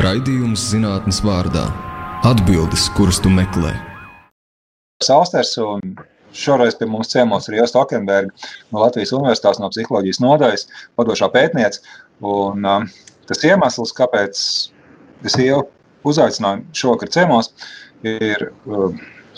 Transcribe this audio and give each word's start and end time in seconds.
Raidījums 0.00 0.62
zinātnes 0.70 1.18
vārdā- 1.20 1.66
atbildes, 2.30 2.86
kuras 2.96 3.18
tu 3.20 3.28
meklē. 3.28 3.74
Sausters 5.04 5.50
un 5.60 5.82
šoreiz 6.32 6.78
pie 6.78 6.86
mums 6.88 7.10
ciemos 7.12 7.48
ir 7.50 7.58
Josta 7.58 7.82
Okenberga 7.82 8.32
no 8.72 8.80
Latvijas 8.80 9.12
Universitātes 9.12 9.60
no 9.60 9.68
psiholoģijas 9.68 10.20
nodaļas, 10.24 10.64
vadošā 10.96 11.28
pētniece. 11.34 11.84
Un, 12.24 12.64
um, 12.64 12.88
tas 13.28 13.44
iemesls, 13.44 13.92
kāpēc 13.92 14.40
es 15.28 15.36
jau 15.36 15.60
uzaicināju 16.08 16.64
šovakar 16.72 17.12
ciemos, 17.12 17.52
ir 18.02 18.48
um, 18.64 18.96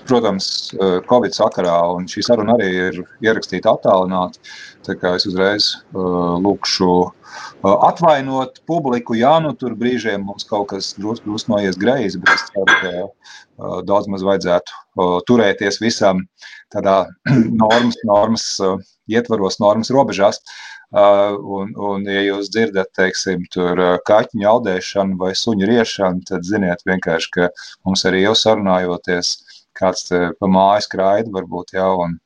protams, 0.09 0.47
uh, 0.77 0.99
Covid 1.09 1.37
sakarā, 1.37 1.77
un 1.97 2.09
šī 2.11 2.25
saruna 2.27 2.57
arī 2.59 2.71
ir 2.89 3.01
ierakstīta 3.25 3.75
attālināti. 3.75 4.41
Tā 4.85 4.97
kā 5.01 5.15
es 5.19 5.27
uzreiz 5.29 5.71
uh, 5.95 6.37
lūkšu 6.45 6.91
uh, 7.01 7.77
atvainot 7.89 8.61
publiku, 8.69 9.17
jā, 9.19 9.33
nu 9.45 9.55
tur 9.59 9.77
brīžiem 9.81 10.27
mums 10.29 10.45
kaut 10.49 10.69
kas 10.75 10.93
drusku 10.99 11.31
drus 11.31 11.49
noies 11.49 11.81
greizi, 11.81 12.21
bet 12.21 12.35
es 12.35 12.47
ceru, 12.51 12.79
ka 12.83 12.93
uh, 13.07 13.81
daudz 13.89 14.11
maz 14.13 14.27
vajadzētu 14.27 14.77
uh, 14.77 15.17
turēties 15.29 15.81
visam 15.83 16.23
tādā 16.75 17.05
normas, 17.63 17.99
normas 18.05 18.47
uh, 18.61 18.77
ietvaros, 19.11 19.61
normas 19.63 19.93
robežās. 19.95 20.41
Uh, 20.95 21.35
un, 21.51 21.73
un, 21.75 22.05
ja 22.07 22.21
jūs 22.23 22.53
dzirdat, 22.55 22.93
teiksim, 22.95 23.43
tur 23.51 23.81
uh, 23.83 23.97
kaķiņu 24.07 24.47
audēšanu 24.47 25.17
vai 25.19 25.33
suņu 25.35 25.67
riešanu, 25.67 26.23
tad 26.29 26.47
ziniet 26.47 26.85
vienkārši, 26.87 27.31
ka 27.35 27.49
mums 27.89 28.05
arī 28.07 28.21
jau 28.23 28.37
sarunājoties, 28.39 29.33
kāds 29.79 30.09
pa 30.11 30.51
mājas 30.51 30.89
kraida 30.91 31.33
varbūt 31.35 31.75
jau, 31.77 31.91
un, 32.07 32.17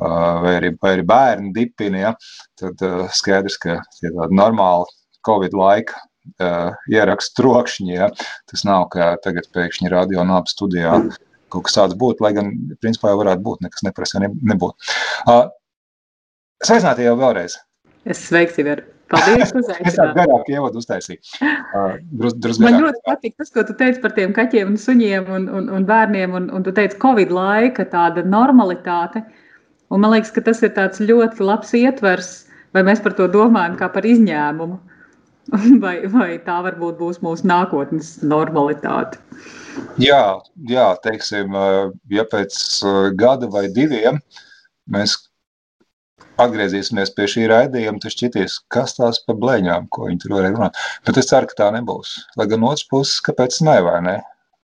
vai, 0.00 0.56
arī, 0.58 0.72
vai 0.82 0.96
arī 0.96 1.06
bērni 1.08 1.52
dipini, 1.56 2.02
ja, 2.04 2.14
tad 2.60 2.82
skaidrs, 3.16 3.58
ka 3.62 3.80
tie 3.98 4.10
tādi 4.10 4.40
normāli 4.40 4.90
Covid 5.24 5.56
laika 5.56 6.02
ierakstu 6.90 7.42
trokšņi, 7.42 7.92
ja, 7.92 8.08
tas 8.50 8.64
nav, 8.64 8.88
ka 8.94 9.14
tagad 9.24 9.50
pēkšņi 9.54 9.92
radio 9.92 10.24
nāp 10.24 10.48
studijā 10.48 10.96
kaut 11.52 11.68
kas 11.68 11.76
tāds 11.76 11.98
būtu, 12.00 12.24
lai 12.24 12.32
gan, 12.36 12.50
principā 12.82 13.12
jau 13.12 13.20
varētu 13.20 13.44
būt, 13.44 13.62
nekas 13.66 13.84
neprasa 13.86 14.24
nebūt. 14.24 14.90
Sveicināti 16.64 17.06
jau 17.06 17.14
vēlreiz! 17.20 17.60
Es 18.04 18.26
sveikti, 18.26 18.64
Iver. 18.64 18.82
Paldies. 19.12 19.52
Es 19.88 19.98
tādu 19.98 20.14
garāku 20.16 20.54
ievadu 20.54 20.80
uztaisīju. 20.80 21.20
Uh, 21.42 21.96
drus, 22.20 22.36
drus 22.40 22.60
Man 22.62 22.78
ļoti 22.80 23.02
patīk 23.06 23.36
tas, 23.40 23.52
ko 23.54 23.64
tu 23.68 23.76
teici 23.78 24.00
par 24.02 24.14
tiem 24.16 24.32
kaķiem 24.36 24.72
un 24.72 24.80
suņiem 24.80 25.28
un, 25.36 25.48
un, 25.58 25.68
un 25.76 25.86
bērniem, 25.88 26.34
un, 26.38 26.48
un 26.54 26.64
tu 26.64 26.72
teici 26.74 26.98
Covid 27.02 27.32
laika 27.34 27.86
tāda 27.92 28.24
normalitāte. 28.24 29.24
Un 29.92 30.02
man 30.02 30.14
liekas, 30.14 30.32
ka 30.34 30.42
tas 30.46 30.62
ir 30.64 30.72
tāds 30.76 31.02
ļoti 31.04 31.44
labs 31.44 31.74
ietvers, 31.76 32.32
vai 32.74 32.84
mēs 32.86 33.02
par 33.04 33.14
to 33.18 33.28
domājam 33.30 33.76
kā 33.78 33.90
par 33.92 34.06
izņēmumu, 34.08 34.80
vai, 35.84 35.96
vai 36.10 36.30
tā 36.46 36.60
varbūt 36.64 36.96
būs 37.02 37.20
mūsu 37.24 37.46
nākotnes 37.50 38.16
normalitāte. 38.24 39.20
Jā, 39.98 40.38
jā, 40.70 40.88
teiksim, 41.04 41.54
ja 42.14 42.24
pēc 42.30 42.56
gada 43.18 43.50
vai 43.50 43.66
diviem 43.74 44.20
mēs 44.90 45.16
atgriezīsimies 46.42 47.12
pie 47.14 47.26
šī 47.30 47.46
raidījuma, 47.50 48.00
tad 48.02 48.14
šķitīs, 48.14 48.58
kas 48.72 48.96
tās 48.98 49.20
par 49.26 49.38
blēņām, 49.40 49.88
ko 49.94 50.08
viņi 50.08 50.22
tur 50.24 50.36
varēja 50.38 50.54
runāt. 50.56 50.80
Bet 51.06 51.20
es 51.20 51.30
ceru, 51.30 51.50
ka 51.50 51.58
tā 51.62 51.70
nebūs. 51.76 52.14
Lai 52.40 52.48
gan 52.50 52.66
otrs 52.66 52.86
puses, 52.90 53.20
kāpēc 53.26 53.60
ne, 53.66 53.76
vai 53.86 53.98
ne? 54.04 54.16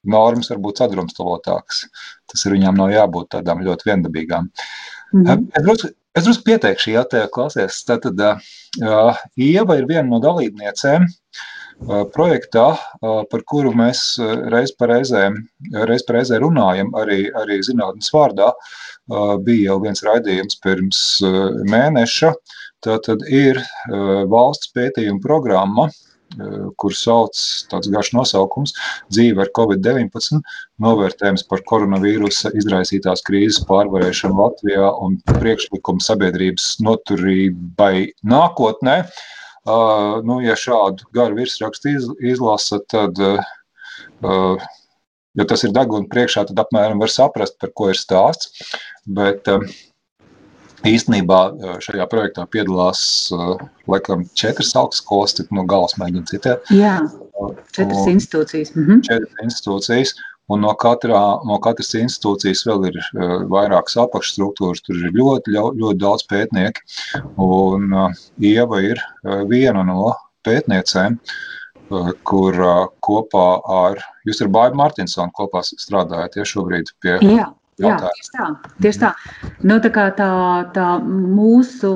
Normas 0.06 0.52
var 0.52 0.60
būt 0.62 0.82
sadrumstalotākas. 0.82 1.84
Tas 2.30 2.46
ir 2.46 2.54
viņām 2.54 2.78
nav 2.78 2.92
jābūt 2.94 3.32
tādām 3.34 3.64
ļoti 3.66 3.90
viendabīgām. 3.90 4.50
Mm 5.12 5.24
-hmm. 5.24 5.48
Es 5.58 5.66
drusku, 5.66 5.90
es 6.14 6.24
drusku 6.24 6.46
pieteikšu, 6.46 6.92
ja 6.94 7.04
te 7.04 7.26
klausies. 7.34 7.82
Tātad 7.88 8.22
uh, 8.22 9.18
Ieva 9.36 9.78
ir 9.80 9.88
viena 9.90 10.06
no 10.06 10.20
dalībniecēm 10.22 11.02
uh, 11.02 11.42
projektā, 11.84 12.66
par 13.02 13.44
kuru 13.48 13.72
mēs 13.76 14.16
reiz 14.52 14.72
pa 14.78 14.88
reizē, 14.90 15.28
reiz 15.88 16.04
pa 16.06 16.18
reizē 16.18 16.40
runājam, 16.40 16.92
arī, 16.96 17.26
arī 17.36 17.60
zinātnes 17.62 18.10
vārdā. 18.14 18.52
Bija 19.44 19.72
jau 19.72 19.80
viens 19.84 20.02
raidījums 20.02 20.58
pirms 20.64 21.04
mēneša. 21.68 22.32
Tā 22.84 22.98
tad 23.04 23.22
ir 23.28 23.60
valsts 24.30 24.72
pētījuma 24.74 25.22
programma, 25.22 25.88
kur 26.76 26.92
sauc 26.92 27.38
tāds 27.70 27.88
garš 27.88 28.10
nosaukums- 28.16 28.74
dzīve 29.14 29.44
ar 29.44 29.52
covid-19, 29.56 30.42
novērtējums 30.82 31.46
par 31.48 31.62
koronavīrusa 31.70 32.50
izraisītās 32.58 33.22
krīzes 33.22 33.62
pārvarēšanu 33.68 34.34
Latvijā 34.42 34.90
un 35.06 35.20
priekšlikumu 35.38 36.02
sabiedrības 36.02 36.80
noturībai 36.82 38.10
nākotnē. 38.26 38.98
Uh, 39.06 39.24
nu, 39.66 40.38
ja 40.44 40.56
šādu 40.58 41.08
garu 41.16 41.40
virsrakstu 41.40 41.92
iz, 41.96 42.08
izlasa, 42.34 42.78
tad 42.90 43.18
ja 45.36 45.46
tas 45.48 45.66
ir 45.66 45.74
deguna 45.76 46.08
priekšā, 46.12 46.46
tad 46.48 46.62
apmēram 46.62 47.02
var 47.02 47.12
saprast, 47.12 47.58
par 47.60 47.72
ko 47.76 47.90
ir 47.92 47.98
stāsts. 48.00 48.72
Bet 49.06 49.48
īstenībā 50.86 51.40
šajā 51.84 52.06
projektā 52.10 52.46
piedalās 52.50 53.02
laikam 53.90 54.24
četras 54.38 54.74
augstskolas, 54.78 55.36
tik 55.38 55.52
no 55.54 55.66
galas 55.68 55.96
mēģina 56.00 56.30
citēt. 56.30 56.72
Jā, 56.74 56.98
četras 57.74 58.02
un, 58.02 58.14
institūcijas. 58.16 58.74
Mhm. 58.76 59.04
Četras 59.06 59.44
institūcijas. 59.46 60.14
Un 60.52 60.62
no, 60.62 60.72
katrā, 60.78 61.20
no 61.48 61.56
katras 61.62 61.90
institūcijas 61.98 62.62
vēl 62.68 62.88
ir 62.92 63.00
uh, 63.02 63.42
vairākas 63.50 63.98
apakšstruktūras, 64.04 64.84
tur 64.86 65.00
ir 65.00 65.16
ļoti, 65.16 65.56
ļoti, 65.56 65.82
ļoti 65.82 66.02
daudz 66.04 66.26
pētnieku. 66.30 66.86
Un 67.42 67.90
uh, 67.90 68.24
Ieva 68.38 68.78
ir 68.86 69.02
uh, 69.02 69.42
viena 69.50 69.82
no 69.86 70.12
pētniecēm, 70.46 71.18
uh, 71.18 71.46
kur 72.26 72.54
eh, 72.54 72.86
kopā 73.04 73.46
ar, 73.70 74.00
jūs 74.26 74.42
ar 74.42 74.50
Bābu 74.54 74.78
Martinsonu 74.80 75.34
kopā 75.36 75.62
strādājat 75.66 76.40
ja 76.40 76.46
šobrīd 76.48 76.92
pie. 77.02 77.18
Jā. 77.22 77.50
Jā, 77.76 77.96
tieši 78.00 78.30
tā. 78.32 78.44
Tieši 78.80 79.00
tā. 79.02 79.08
Nu, 79.68 79.76
tā, 79.84 80.04
tā, 80.16 80.28
tā 80.72 80.84
mūsu 81.04 81.90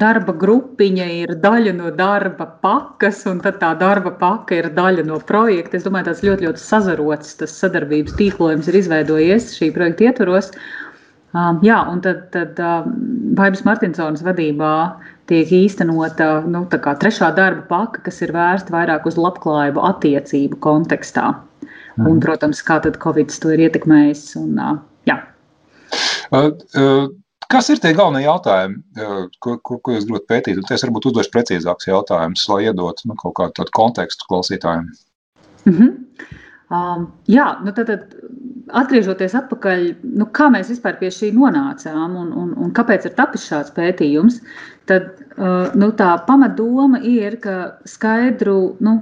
darba 0.00 0.32
grupiņa 0.40 1.08
ir 1.12 1.34
daļa 1.42 1.74
no 1.76 1.90
darba 1.92 2.46
pakas, 2.62 3.20
un 3.28 3.42
tā 3.44 3.72
darba 3.82 4.14
paka 4.16 4.56
ir 4.56 4.70
daļa 4.72 5.04
no 5.10 5.18
projekta. 5.28 5.76
Es 5.76 5.84
domāju, 5.84 6.08
tas 6.08 6.24
ļoti, 6.24 6.48
ļoti 6.48 6.64
sazarots, 6.64 7.36
tas 7.42 7.52
sadarbības 7.60 8.16
tīklojums 8.16 8.70
ir 8.72 8.80
izveidojies 8.80 9.50
šī 9.58 9.68
projekta 9.76 10.08
ietvaros. 10.08 10.48
Um, 11.36 11.60
jā, 11.60 11.82
un 11.92 12.00
tad, 12.00 12.30
tad 12.32 12.56
um, 12.64 12.94
Baibas 13.36 13.60
Martinsonas 13.68 14.24
vadībā 14.24 14.72
tiek 15.28 15.52
īstenota 15.52 16.38
nu, 16.48 16.64
trešā 16.72 17.28
darba 17.36 17.66
paka, 17.68 18.06
kas 18.08 18.22
ir 18.24 18.32
vērsta 18.32 18.72
vairāk 18.72 19.04
uz 19.04 19.20
labklājību 19.20 19.84
attiecību 19.90 20.62
kontekstā. 20.64 21.34
Mm. 21.98 22.06
Un, 22.06 22.20
protams, 22.22 22.62
kā 22.62 22.78
tad 22.84 22.98
Covid 23.02 23.32
to 23.42 23.50
ir 23.54 23.66
ietekmējis. 23.66 24.24
Un, 24.40 24.60
jā. 25.08 25.18
Kas 27.48 27.70
ir 27.72 27.80
tie 27.80 27.94
galvenie 27.96 28.26
jautājumi, 28.26 28.82
ko, 29.40 29.56
ko, 29.64 29.78
ko 29.80 29.94
jūs 29.94 30.04
gribat 30.06 30.26
pētīt? 30.30 30.58
Un 30.60 30.74
es 30.74 30.84
varbūt 30.84 31.08
uzdošu 31.10 31.32
precīzākus 31.32 31.88
jautājumus, 31.88 32.44
lai 32.52 32.66
iedotu 32.68 33.08
nu, 33.08 33.16
kaut 33.18 33.38
kādu 33.40 33.72
kontekstu 33.74 34.28
klausītājiem. 34.28 34.90
Mm 35.64 35.74
-hmm. 35.78 35.94
Um, 36.68 37.06
jā, 37.24 37.46
nu 37.64 37.72
tad, 37.72 37.88
tad 37.88 38.10
atgriežoties 38.76 39.32
atpakaļ, 39.38 39.84
nu 40.20 40.26
kā 40.36 40.50
mēs 40.52 40.68
vispār 40.68 40.98
pie 41.00 41.08
šī 41.08 41.30
nonācām 41.32 42.16
un, 42.20 42.32
un, 42.36 42.50
un 42.60 42.74
kāpēc 42.76 43.06
ir 43.08 43.14
tapis 43.16 43.46
šāds 43.48 43.72
pētījums, 43.72 44.42
tad 44.84 45.22
uh, 45.38 45.72
nu, 45.72 45.88
tā 45.96 46.10
pamatdoma 46.26 47.00
ir, 47.00 47.38
ka 47.40 47.78
skaidru, 47.88 48.76
nu, 48.84 48.98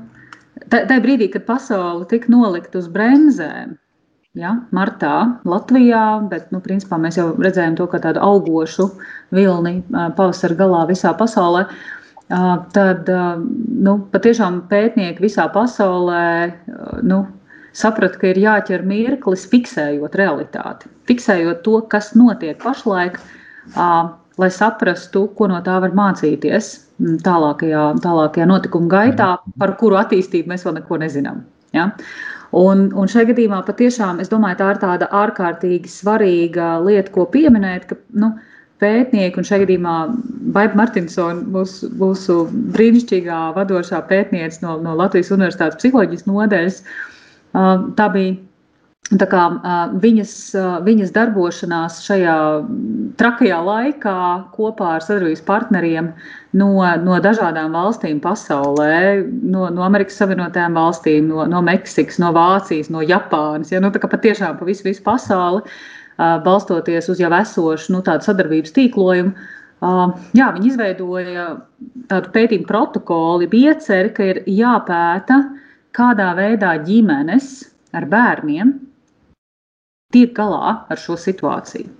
tajā 0.73 1.03
brīdī, 1.03 1.29
kad 1.33 1.47
pasaule 1.49 2.07
tika 2.11 2.31
nolikt 2.33 2.77
uz 2.79 2.89
bremzēm, 2.93 3.77
ja, 4.37 4.55
martā 4.77 5.41
Latvijā, 5.49 6.05
bet 6.31 6.51
nu, 6.55 6.61
principā 6.65 6.99
mēs 7.01 7.19
jau 7.21 7.31
redzējām 7.35 7.79
to 7.79 7.87
kā 7.91 8.01
tādu 8.05 8.23
augošu 8.25 8.91
vilni 9.37 9.79
pavasara 9.91 10.59
galā 10.59 10.85
visā 10.91 11.15
pasaulē. 11.17 11.67
Tad 12.27 13.09
nu, 13.87 13.97
patiešām 14.11 14.65
pētnieki 14.71 15.23
visā 15.23 15.47
pasaulē 15.55 16.27
nu, 17.07 17.23
sapratu, 17.77 18.19
ka 18.21 18.33
ir 18.33 18.41
jāķer 18.43 18.83
mirklis, 18.89 19.47
fiksējot 19.53 20.17
realitāti, 20.19 20.91
fiksējot 21.09 21.63
to, 21.67 21.81
kas 21.93 22.15
notiek 22.19 22.59
pašlaik, 22.63 23.21
lai 24.41 24.51
saprastu, 24.53 25.27
ko 25.37 25.49
no 25.51 25.61
tā 25.65 25.79
var 25.83 25.95
mācīties 25.97 26.73
tālākajā, 27.25 27.85
tālākajā 28.05 28.47
notikuma 28.49 28.91
gaitā, 28.93 29.29
par 29.61 29.77
kuru 29.81 29.99
attīstību 30.01 30.53
mēs 30.53 30.67
vēl 30.67 30.79
neko 30.79 30.99
nezinām. 31.03 31.43
Ja? 31.77 31.91
Un, 32.57 32.87
un 32.97 33.11
šajā 33.11 33.31
gadījumā 33.33 33.63
patiešām 33.67 34.21
es 34.23 34.31
domāju, 34.33 34.61
tā 34.61 34.69
ir 34.75 34.83
tāda 34.85 35.09
ārkārtīgi 35.25 35.91
svarīga 35.93 36.77
lieta, 36.85 37.13
ko 37.15 37.27
pieminēt. 37.33 37.89
Ka, 37.91 37.99
nu, 38.21 38.37
Pētnieki, 38.77 39.41
un 39.41 39.47
šajā 39.49 39.63
gadījumā 39.63 39.93
Baiba 40.53 40.77
Martinsona, 40.77 41.41
mūsu, 41.49 41.89
mūsu 41.97 42.35
brīnišķīgā 42.75 43.39
vadošā 43.57 44.03
pētniece 44.11 44.61
no, 44.61 44.75
no 44.85 44.93
Latvijas 44.99 45.33
Universitātes 45.33 45.79
psiholoģijas 45.81 46.27
nodaļas, 46.29 46.83
uh, 46.83 47.17
Tā 47.57 48.09
bija 48.13 48.35
Tā 49.07 49.27
kā 49.31 49.41
viņas, 50.03 50.31
viņas 50.83 51.13
darbošanās 51.15 52.01
šajā 52.03 52.37
trakajā 53.21 53.59
laikā 53.63 54.15
kopā 54.57 54.97
ar 54.97 55.05
sadarbības 55.05 55.45
partneriem 55.47 56.09
no, 56.59 56.73
no 57.05 57.19
dažādām 57.23 57.77
valstīm 57.77 58.19
pasaulē, 58.25 59.23
no, 59.47 59.69
no 59.71 59.85
Amerikas 59.87 60.19
Savienotajām 60.19 60.75
valstīm, 60.75 61.29
no, 61.31 61.45
no 61.47 61.61
Meksikas, 61.63 62.19
no 62.19 62.33
Vācijas, 62.35 62.91
no 62.91 63.05
Japānas, 63.07 63.71
ja, 63.71 63.79
nu, 63.85 63.93
tā 63.95 64.03
kā 64.03 64.11
patiešām 64.11 64.59
pa 64.59 64.67
visu, 64.67 64.83
visu 64.89 65.05
pasauli, 65.07 65.63
balstoties 66.19 67.07
uz 67.13 67.23
jau 67.23 67.31
esošu 67.39 67.95
nu, 67.95 68.03
tādu 68.03 68.27
sadarbības 68.27 68.75
tīklojumu. 68.75 69.37
Jā, 70.35 70.51
viņi 70.57 70.73
izveidoja 70.73 71.47
tādu 72.11 72.35
pētījumu 72.35 72.67
protokolu, 72.67 73.47
bieceri, 73.55 74.11
ka 74.19 74.29
ir 74.33 74.43
jāpēta, 74.51 75.39
kādā 75.95 76.33
veidā 76.35 76.75
ģimenes 76.83 77.55
ar 77.95 78.11
bērniem 78.11 78.75
tiek 80.17 80.35
galā 80.41 80.81
ar 80.89 81.05
šo 81.05 81.21
situāciju. 81.21 81.93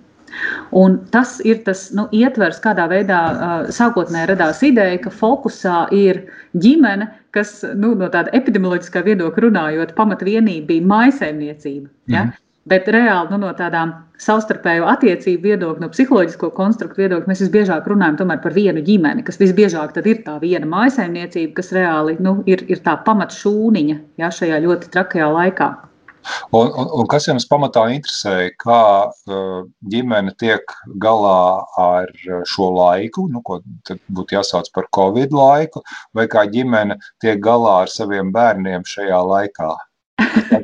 Un 0.75 0.97
tas 1.11 1.37
ir 1.45 1.61
tas 1.65 1.87
nu, 1.95 2.07
ietvers, 2.15 2.59
kādā 2.63 2.87
veidā 2.91 3.19
uh, 3.31 3.69
sākotnēji 3.73 4.29
radās 4.31 4.59
ideja, 4.65 4.99
ka 5.01 5.13
fokusā 5.13 5.85
ir 5.95 6.25
ģimene, 6.57 7.07
kas 7.35 7.61
nu, 7.75 7.93
no 7.97 8.09
tāda 8.13 8.33
epidemioloģiskā 8.37 9.05
viedokļa 9.07 9.45
runājot, 9.47 9.95
pamatvienība 9.97 10.73
bija 10.73 10.89
maisaimniecība. 10.91 11.89
Ja? 12.11 12.27
Mm. 12.27 12.43
Bet 12.67 12.89
reāli 12.91 13.31
nu, 13.31 13.39
no 13.45 13.53
tādām 13.55 13.93
savstarpēju 14.19 14.87
attiecību 14.91 15.53
viedokļa, 15.53 15.85
no 15.85 15.87
psiholoģisko 15.93 16.49
konstruktu 16.57 16.99
viedokļa, 16.99 17.29
mēs 17.29 17.43
visbiežāk 17.45 17.87
runājam 17.87 18.33
par 18.43 18.55
vienu 18.55 18.83
ģimeni, 18.83 19.23
kas 19.23 19.39
visbiežāk 19.39 19.95
ir 20.03 20.23
tā 20.25 20.35
viena 20.41 20.67
maisaimniecība, 20.67 21.53
kas 21.61 21.71
reāli 21.77 22.17
nu, 22.19 22.41
ir, 22.49 22.65
ir 22.67 22.83
tā 22.83 22.97
pamatšūniņa 23.07 23.97
ja, 24.19 24.31
šajā 24.39 24.59
ļoti 24.65 24.91
trakajā 24.91 25.29
laikā. 25.31 25.69
Un, 26.51 26.69
un, 26.69 26.89
un 27.01 27.09
kas 27.11 27.27
jums 27.29 27.47
pamatā 27.49 27.87
interesē, 27.93 28.51
kā 28.61 28.81
uh, 29.07 29.59
ģimene 29.91 30.33
tiek 30.41 30.73
galā 31.03 31.63
ar 31.81 32.11
šo 32.49 32.69
laiku, 32.75 33.27
nu, 33.31 33.43
ko 33.45 33.59
būtu 33.87 34.37
jāsauc 34.37 34.71
par 34.75 34.89
Covid 34.95 35.35
laiku, 35.35 35.83
vai 36.17 36.27
kā 36.31 36.47
ģimene 36.51 36.99
tiek 37.23 37.41
galā 37.43 37.83
ar 37.83 37.93
saviem 37.93 38.33
bērniem 38.35 38.87
šajā 38.87 39.21
laikā? 39.33 39.75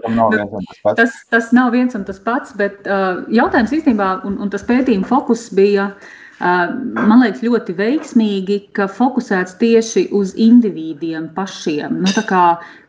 Tas, 0.83 0.97
tas, 0.97 1.13
tas 1.31 1.51
nav 1.55 1.71
viens 1.73 1.93
un 1.95 2.03
tas 2.05 2.17
pats, 2.21 2.51
bet 2.57 2.87
uh, 2.89 3.21
jautājums 3.31 3.71
īstenībā, 3.73 4.09
un, 4.27 4.35
un 4.41 4.51
tas 4.51 4.65
pētījuma 4.67 5.07
fokus 5.07 5.45
bija 5.55 5.87
uh, 5.91 6.11
man 6.43 7.21
liekas, 7.21 7.43
ļoti 7.45 7.75
veiksmīgi, 7.77 8.59
ka 8.75 8.87
fokusēts 8.91 9.57
tieši 9.61 10.07
uz 10.15 10.33
individiem 10.39 11.29
pašiem. 11.35 12.01
Nu, 12.03 12.25
kā, 12.27 12.43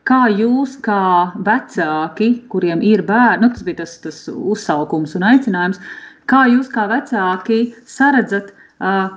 kā 0.09 0.25
jūs, 0.33 0.77
kā 0.85 1.33
vecāki, 1.47 2.31
kuriem 2.53 2.83
ir 2.85 3.05
bērni, 3.09 3.47
nu, 3.47 3.53
tas 3.55 3.65
bija 3.67 3.83
tas, 3.83 3.97
tas 4.05 4.25
uzsaukums 4.33 5.17
un 5.19 5.25
aicinājums, 5.31 5.81
kā 6.31 6.45
jūs, 6.53 6.69
kā 6.73 6.87
vecāki, 6.91 7.61
saredzat, 7.89 8.53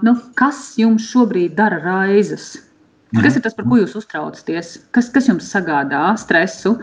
nu, 0.05 0.15
kas 0.39 0.71
jums 0.79 1.09
šobrīd 1.11 1.57
dara 1.59 1.81
raizes? 1.83 2.55
Kas 3.15 3.37
ir 3.37 3.43
tas, 3.43 3.55
par 3.55 3.67
ko 3.67 3.79
jūs 3.79 3.95
uztraucaties? 3.95 4.73
Kas, 4.95 5.07
kas 5.13 5.29
jums 5.29 5.47
sagādā 5.47 6.09
stresu? 6.19 6.75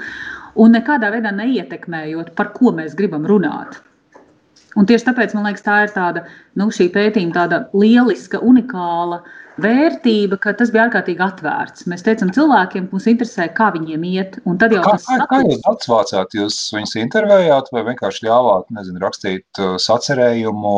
Un 0.57 0.73
nekādā 0.73 1.11
veidā 1.13 1.33
neietekmējot, 1.35 2.33
par 2.39 2.53
ko 2.57 2.73
mēs 2.73 2.95
gribam 2.97 3.27
runāt. 3.29 3.81
Un 4.79 4.89
tieši 4.89 5.07
tāpēc 5.09 5.35
man 5.37 5.49
liekas, 5.49 5.65
tā 5.67 5.81
ir 5.85 5.93
tāda 5.95 6.25
nu, 6.61 6.69
šī 6.75 6.91
pētījuma 6.95 7.39
tāda 7.39 7.65
lieliska, 7.77 8.43
unikāla 8.45 9.23
vērtība, 9.63 10.39
ka 10.43 10.53
tas 10.59 10.73
bija 10.75 10.89
ārkārtīgi 10.89 11.23
atvērts. 11.23 11.87
Mēs 11.91 12.03
teicām 12.07 12.33
cilvēkiem, 12.35 12.89
mums 12.91 13.07
interesē, 13.11 13.47
kā 13.55 13.71
viņiem 13.75 14.07
iet. 14.11 14.39
kā, 14.43 14.97
kā, 14.99 15.19
kā 15.31 15.41
jūs 15.45 15.61
atsvācāt? 15.71 16.35
Jūs 16.39 16.59
viņus 16.75 16.97
intervējāt 17.05 17.71
vai 17.75 17.85
vienkārši 17.91 18.27
ļāvāt, 18.27 18.67
nezinu, 18.75 19.03
rakstīt 19.05 19.63
uh, 19.63 19.77
sacerējumu 19.83 20.75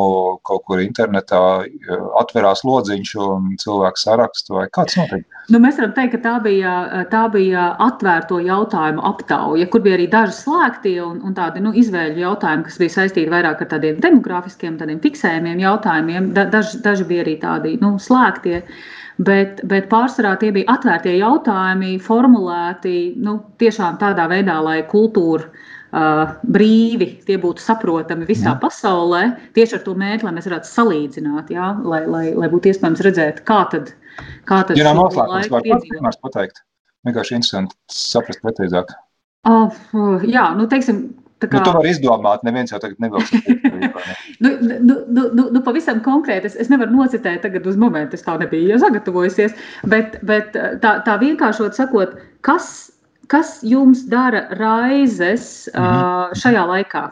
kaut 0.47 0.67
kur 0.69 0.83
internetā, 0.85 1.43
uh, 1.65 2.05
atverās 2.21 2.65
lodziņš 2.69 3.15
un 3.25 3.55
cilvēku 3.63 4.03
sarakstu 4.03 4.61
vai 4.61 4.69
kāds 4.73 5.01
notiek? 5.01 5.25
Nu, 5.47 5.61
mēs 5.63 5.77
varam 5.79 5.93
teikt, 5.95 6.17
ka 6.17 6.23
tā 6.25 6.35
bija, 6.43 6.71
tā 7.11 7.23
bija 7.31 7.69
atvērto 7.85 8.41
jautājumu 8.43 9.05
aptauja, 9.07 9.69
kur 9.71 9.85
bija 9.85 9.95
arī 9.95 10.09
daži 10.11 10.35
slēgtie 10.41 10.97
un, 11.05 11.21
un 11.23 11.37
tādi 11.37 11.63
nu, 11.63 11.71
izvēļu 11.71 12.19
jautājumi, 12.25 12.67
kas 12.67 12.81
bija 12.83 12.95
saistīti 12.97 13.31
vairāk 13.31 13.63
ar 13.63 13.71
tādiem 13.71 14.01
demografiskiem, 14.03 14.75
tādiem 14.81 14.99
fiksējumiem 15.05 15.63
jautājumiem. 15.67 16.31
Da, 16.37 16.47
daži, 16.53 16.81
daži 16.85 17.07
bija 17.09 17.27
arī 17.27 17.37
tādi 17.43 17.77
nu, 17.83 17.97
slēgtie. 18.03 18.63
Bet, 19.17 19.63
bet 19.65 19.87
pārsvarā 19.89 20.35
tie 20.41 20.51
bija 20.53 20.75
atvērtie 20.75 21.15
jautājumi, 21.17 21.95
formulēti 22.05 22.97
nu, 23.25 23.39
tiešām 23.61 23.97
tādā 24.03 24.27
veidā, 24.29 24.59
lai 24.61 24.83
kultūra 24.91 25.47
uh, 25.49 26.35
brīvi 26.45 27.15
tie 27.25 27.39
būtu 27.41 27.65
saprotami 27.65 28.29
visā 28.29 28.51
jā. 28.51 28.59
pasaulē. 28.61 29.23
Tieši 29.57 29.79
ar 29.79 29.87
to 29.87 29.97
mērķi, 29.97 30.29
lai 30.29 30.35
mēs 30.37 30.51
varētu 30.51 30.73
salīdzināt, 30.73 31.55
jā, 31.57 31.71
lai, 31.89 32.03
lai, 32.05 32.27
lai 32.37 32.51
būtu 32.53 32.75
iespējams 32.75 33.07
redzēt, 33.09 33.41
kā 33.49 33.63
tad 33.73 33.95
Kā 34.47 34.63
tas 34.67 34.77
ir? 34.77 34.85
Jā, 34.85 34.95
noslēgums 34.97 35.51
var 35.53 35.65
piedzīvot. 35.67 36.19
pateikt. 36.25 36.63
Vienkārši 37.07 37.37
interesanti 37.39 37.77
saprast 37.93 38.43
precīzāk. 38.43 38.93
Uh, 39.47 40.23
jā, 40.27 40.49
nu, 40.59 40.67
teiksim, 40.71 41.05
Tā 41.37 41.51
kā... 41.51 41.59
nu, 41.59 41.65
tu 41.67 41.73
vari 41.77 41.91
izdomāt, 41.93 42.45
neviens 42.49 42.73
jau 42.73 42.79
tagad 42.81 43.01
nevilks. 43.03 43.33
nu, 44.45 44.53
nu, 44.63 44.79
nu, 44.81 45.25
nu, 45.37 45.45
nu, 45.53 45.61
pavisam 45.67 46.01
konkrēti, 46.05 46.49
es, 46.49 46.57
es 46.65 46.71
nevaru 46.73 46.95
nocitēt 46.97 47.43
tagad 47.45 47.69
uz 47.69 47.77
momentu, 47.81 48.17
es 48.17 48.25
tā 48.25 48.39
nebiju 48.41 48.73
jau 48.73 48.81
sagatavojusies, 48.87 49.57
bet, 49.93 50.17
bet 50.25 50.57
tā, 50.81 50.95
tā 51.05 51.19
vienkāršot 51.21 51.77
sakot, 51.77 52.17
kas, 52.47 52.71
kas 53.33 53.59
jums 53.67 54.07
dara 54.09 54.47
raizes 54.57 55.69
mm 55.75 55.85
-hmm. 55.85 56.41
šajā 56.41 56.65
laikā? 56.73 57.05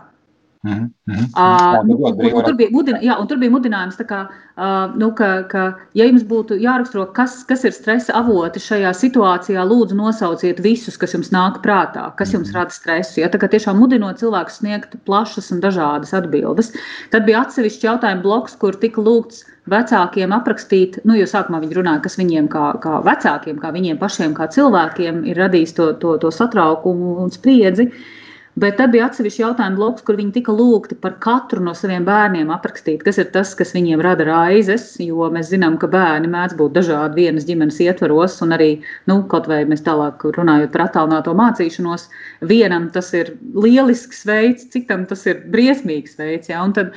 Mm 0.64 0.90
-hmm. 1.06 1.24
uh, 1.36 1.86
nu, 1.86 1.94
un, 1.96 2.34
un, 2.34 2.44
tur 2.44 2.54
bija, 2.56 2.68
mudina, 2.72 2.98
jā, 2.98 3.20
un 3.20 3.26
tur 3.26 3.38
bija 3.38 3.52
mudinājums, 3.52 3.98
kā, 4.08 4.20
uh, 4.56 4.94
nu, 4.96 5.10
ka, 5.12 5.42
ka, 5.42 5.64
ja 5.92 6.04
jums 6.04 6.24
būtu 6.24 6.56
jāraksturo, 6.56 7.04
kas, 7.12 7.44
kas 7.44 7.64
ir 7.64 7.72
stresa 7.72 8.14
avoti 8.16 8.62
šajā 8.66 8.92
situācijā, 9.00 9.66
lūdzu 9.72 9.98
nosauciet 9.98 10.62
visus, 10.64 10.96
kas 10.96 11.12
jums 11.12 11.30
nāk 11.36 11.60
prātā, 11.66 12.06
kas 12.16 12.32
jums 12.32 12.48
-hmm. 12.48 12.54
rada 12.54 12.70
stresu. 12.70 13.20
Ja? 13.20 13.28
Tā 13.28 13.38
kā 13.38 13.48
tiešām 13.48 13.76
mudinot 13.76 14.16
cilvēkus 14.16 14.56
sniegt 14.62 14.96
plašas 15.04 15.52
un 15.52 15.60
dažādas 15.60 16.14
atbildes. 16.14 16.72
Tad 17.10 17.24
bija 17.24 17.44
atsevišķi 17.44 17.86
jautājumu 17.86 18.22
bloks, 18.22 18.56
kur 18.56 18.72
tika 18.72 19.00
lūgts 19.00 19.44
vecākiem 19.68 20.32
aprakstīt, 20.32 20.98
nu, 21.04 21.14
jo 21.14 21.26
sākumā 21.26 21.60
viņi 21.60 21.74
runāja, 21.74 22.00
kas 22.00 22.18
viņiem 22.18 22.48
kā, 22.48 22.80
kā 22.80 23.04
vecākiem, 23.04 23.60
kā 23.60 23.72
viņiem 23.72 23.98
pašiem, 23.98 24.34
kā 24.34 24.48
cilvēkiem 24.48 25.24
ir 25.24 25.36
radījis 25.36 25.74
to, 25.74 25.92
to, 25.92 26.16
to 26.18 26.30
satraukumu 26.30 27.16
un 27.20 27.30
spriedzi. 27.30 27.82
Uh, 27.82 28.23
Bet 28.54 28.76
tad 28.78 28.92
bija 28.94 29.08
atsevišķi 29.08 29.40
jautājumu 29.42 29.80
bloks, 29.80 30.04
kur 30.06 30.14
viņi 30.14 30.36
tika 30.36 30.52
lūgti 30.54 30.94
par 31.02 31.16
katru 31.22 31.58
no 31.66 31.72
saviem 31.74 32.04
bērniem 32.06 32.52
aprakstīt, 32.54 33.00
kas 33.02 33.18
ir 33.18 33.32
tas, 33.34 33.50
kas 33.58 33.74
viņiem 33.74 34.02
rada 34.04 34.28
raizes. 34.28 34.84
Jo 35.02 35.26
mēs 35.34 35.50
zinām, 35.50 35.74
ka 35.82 35.88
bērni 35.90 36.30
mēdz 36.30 36.54
būt 36.60 36.76
dažādi 36.76 37.24
vienas 37.24 37.48
ģimenes 37.48 37.80
ietvaros, 37.82 38.36
un 38.46 38.54
arī, 38.54 38.70
nu, 39.10 39.18
kaut 39.32 39.50
vai 39.50 39.64
mēs 39.66 39.82
tālāk 39.88 40.22
runājot 40.38 40.70
par 40.70 40.86
attālināto 40.86 41.34
mācīšanos, 41.40 42.06
vienam 42.46 42.86
tas 42.94 43.10
ir 43.18 43.34
lielisks 43.58 44.22
veids, 44.30 44.70
citam 44.70 45.02
tas 45.10 45.26
ir 45.26 45.42
briesmīgs 45.50 46.14
veids. 46.22 46.52
Ja? 46.54 46.62
Un 46.62 46.78
tad 46.78 46.94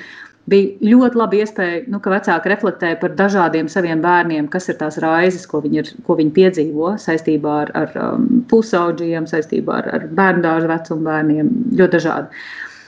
bija 0.52 0.92
ļoti 0.94 1.20
labi 1.20 1.42
iespēja, 1.44 1.82
nu, 1.92 2.00
ka 2.04 2.12
vecāki 2.14 2.52
reflektē 2.52 2.94
par 3.02 3.14
dažādiem 3.20 3.68
saviem 3.72 4.02
bērniem, 4.04 4.48
kas 4.52 4.70
ir 4.72 4.78
tās 4.80 5.00
raizes, 5.04 5.48
ko 5.50 5.62
viņi, 5.64 5.82
ir, 5.82 5.90
ko 6.08 6.18
viņi 6.20 6.34
piedzīvo 6.38 6.94
saistībā 7.04 7.56
ar, 7.66 7.74
ar 7.78 7.98
um, 8.04 8.28
pusauģiem, 8.52 9.28
saistībā 9.30 9.82
ar, 9.82 9.90
ar 9.98 10.08
bērnu 10.20 10.46
dārza 10.46 10.72
vecumu 10.72 11.10
bērniem, 11.10 11.52
ļoti 11.80 11.98
dažādi. 11.98 12.44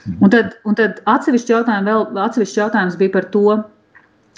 Mhm. 0.06 0.22
Un 0.24 0.32
tad, 0.32 0.54
un 0.64 0.78
tad 0.78 1.02
atsevišķi 1.10 1.54
jautājumi 1.56 1.92
vēl, 1.92 2.06
atsevišķi 2.24 2.62
jautājums 2.62 2.96
bija 3.00 3.14
par 3.18 3.28
to, 3.34 3.58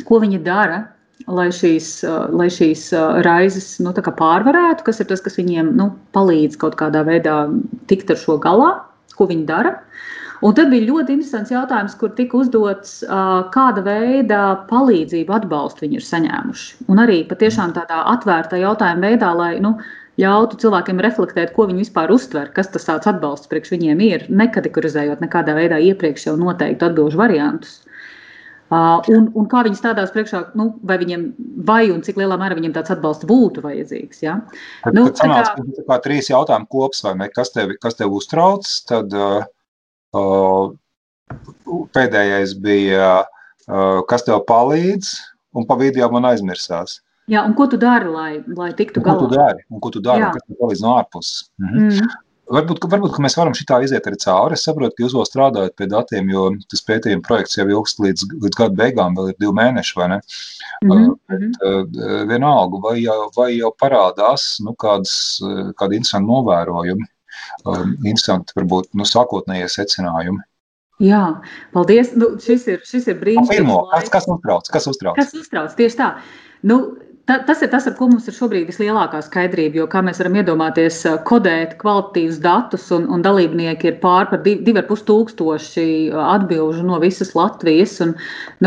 ko 0.09 0.19
viņi 0.23 0.43
dara, 0.43 0.83
lai 1.31 1.47
šīs, 1.55 1.93
uh, 2.09 2.25
lai 2.35 2.49
šīs 2.51 2.89
uh, 2.97 3.21
raizes 3.23 3.77
nu, 3.85 3.95
pārvarētu, 3.95 4.83
kas 4.89 4.99
ir 4.99 5.07
tas, 5.13 5.23
kas 5.23 5.39
viņiem 5.39 5.77
nu, 5.79 5.93
palīdz 6.17 6.59
kaut 6.59 6.75
kādā 6.81 7.05
veidā 7.07 7.45
tikt 7.87 8.11
ar 8.11 8.19
šo 8.19 8.41
galā, 8.43 8.73
ko 9.15 9.29
viņi 9.31 9.47
dara. 9.47 9.77
Uh, 9.77 10.19
Un 10.43 10.55
tad 10.59 10.73
bija 10.73 10.89
ļoti 10.89 11.15
interesants 11.15 11.53
jautājums, 11.55 11.95
kur 12.01 12.11
tika 12.19 12.41
uzdots, 12.41 12.97
kāda 13.55 13.85
veida 13.87 14.41
palīdzību, 14.71 15.35
atbalstu 15.37 15.85
viņi 15.85 16.01
ir 16.01 16.07
saņēmuši. 16.07 16.89
Un 16.91 17.03
arī 17.03 17.21
patiešām 17.31 17.75
tādā 17.77 18.01
atvērtā 18.11 18.59
jautājuma 18.59 19.13
veidā, 19.13 19.31
lai 19.39 19.53
nu, 19.63 19.77
ļautu 20.21 20.59
cilvēkiem 20.65 21.01
reflektēt, 21.07 21.55
ko 21.55 21.69
viņi 21.71 21.87
vispār 21.87 22.11
uztver, 22.13 22.51
kas 22.57 22.73
tas 22.75 22.89
tāds 22.89 23.09
atbalsts 23.09 23.49
priekš 23.53 23.77
viņiem 23.77 24.03
ir, 24.09 24.27
nekategorizējot 24.43 25.23
nekādā 25.25 25.55
veidā 25.57 25.79
iepriekš 25.93 26.27
jau 26.29 26.37
noteiktu 26.41 26.91
atbildžu 26.91 27.23
variantus. 27.23 27.79
Uh, 28.73 29.05
un, 29.13 29.27
un 29.37 29.47
kā 29.53 29.61
viņi 29.67 29.77
stādās 29.77 30.15
priekšā, 30.15 30.47
nu, 30.57 30.71
vai 30.89 30.97
viņiem, 30.97 31.27
vai 31.69 31.83
un 31.93 31.99
cik 32.05 32.17
lielā 32.17 32.39
mērā 32.41 32.57
viņiem 32.57 32.73
tāds 32.73 32.95
atbalsts 32.95 33.29
būtu 33.29 33.61
vajadzīgs. 33.61 34.23
Ja? 34.25 34.39
Tad, 34.81 34.97
nu, 34.97 35.11
tad 35.11 35.21
sanāc, 35.21 35.51
kā, 35.59 35.83
kā 35.91 35.99
trīs 36.07 36.31
jautājumu 36.33 36.71
kops, 36.73 37.03
vai 37.05 37.13
ne? 37.21 37.29
Kas 37.35 37.53
tevi, 37.53 37.77
kas 37.83 37.99
tevi 37.99 38.17
uztrauc, 38.17 38.71
tad 38.89 39.13
uh, 39.13 39.45
Pēdējais 41.97 42.57
bija, 42.61 43.13
kas 44.11 44.27
tev 44.27 44.43
palīdz, 44.49 45.15
un 45.57 45.69
pa 45.69 45.79
vidu 45.81 46.03
jau 46.03 46.11
man 46.13 46.29
aizmirsās. 46.33 47.01
Jā, 47.31 47.45
un 47.47 47.55
ko 47.57 47.69
tu 47.71 47.79
dari, 47.81 48.11
lai, 48.11 48.33
lai 48.59 48.73
tiktu 48.77 49.01
galā? 49.01 49.21
Ko 49.21 49.31
tu 49.31 49.39
dari? 49.39 49.65
Un 49.71 49.81
ko 49.81 49.93
tu 49.95 50.03
dari? 50.05 50.25
Jā. 50.25 50.33
Kas 50.35 50.45
tev 50.49 50.59
palīdz 50.61 50.85
no 50.85 50.99
ārpuses? 50.99 51.49
Mhm. 51.63 51.89
Mm. 51.89 52.21
Varbūt, 52.53 52.83
varbūt 52.91 53.17
mēs 53.23 53.37
varam 53.39 53.55
šitā 53.57 53.79
iziet 53.85 54.05
arī 54.09 54.19
cauri. 54.21 54.57
Es 54.59 54.67
saprotu, 54.67 54.93
ka 54.97 55.05
jūs 55.05 55.15
vēl 55.17 55.25
strādājat 55.29 55.77
pie 55.79 55.87
datiem, 55.89 56.29
jo 56.35 56.51
tas 56.69 56.83
pētījuma 56.85 57.25
projekts 57.25 57.57
jau 57.57 57.65
ilgst 57.71 58.03
līdz, 58.03 58.27
līdz 58.43 58.59
gada 58.59 58.77
beigām, 58.77 59.15
vēl 59.17 59.31
ir 59.31 59.39
divi 59.41 59.55
mēneši, 59.57 59.95
vai 59.97 60.09
ne? 60.13 60.19
Mm 60.85 60.93
-hmm. 60.93 61.15
Bet, 61.31 61.63
uh, 61.71 62.25
vienalga, 62.29 62.81
vai 62.83 62.97
jau, 62.99 63.31
vai 63.37 63.49
jau 63.55 63.71
parādās 63.81 64.59
nu, 64.67 64.75
kādas, 64.75 65.15
kādi 65.81 66.03
interesanti 66.03 66.29
novērojumi, 66.29 67.09
um, 67.65 67.95
interesanti 68.03 68.57
varbūt 68.59 68.93
nu, 68.99 69.07
sākotnējie 69.09 69.69
secinājumi. 69.73 70.43
Jā, 71.03 71.23
paldies. 71.75 72.13
Nu, 72.19 72.35
šis 72.43 72.69
ir, 72.71 72.83
šis 72.87 73.09
ir 73.11 73.19
brīnišķīgs. 73.23 73.73
Kas, 73.95 74.13
kas 74.13 74.29
uztrauc? 74.31 74.69
Kas 74.71 74.91
uztrauc? 74.91 75.19
Kas 75.19 75.33
uztrauc? 75.35 75.75
Tieši 75.79 75.99
tā. 75.99 76.13
Nu, 76.69 76.79
Ta, 77.23 77.37
tas 77.47 77.61
ir 77.63 77.69
tas, 77.71 77.85
ar 77.87 77.95
ko 77.95 78.09
mums 78.11 78.25
ir 78.27 78.35
šobrīd 78.35 78.65
vislielākā 78.67 79.21
skaidrība. 79.23 79.79
Jo, 79.79 79.85
kā 79.91 80.01
mēs 80.03 80.19
varam 80.19 80.41
iedomāties, 80.41 80.97
kodēt 81.29 81.77
kvalitatīvus 81.79 82.41
datus, 82.43 82.89
un, 82.97 83.05
un 83.15 83.23
dalībnieki 83.23 83.93
ir 83.93 84.01
pār 84.03 84.27
par 84.33 84.41
2,5 84.43 85.05
tūkstoši 85.07 85.85
atbildžu 86.19 86.83
no 86.89 86.99
visas 87.03 87.31
Latvijas. 87.39 87.95
Un, 88.03 88.17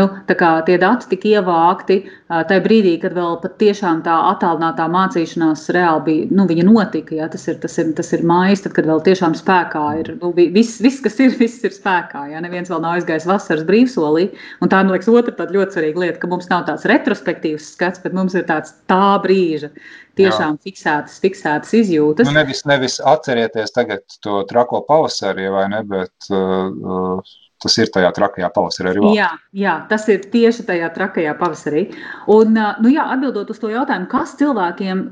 nu, 0.00 0.08
tie 0.32 0.78
dati 0.80 1.10
tika 1.10 1.34
ievākti 1.34 1.98
tajā 2.26 2.62
brīdī, 2.64 2.96
kad 2.98 3.14
vēl 3.14 3.36
patiešām 3.38 4.00
tā 4.02 4.14
attālinātā 4.32 4.88
mācīšanās 4.90 5.68
reāli 5.74 6.02
bija, 6.06 6.26
nu, 6.34 6.46
notika. 6.66 7.14
Ja? 7.14 7.28
Tas, 7.30 7.44
ir, 7.46 7.60
tas, 7.62 7.76
ir, 7.78 7.92
tas 7.94 8.10
ir 8.16 8.24
mājas, 8.26 8.64
tad, 8.64 8.74
kad 8.74 8.88
vēl 8.90 9.02
tiešām 9.06 9.36
spēkā 9.38 9.84
ir 10.00 10.10
nu, 10.18 10.32
viss, 10.34 10.80
viss, 10.82 11.02
kas 11.04 11.20
ir, 11.22 11.36
viss 11.42 11.62
ir 11.62 11.74
spēkā. 11.74 12.24
Ja? 12.32 12.42
Neviens 12.42 12.72
vēl 12.72 12.82
nav 12.82 12.98
aizgājis 12.98 13.28
vasaras 13.30 13.62
brīvsolī. 13.68 14.26
Un 14.58 14.72
tā, 14.72 14.82
man 14.82 14.96
liekas, 14.96 15.10
otra 15.12 15.46
ļoti 15.46 15.78
svarīga 15.78 16.02
lieta, 16.02 16.18
ka 16.22 16.32
mums 16.32 16.50
nav 16.50 16.66
tāds 16.66 16.88
retrospektīvs 16.90 17.70
skats, 17.76 18.02
bet 18.02 18.16
mums 18.16 18.34
ir 18.34 18.46
tāds 18.50 18.74
tā 18.90 19.14
brīža, 19.22 19.70
tiešām 20.18 20.58
Jā. 20.58 20.62
fiksētas, 20.66 21.22
fiksētas 21.22 21.78
izjūtas. 21.78 22.26
Nu, 22.26 22.34
nevis, 22.40 22.66
nevis 22.66 22.98
atcerieties 23.06 23.74
tagad 23.76 24.02
to 24.24 24.42
trako 24.50 24.82
pavasari, 24.88 25.46
vai 25.52 25.68
ne, 25.70 25.84
bet 25.86 26.30
uh, 26.34 27.36
tas 27.62 27.76
ir 27.80 27.90
tajā 27.92 28.10
trakajā 28.16 28.50
pavasarī 28.52 28.90
arī. 28.92 29.02
Jā, 29.16 29.28
jā, 29.56 29.74
tas 29.90 30.04
ir 30.12 30.26
tieši 30.32 30.66
tajā 30.68 30.90
trakajā 30.96 31.32
pavasarī. 31.38 31.86
Un, 32.32 32.58
nu, 32.82 32.92
jā, 32.92 33.06
atbildot 33.14 33.50
uz 33.52 33.60
to 33.62 33.70
jautājumu, 33.72 34.08
kas 34.12 34.34
cilvēkiem 34.40 35.02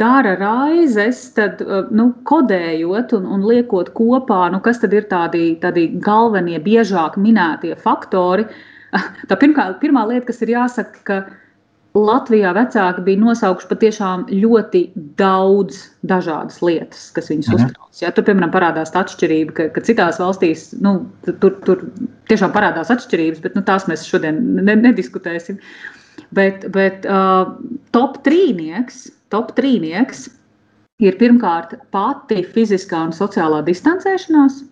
dara 0.00 0.34
raizes, 0.40 1.22
tad 1.36 1.60
nu, 1.92 2.10
kodējot 2.30 3.14
un, 3.18 3.28
un 3.36 3.44
liekot 3.50 3.92
kopā, 3.96 4.46
nu, 4.54 4.62
kas 4.64 4.80
tad 4.82 4.96
ir 4.96 5.08
tādi, 5.12 5.52
tādi 5.60 5.90
galvenie, 6.00 6.58
biežāk 6.64 7.20
minētie 7.20 7.76
faktori. 7.84 8.48
Tā 9.30 9.36
pirmā, 9.38 9.68
pirmā 9.82 10.06
lieta, 10.08 10.26
kas 10.32 10.40
ir 10.42 10.56
jāsaka, 10.56 11.04
ka 11.06 11.20
Latvijā 11.98 12.52
vecāki 12.54 13.02
bija 13.02 13.18
nosaukuši 13.18 13.66
patiešām 13.66 14.20
ļoti 14.30 14.84
daudz 15.18 15.80
dažādas 16.06 16.60
lietas, 16.62 17.08
kas 17.16 17.30
viņus 17.32 17.48
-hmm. 17.50 17.64
uztrauc. 17.66 18.02
Ja, 18.02 18.12
tur, 18.14 18.24
piemēram, 18.28 18.52
parādās 18.54 18.94
tā 18.94 19.02
atšķirība, 19.02 19.54
ka, 19.56 19.68
ka 19.74 19.82
citās 19.82 20.20
valstīs 20.22 20.68
nu, 20.78 21.10
tur, 21.26 21.58
tur 21.66 21.82
tiešām 22.30 22.54
parādās 22.54 22.94
atšķirības, 22.94 23.42
bet 23.42 23.58
nu, 23.58 23.64
tās 23.66 23.88
mēs 23.90 24.06
šodien 24.06 24.38
ne, 24.62 24.76
nediskutēsim. 24.76 25.58
Bet, 26.30 26.68
bet 26.70 27.06
uh, 27.10 27.58
top 27.90 28.22
trīnieks, 28.22 29.08
top 29.34 29.50
trīnieks 29.58 30.28
ir 31.02 31.18
pirmkārt 31.18 31.74
pati 31.90 32.44
fiziskā 32.54 33.02
un 33.08 33.16
sociālā 33.16 33.64
distancēšanās. 33.66 34.62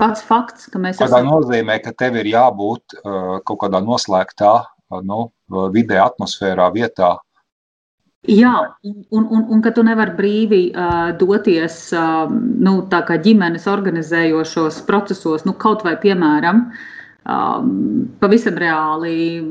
Pats 0.00 0.24
fakts, 0.24 0.70
ka 0.72 0.80
mēs. 0.80 0.96
Tas 0.96 1.12
esam... 1.12 1.28
nozīmē, 1.28 1.82
ka 1.84 1.92
tev 1.92 2.16
ir 2.16 2.32
jābūt 2.32 2.96
uh, 3.02 3.42
kaut 3.44 3.60
kādā 3.60 3.82
noslēgtā 3.84 4.62
nu, 5.00 5.30
vidē, 5.72 6.00
atmosfērā, 6.04 6.68
vietā. 6.74 7.16
Jā, 8.30 8.54
un, 8.86 9.24
un, 9.34 9.46
un 9.50 9.62
ka 9.64 9.72
tu 9.74 9.82
nevari 9.82 10.14
brīvi 10.14 10.60
uh, 10.70 11.10
doties 11.18 11.88
uh, 11.96 12.30
nu, 12.30 12.76
ģimenes 13.24 13.66
organizējošos 13.66 14.78
procesos, 14.86 15.42
nu, 15.42 15.56
kaut 15.58 15.82
vai 15.82 15.96
piemēram, 15.98 16.60
um, 17.26 17.72
pavisam 18.22 18.60
reāli 18.62 19.42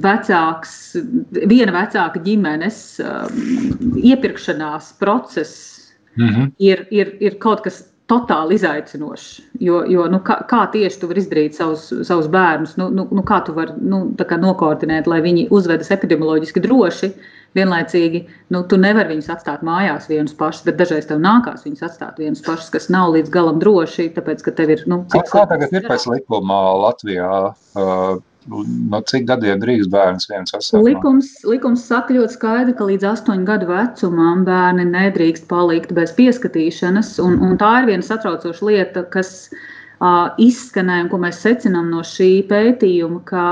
vecāks, 0.00 0.96
viena 1.44 1.76
vecāka 1.76 2.22
ģimenes 2.24 2.80
um, 3.04 4.00
iepirkšanās 4.00 4.94
process 4.96 5.92
mm 6.16 6.28
-hmm. 6.28 6.52
ir, 6.58 6.86
ir, 6.90 7.16
ir 7.20 7.38
kaut 7.38 7.60
kas 7.60 7.84
totāli 8.10 8.56
izaicinošs. 8.58 9.26
Jo, 9.62 9.82
jo 9.88 10.06
nu, 10.10 10.20
kā, 10.26 10.40
kā 10.50 10.64
tieši 10.72 11.00
tu 11.00 11.10
vari 11.10 11.22
izdarīt 11.22 11.58
savus, 11.58 11.88
savus 12.06 12.30
bērnus, 12.32 12.76
nu, 12.80 12.88
nu, 12.94 13.06
nu, 13.14 13.24
kā 13.26 13.40
tu 13.46 13.54
vari 13.56 13.76
nu, 13.78 14.08
nokoordinēt, 14.44 15.10
lai 15.10 15.20
viņi 15.24 15.48
uzvedas 15.54 15.92
epidemioloģiski 15.94 16.62
droši. 16.64 17.12
Vienlaicīgi, 17.58 18.20
nu, 18.54 18.60
tu 18.70 18.76
nevari 18.78 19.10
viņus 19.16 19.28
atstāt 19.34 19.64
mājās 19.66 20.04
vienus 20.06 20.36
pašus, 20.38 20.62
bet 20.68 20.76
dažreiz 20.78 21.08
tev 21.08 21.18
nākās 21.24 21.64
viņus 21.66 21.82
atstāt 21.88 22.20
vienus 22.22 22.44
pašus, 22.46 22.68
kas 22.70 22.86
nav 22.94 23.10
līdz 23.16 23.32
galam 23.34 23.58
droši. 23.62 24.12
Tāpēc, 24.14 24.44
ka 24.46 24.54
tev 24.54 24.70
ir. 24.76 24.84
Nu, 24.90 25.00
kā, 25.10 25.24
kā 25.26 25.42
tagad 25.50 25.74
ir 25.74 25.88
pēc 25.90 26.06
likuma 26.12 26.60
Latvijā? 26.78 27.32
Uh, 27.74 28.20
No 28.50 29.00
cik 29.06 29.26
gadiem 29.28 29.60
drīkst 29.62 29.90
bērns 29.92 30.26
viens 30.30 30.54
atstāt? 30.56 30.82
Likums, 30.82 31.28
likums 31.46 31.84
saka 31.86 32.16
ļoti 32.16 32.34
skaidri, 32.34 32.74
ka 32.78 32.88
līdz 32.88 33.06
astoņu 33.12 33.46
gadu 33.46 33.68
vecumam 33.70 34.44
bērni 34.46 34.88
nedrīkst 34.90 35.46
palikt 35.50 35.92
bez 35.96 36.14
pieskatīšanas. 36.16 37.14
Un, 37.22 37.38
un 37.46 37.58
tā 37.60 37.70
ir 37.80 37.90
viena 37.92 38.06
satraucoša 38.06 38.66
lieta, 38.66 39.04
kas 39.14 39.50
uh, 39.52 40.32
izskanēja 40.42 41.06
un 41.06 41.10
ko 41.12 41.20
mēs 41.22 41.42
secinām 41.44 41.92
no 41.94 42.02
šī 42.06 42.30
pētījuma, 42.50 43.22
ka 43.28 43.44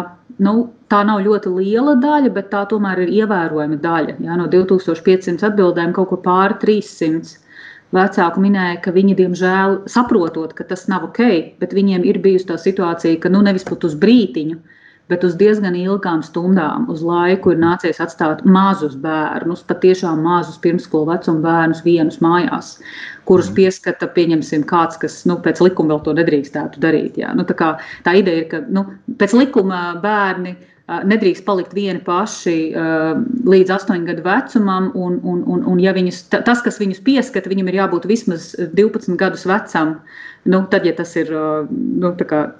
nu, 0.45 0.55
tā 0.91 1.03
nav 1.07 1.23
ļoti 1.27 1.53
liela 1.55 1.95
daļa, 2.03 2.33
bet 2.35 2.51
tā 2.55 2.65
tomēr 2.71 3.05
ir 3.05 3.13
ievērojama 3.23 3.79
daļa. 3.85 4.17
Jā, 4.25 4.39
no 4.41 4.49
2500 4.51 5.47
atbildēm 5.51 5.95
kaut 5.97 6.11
kur 6.13 6.23
pāri 6.25 6.59
300. 6.65 7.45
Vecāki 7.97 8.43
minēja, 8.45 8.81
ka 8.85 8.93
viņi, 8.93 9.15
diemžēl, 9.17 9.79
saprotot, 9.89 10.51
ka 10.53 10.67
tas 10.69 10.83
nav 10.93 11.07
ok, 11.07 11.23
bet 11.63 11.73
viņiem 11.73 12.03
ir 12.05 12.19
bijusi 12.21 12.51
tā 12.51 12.59
situācija, 12.61 13.17
ka 13.23 13.31
nu 13.33 13.41
nevis 13.47 13.65
pat 13.65 13.87
uz 13.89 13.95
brītiņu, 13.97 14.59
bet 15.09 15.25
uz 15.25 15.37
diezgan 15.41 15.77
ilgām 15.79 16.23
stundām, 16.25 16.87
uz 16.93 17.03
laiku 17.05 17.55
ir 17.55 17.61
nācies 17.63 18.01
atstāt 18.05 18.45
mazus 18.45 18.97
bērnus, 19.03 19.65
patiešām 19.69 20.21
mazus 20.25 20.61
pirmskolu 20.65 21.09
vecumu 21.13 21.43
bērnus 21.45 21.85
vienus 21.87 22.21
mājās, 22.25 22.77
kurus 23.29 23.51
mhm. 23.51 23.59
pieskata, 23.61 24.11
pieņemsim, 24.17 24.67
kāds, 24.69 25.01
kas 25.01 25.23
nu, 25.29 25.39
pēc 25.45 25.63
likuma 25.65 25.95
vēl 25.95 26.05
to 26.07 26.17
nedrīkstētu 26.21 26.83
darīt. 26.85 27.21
Jā. 27.21 27.35
Nu, 27.37 27.47
tā, 27.49 27.57
kā, 27.59 27.75
tā 28.07 28.19
ideja 28.21 28.45
ir, 28.45 28.51
ka 28.53 28.63
nu, 28.69 28.87
pēc 29.21 29.37
likuma 29.39 29.83
bērni 30.03 30.57
nedrīkst 30.89 31.45
palikt 31.45 31.75
vieni 31.77 32.01
paši 32.05 32.55
līdz 33.49 33.75
astoņu 33.75 34.09
gadu 34.09 34.25
vecumam, 34.25 34.89
un, 34.97 35.19
un, 35.21 35.43
un, 35.45 35.67
un 35.69 35.83
ja 35.83 35.93
viņus, 35.97 36.23
tas, 36.33 36.63
kas 36.65 36.81
viņus 36.81 37.03
pieskata, 37.05 37.51
viņam 37.53 37.69
ir 37.69 37.81
jābūt 37.83 38.09
vismaz 38.09 38.55
12 38.57 39.19
gadus 39.21 39.45
vecam. 39.49 39.99
Nu, 40.49 40.63
tad, 40.71 40.87
ja 40.87 40.95
tas 40.97 41.11
ir 41.19 41.29
nu, 41.29 42.13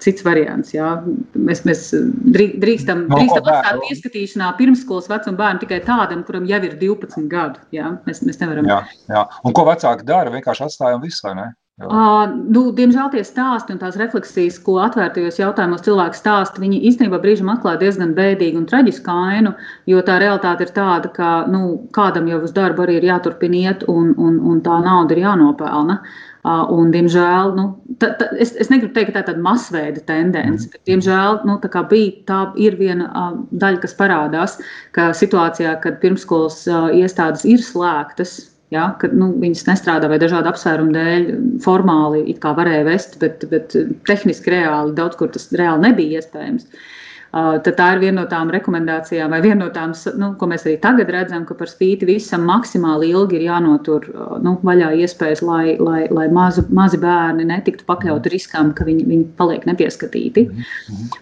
cits 0.03 0.25
variants, 0.27 0.75
jā, 0.75 0.91
mēs, 1.33 1.63
mēs 1.65 1.87
drīkstam, 2.35 3.07
drīkstam 3.09 3.47
atstāt 3.49 3.79
pieskatīšanā 3.87 4.51
pirmskolas 4.59 5.07
vecuma 5.09 5.39
bērnu 5.39 5.63
tikai 5.63 5.79
tādam, 5.87 6.21
kuram 6.27 6.45
jau 6.49 6.59
ir 6.67 6.75
12 6.77 7.25
gadu. 7.31 7.63
Jā, 7.73 7.95
mēs, 8.05 8.21
mēs 8.27 8.37
nevaram. 8.43 8.69
Jā, 8.69 8.83
jā. 9.09 9.23
Un 9.47 9.57
ko 9.57 9.65
vecāki 9.71 10.05
dara? 10.05 10.35
Vienkārši 10.35 10.67
atstājam 10.67 11.01
visu, 11.01 11.23
vai 11.25 11.33
ne? 11.39 11.47
Uh, 11.79 12.25
nu, 12.51 12.65
diemžēl 12.75 13.07
tie 13.13 13.21
stāsti 13.23 13.71
un 13.71 13.77
tās 13.79 13.95
refleksijas, 13.95 14.57
ko 14.65 14.81
atvērtajos 14.83 15.37
jautājumos 15.39 15.85
cilvēki 15.85 16.19
stāsta, 16.19 16.59
viņi 16.59 16.81
īstenībā 16.89 17.21
brīžiem 17.23 17.47
atklāja 17.53 17.79
diezgan 17.85 18.11
bēdīgu 18.17 18.59
un 18.59 18.65
traģisku 18.67 19.13
ainu, 19.13 19.53
jo 19.87 20.01
tā 20.03 20.17
realitāte 20.19 20.67
ir 20.67 20.73
tāda, 20.75 21.07
ka 21.15 21.29
nu, 21.47 21.77
kādam 21.95 22.27
jau 22.27 22.41
uz 22.43 22.51
darbu 22.51 22.83
arī 22.83 22.97
ir 22.99 23.07
jāturpina 23.13 23.61
iet, 23.61 23.87
un, 23.87 24.11
un, 24.19 24.41
un 24.43 24.59
tā 24.65 24.81
nauda 24.83 25.15
ir 25.15 25.23
jānopelna. 25.23 26.01
Uh, 26.39 26.67
un, 26.75 26.91
diemžēl, 26.91 27.55
nu, 27.55 27.69
ta, 27.99 28.11
ta, 28.19 28.27
es, 28.39 28.51
es 28.59 28.67
negribu 28.71 28.91
teikt, 28.95 29.13
ka 29.13 29.15
tā 29.15 29.23
ir 29.23 29.29
tāda 29.31 29.47
masveida 29.47 30.03
tendence, 30.07 30.67
bet, 30.71 30.83
diemžēl, 30.87 31.41
nu, 31.47 31.57
tā, 31.63 31.83
bija, 31.87 32.13
tā 32.27 32.43
ir 32.59 32.75
viena 32.79 33.07
uh, 33.07 33.33
daļa, 33.51 33.83
kas 33.83 33.95
parādās, 33.95 34.59
ka 34.95 35.11
situācijā, 35.15 35.77
kad 35.83 35.99
pirmskolas 36.03 36.61
uh, 36.67 36.87
iestādes 36.95 37.47
ir 37.47 37.63
slēgtas, 37.63 38.39
Ja, 38.69 38.91
ka 39.01 39.07
nu, 39.09 39.31
viņas 39.41 39.65
nestrādā 39.65 40.09
vai 40.11 40.19
dažādu 40.21 40.51
apsvērumu 40.51 40.93
dēļ, 40.93 41.23
formāli 41.63 42.21
varēja 42.57 42.85
vest, 42.85 43.15
bet, 43.21 43.47
bet 43.49 43.73
tehniski 44.05 44.53
reāli 44.53 44.93
daudz 44.97 45.17
kur 45.17 45.31
tas 45.33 45.49
reāli 45.57 45.87
nebija 45.87 46.21
iespējams. 46.21 46.67
Uh, 46.69 46.83
tad 47.31 47.75
tā 47.77 47.87
ir 47.93 48.01
viena 48.01 48.23
no 48.23 48.25
tām 48.29 48.49
rekomendācijām, 48.53 49.29
vai 49.33 49.39
viena 49.43 49.67
no 49.67 49.69
tām, 49.73 49.93
nu, 50.17 50.31
ko 50.39 50.47
mēs 50.49 50.65
arī 50.65 50.79
tagad 50.81 51.11
redzam, 51.13 51.45
ka 51.45 51.57
par 51.59 51.69
spīti 51.69 52.07
visam 52.09 52.47
maksimāli 52.49 53.11
ilgi 53.13 53.37
ir 53.37 53.45
jānotur 53.45 54.07
uh, 54.09 54.31
nu, 54.41 54.55
vaļā 54.65 54.91
iespējas, 55.03 55.43
lai, 55.45 55.75
lai, 55.77 56.07
lai 56.13 56.25
mazu, 56.33 56.65
mazi 56.73 56.97
bērni 57.01 57.45
netiktu 57.49 57.85
pakļauti 57.89 58.33
riskam, 58.33 58.73
ka 58.73 58.87
viņi, 58.87 59.05
viņi 59.11 59.29
paliek 59.37 59.69
nepieskatīti. 59.69 60.47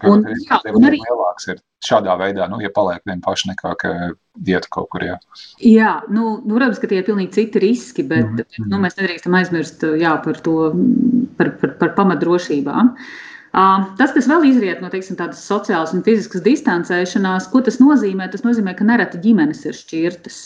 Un, 0.08 0.24
jā, 0.48 0.62
un 0.72 0.88
arī 0.88 1.04
lielāks 1.04 1.52
ir 1.52 1.62
šādā 1.84 2.16
veidā, 2.20 2.48
nu, 2.52 2.62
ja 2.64 2.72
paliek 2.74 3.04
vien 3.06 3.20
paši 3.24 3.52
nekā, 3.52 3.76
ka 3.84 3.94
iet 4.48 4.72
kaut 4.74 4.88
kur. 4.94 5.04
Jā, 5.04 5.20
jā 5.60 5.94
nu, 6.08 6.38
nu, 6.40 6.56
protams, 6.56 6.80
ka 6.80 6.88
tie 6.88 7.02
ir 7.02 7.08
pilnīgi 7.10 7.36
citi 7.36 7.62
riski, 7.68 8.08
bet 8.08 8.32
mm 8.32 8.44
-hmm. 8.48 8.72
nu, 8.72 8.80
mēs 8.80 8.96
nedrīkstam 8.96 9.36
aizmirst 9.36 9.84
jā, 10.00 10.16
par 10.24 10.40
to, 10.40 10.72
par, 11.38 11.58
par, 11.60 11.80
par 11.84 11.98
pamatdrošībām. 12.00 12.96
Uh, 12.96 13.27
tas, 13.98 14.14
kas 14.14 14.28
vēl 14.30 14.46
izriet 14.52 14.84
no 14.84 14.92
teiksim, 14.94 15.18
tādas 15.18 15.42
sociālas 15.48 15.94
un 15.96 16.04
fiziskas 16.06 16.44
distancēšanās, 16.46 17.50
ko 17.52 17.64
tas 17.66 17.80
nozīmē? 17.82 18.30
Tas 18.34 18.46
nozīmē, 18.46 18.76
ka 18.78 18.86
nereti 18.86 19.22
ģimenes 19.24 19.66
ir 19.66 19.78
šķirtas. 19.78 20.38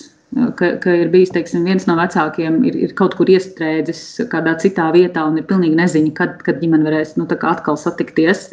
ka, 0.56 0.78
ka 0.80 0.94
ir 0.96 1.10
bijis 1.12 1.34
teiksim, 1.36 1.66
viens 1.68 1.84
no 1.90 1.98
vecākiem, 2.00 2.62
ir, 2.70 2.78
ir 2.88 2.94
kaut 2.96 3.18
kur 3.20 3.28
iestrēdzis 3.28 4.30
kādā 4.32 4.56
citā 4.64 4.88
vietā 4.96 5.26
un 5.28 5.42
ir 5.42 5.48
pilnīgi 5.50 5.76
neziņa, 5.76 6.14
kad, 6.16 6.38
kad 6.46 6.62
ģimene 6.64 6.88
varēs 6.88 7.18
nu, 7.20 7.28
atkal 7.28 7.76
satikties. 7.76 8.48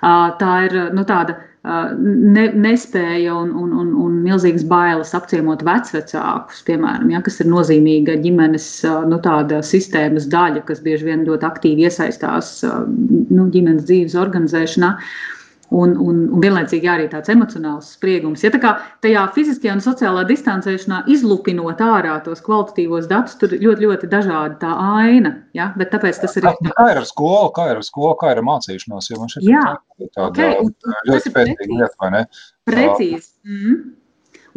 Tā 0.00 0.52
ir 0.64 0.78
nu, 0.96 1.04
tāda 1.04 1.36
ne, 1.64 2.44
nespēja 2.56 3.34
un, 3.36 3.50
un, 3.52 3.72
un, 3.82 3.90
un 4.04 4.20
milzīgas 4.24 4.64
bailes 4.68 5.14
apciemot 5.16 5.64
vecvecākus, 5.66 6.62
piemēram, 6.68 7.10
ja, 7.12 7.20
kas 7.24 7.40
ir 7.42 7.50
nozīmīga 7.52 8.16
ģimenes 8.22 8.68
nu, 9.10 9.20
sistēmas 9.68 10.28
daļa, 10.32 10.64
kas 10.68 10.80
bieži 10.84 11.10
vien 11.10 11.26
ļoti 11.28 11.46
aktīvi 11.50 11.88
iesaistās 11.88 12.54
nu, 12.64 13.50
ģimenes 13.52 13.84
dzīves 13.90 14.16
organizēšanā. 14.20 14.94
Uh, 14.96 15.39
un, 15.70 15.94
un, 16.02 16.18
un 16.34 16.42
vienlaicīgi 16.42 16.88
arī 16.90 17.06
tāds 17.10 17.30
emocionāls 17.32 17.92
spriegums. 17.94 18.42
Ja 18.44 18.50
tā 18.54 18.60
kā 18.62 18.72
tajā 19.04 19.22
fiziskajā 19.36 19.76
un 19.76 19.82
sociālā 19.84 20.24
distancēšanā 20.28 21.04
izlupinot 21.14 21.82
ārā 21.84 22.16
tos 22.26 22.42
kvalitatīvos 22.46 23.08
datus, 23.10 23.38
tur 23.40 23.54
ļoti, 23.54 23.86
ļoti 23.86 24.10
dažāda 24.10 24.58
tā 24.62 24.72
aina. 25.00 25.34
Ja? 25.56 25.70
Bet 25.78 25.92
tāpēc 25.94 26.20
tas 26.24 26.36
ir. 26.40 26.48
Kā 26.50 26.88
ir 26.92 27.02
ar 27.02 27.08
skolu, 27.08 27.52
kā 27.56 27.70
ir 27.70 27.80
ar 27.80 27.86
skolu, 27.86 28.16
kā 28.20 28.34
ir 28.34 28.42
ar 28.42 28.48
mācīšanos? 28.50 29.10
Jo 29.12 29.22
man 29.22 29.32
šeit 29.32 29.46
Jā, 29.46 29.64
ir 30.02 30.12
tāda 30.16 30.30
okay, 30.30 30.70
ļoti 31.10 31.34
spēcīga 31.34 31.70
lieta, 31.70 31.94
vai 32.02 32.14
ne? 32.16 32.24
Precīzi. 32.68 33.30
Mm. 33.46 33.78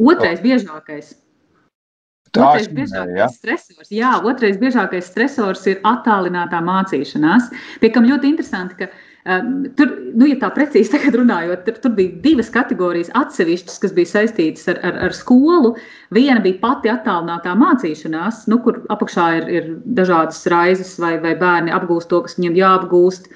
Otrais 0.09 0.41
biežākais. 0.41 1.13
Otrais 2.33 2.65
biežākais 2.65 3.19
ja? 3.19 3.27
stresors, 3.29 3.89
jā, 3.93 4.15
otrais 4.25 4.55
biežākais 4.57 5.05
stresors 5.05 5.67
ir 5.69 5.83
attālinātā 5.85 6.63
mācīšanās. 6.65 7.51
Pie 7.77 7.91
kam 7.93 8.07
ļoti 8.09 8.31
interesanti, 8.31 8.79
ka 8.79 8.87
uh, 8.89 9.03
Ehm, 9.23 9.69
tur, 9.79 9.87
nu, 10.19 10.27
ja 10.27 10.35
tā 10.41 10.49
precīzi 10.51 10.99
runājot, 11.15 11.63
tur, 11.67 11.77
tur 11.85 11.93
bija 11.95 12.17
divas 12.25 12.49
kategorijas 12.51 13.11
atsevišķas, 13.15 13.79
kas 13.83 13.95
bija 13.95 14.11
saistītas 14.11 14.67
ar, 14.73 14.81
ar, 14.89 14.99
ar 15.07 15.15
skolu. 15.15 15.73
Viena 16.15 16.43
bija 16.43 16.59
pati 16.63 16.91
attālinātā 16.91 17.55
mācīšanās, 17.59 18.43
nu, 18.51 18.59
kur 18.65 18.81
apakšā 18.93 19.29
ir, 19.39 19.49
ir 19.59 19.71
dažādas 19.99 20.43
raizes, 20.51 20.97
vai, 20.99 21.15
vai 21.23 21.37
bērni 21.39 21.71
apgūst 21.75 22.11
to, 22.11 22.23
kas 22.27 22.35
viņiem 22.39 22.59
jāapgūst. 22.59 23.31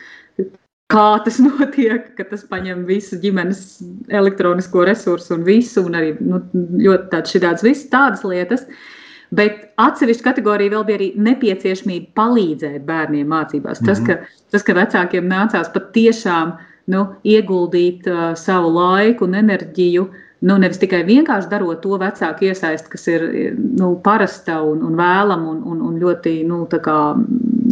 Kā 0.92 1.08
tas 1.24 1.40
notiek, 1.48 2.12
ka 2.20 2.28
tas 2.28 2.44
paņem 2.52 2.84
visu 2.90 3.20
ģimenes 3.24 3.64
elektronisko 4.12 4.84
resursu 4.92 5.38
un 5.40 5.48
visu, 5.48 5.88
un 5.88 5.96
arī 6.00 6.14
nu, 6.20 6.44
ļoti 6.84 7.12
tādas, 7.16 7.88
tādas 7.92 8.28
lietas. 8.28 8.68
Uh, 8.68 8.97
Bet 9.36 9.74
atsevišķa 9.82 10.30
kategorija 10.30 10.72
vēl 10.76 10.86
bija 10.88 11.00
arī 11.02 11.10
nepieciešamība 11.20 12.14
palīdzēt 12.16 12.86
bērniem 12.88 13.28
mācībās. 13.28 13.82
Tas, 13.84 14.00
mhm. 14.00 14.08
ka, 14.08 14.46
tas, 14.54 14.64
ka 14.64 14.78
vecākiem 14.78 15.28
nācās 15.28 15.74
patiešām 15.74 16.56
nu, 16.94 17.04
ieguldīt 17.28 18.08
uh, 18.08 18.32
savu 18.40 18.72
laiku 18.78 19.28
un 19.28 19.36
enerģiju 19.42 20.08
Nu, 20.46 20.54
nevis 20.62 20.78
tikai 20.78 21.00
vienkārši 21.08 21.50
darot 21.50 21.80
to 21.82 21.98
vecāku 21.98 22.46
iesaisti, 22.46 22.92
kas 22.94 23.08
ir 23.10 23.24
nu, 23.58 23.96
parasta 24.06 24.60
un, 24.62 24.84
un 24.86 24.94
vēlama 25.00 25.50
un, 25.50 25.64
un, 25.66 25.80
un 25.88 25.96
ļoti 25.98 26.44
nu, 26.46 26.60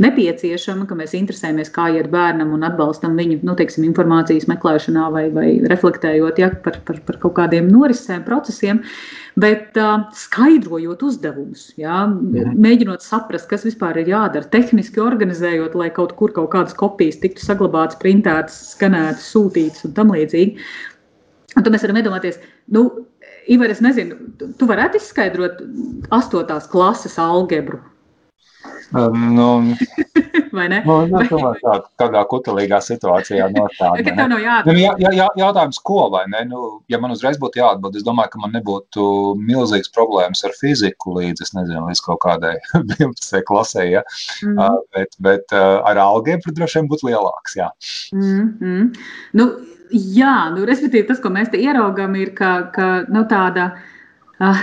nepieciešama, 0.02 0.86
ka 0.90 0.96
mēs 0.98 1.14
interesējamies, 1.18 1.72
kā 1.76 1.88
iet 1.96 2.10
bērnam 2.14 2.54
un 2.56 2.66
atbalstam 2.68 3.16
viņu 3.20 3.40
nu, 3.48 3.56
teiksim, 3.58 3.86
informācijas 3.88 4.48
meklēšanā 4.52 5.06
vai, 5.14 5.26
vai 5.36 5.48
reflektējot 5.72 6.42
ja, 6.42 6.50
par, 6.66 6.80
par, 6.88 7.00
par 7.08 7.20
kaut 7.24 7.36
kādiem 7.40 7.70
norisēm, 7.72 8.26
procesiem. 8.28 8.82
Bet 9.40 9.76
uh, 9.80 10.06
skaidrojot 10.16 11.02
uzdevumus, 11.04 11.68
ja, 11.80 12.06
mhm. 12.08 12.56
mēģinot 12.64 13.04
saprast, 13.04 13.50
kas 13.52 13.66
vispār 13.68 14.00
ir 14.04 14.12
jādara, 14.14 14.48
tehniski 14.52 15.04
organizējot, 15.04 15.76
lai 15.80 15.90
kaut 15.96 16.16
kur 16.20 16.36
kaut 16.36 16.52
kādas 16.56 16.78
kopijas 16.78 17.20
tiktu 17.24 17.44
saglabātas, 17.44 18.00
printētas, 18.04 18.62
skanētas, 18.76 19.28
sūtītas 19.34 19.88
un 19.90 19.98
tam 19.98 20.16
līdzīgi. 20.16 20.70
Un 21.56 21.64
tad 21.64 21.72
mēs 21.72 21.84
varam 21.86 22.00
iedomāties, 22.02 22.40
nu, 22.76 22.90
Ivar, 23.46 23.70
es 23.70 23.82
nezinu, 23.84 24.16
tu 24.58 24.66
varētu 24.66 24.98
izskaidrot 24.98 25.60
astotās 26.16 26.66
klases 26.72 27.20
algebru. 27.22 27.78
Um, 28.94 29.34
nu, 29.36 29.76
vai 30.58 30.68
ne? 30.70 30.82
Nu, 30.86 30.98
nu, 31.10 31.22
tā, 31.62 31.76
tādā 32.00 32.22
kutelīgā 32.30 32.80
situācijā 32.84 33.48
no 33.54 33.66
tāda. 33.78 34.06
tā 34.06 34.28
nav 34.34 34.44
jādara. 34.44 34.70
Nu, 34.70 34.78
jā, 34.80 34.94
jā, 35.16 35.28
jautājums, 35.42 35.80
ko 35.86 36.08
vai 36.14 36.24
ne? 36.32 36.44
Nu, 36.50 36.64
ja 36.92 37.00
man 37.02 37.16
uzreiz 37.16 37.40
būtu 37.42 37.62
jāatbild, 37.62 37.98
es 37.98 38.06
domāju, 38.06 38.36
ka 38.36 38.44
man 38.44 38.56
nebūtu 38.56 39.08
milzīgs 39.42 39.92
problēmas 39.96 40.46
ar 40.48 40.56
fiziku 40.60 41.18
līdz, 41.18 41.46
es 41.48 41.56
nezinu, 41.58 41.88
līdz 41.90 42.04
kaut 42.06 42.22
kādai 42.26 42.56
11. 42.82 43.42
klasē, 43.50 43.88
ja? 43.90 44.06
Mm. 44.46 44.58
Uh, 44.60 44.82
bet, 44.96 45.18
bet 45.26 45.56
uh, 45.56 45.82
ar 45.88 46.02
algebru 46.06 46.54
droši 46.56 46.82
vien 46.82 46.92
būtu 46.92 47.10
lielāks, 47.10 47.58
jā. 47.60 47.72
Mm 48.14 48.52
-hmm. 48.60 48.92
Nu, 49.34 49.54
Jā, 49.92 50.50
nu, 50.50 50.66
respektīvi, 50.66 51.06
tas, 51.08 51.20
ko 51.22 51.30
mēs 51.30 51.52
te 51.54 51.60
ieraugām, 51.62 52.16
ir 52.18 52.34
ka, 52.34 52.72
ka 52.74 53.06
nu, 53.08 53.22
tāda. 53.30 53.70
Uh, 54.42 54.58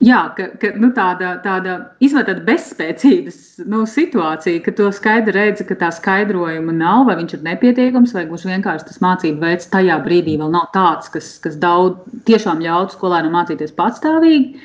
Jā, 0.00 0.20
ka, 0.32 0.46
ka 0.56 0.70
nu, 0.80 0.88
tāda, 0.96 1.34
tāda 1.44 1.74
izvēlēta 2.00 2.40
bezspēcības 2.46 3.40
nu, 3.68 3.82
situācija, 3.84 4.62
ka 4.64 4.72
to 4.78 4.86
skaidri 4.96 5.34
redzi, 5.36 5.66
ka 5.68 5.76
tā 5.82 5.90
skaidrojuma 5.92 6.72
nav, 6.72 7.02
vai 7.10 7.18
viņš 7.18 7.34
ir 7.36 7.42
nepietiekams, 7.44 8.14
vai 8.16 8.22
gluži 8.30 8.48
vienkārši 8.48 8.86
tas 8.88 9.02
mācību 9.04 9.44
veids 9.44 9.68
tajā 9.68 9.98
brīdī 10.06 10.38
vēl 10.40 10.54
nav 10.54 10.70
tāds, 10.72 11.12
kas, 11.12 11.28
kas 11.44 11.58
daudz 11.60 12.00
tiešām 12.30 12.64
ļautu 12.64 12.96
skolēnam 12.96 13.36
mācīties 13.36 13.76
patstāvīgi. 13.76 14.64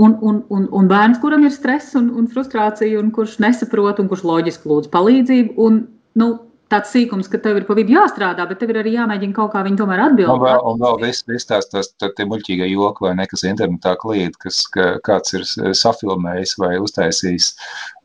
Un, 0.00 0.18
un, 0.20 0.44
un, 0.52 0.68
un 0.76 0.92
bērns, 0.92 1.22
kuram 1.24 1.48
ir 1.48 1.56
stress 1.56 1.96
un, 1.96 2.12
un 2.20 2.28
frustrācija, 2.28 3.00
un 3.00 3.08
kurš 3.16 3.38
nesaprot, 3.40 4.04
un 4.04 4.12
kurš 4.12 4.28
loģiski 4.28 4.68
lūdz 4.68 4.92
palīdzību, 4.92 5.56
un 5.56 5.82
nu, 6.20 6.28
tāds 6.70 6.92
sīkums, 6.94 7.28
ka 7.30 7.40
tev 7.42 7.58
ir 7.60 7.66
pa 7.68 7.74
vidu 7.78 7.94
jāstrādā, 7.96 8.46
bet 8.48 8.60
tev 8.62 8.72
ir 8.72 8.80
arī 8.82 8.94
jāmēģina 8.94 9.36
kaut 9.36 9.52
kā 9.54 9.64
viņu 9.66 9.80
tomēr 9.80 10.04
atbildēt. 10.06 10.34
Un 10.36 10.44
vēl, 10.44 10.62
un 10.70 10.82
vēl 10.84 11.00
viss, 11.04 11.26
viss 11.28 11.48
tās, 11.48 11.68
tās 11.72 11.90
tie 11.98 12.26
muļķīgie 12.30 12.70
joki 12.70 13.06
vai 13.06 13.14
nekas 13.18 13.44
internetā 13.48 13.96
klīt, 14.00 14.38
kas 14.42 14.62
ka 14.74 14.92
kāds 15.06 15.36
ir 15.38 15.46
safilmējis 15.76 16.56
vai 16.62 16.76
uztaisījis 16.82 17.50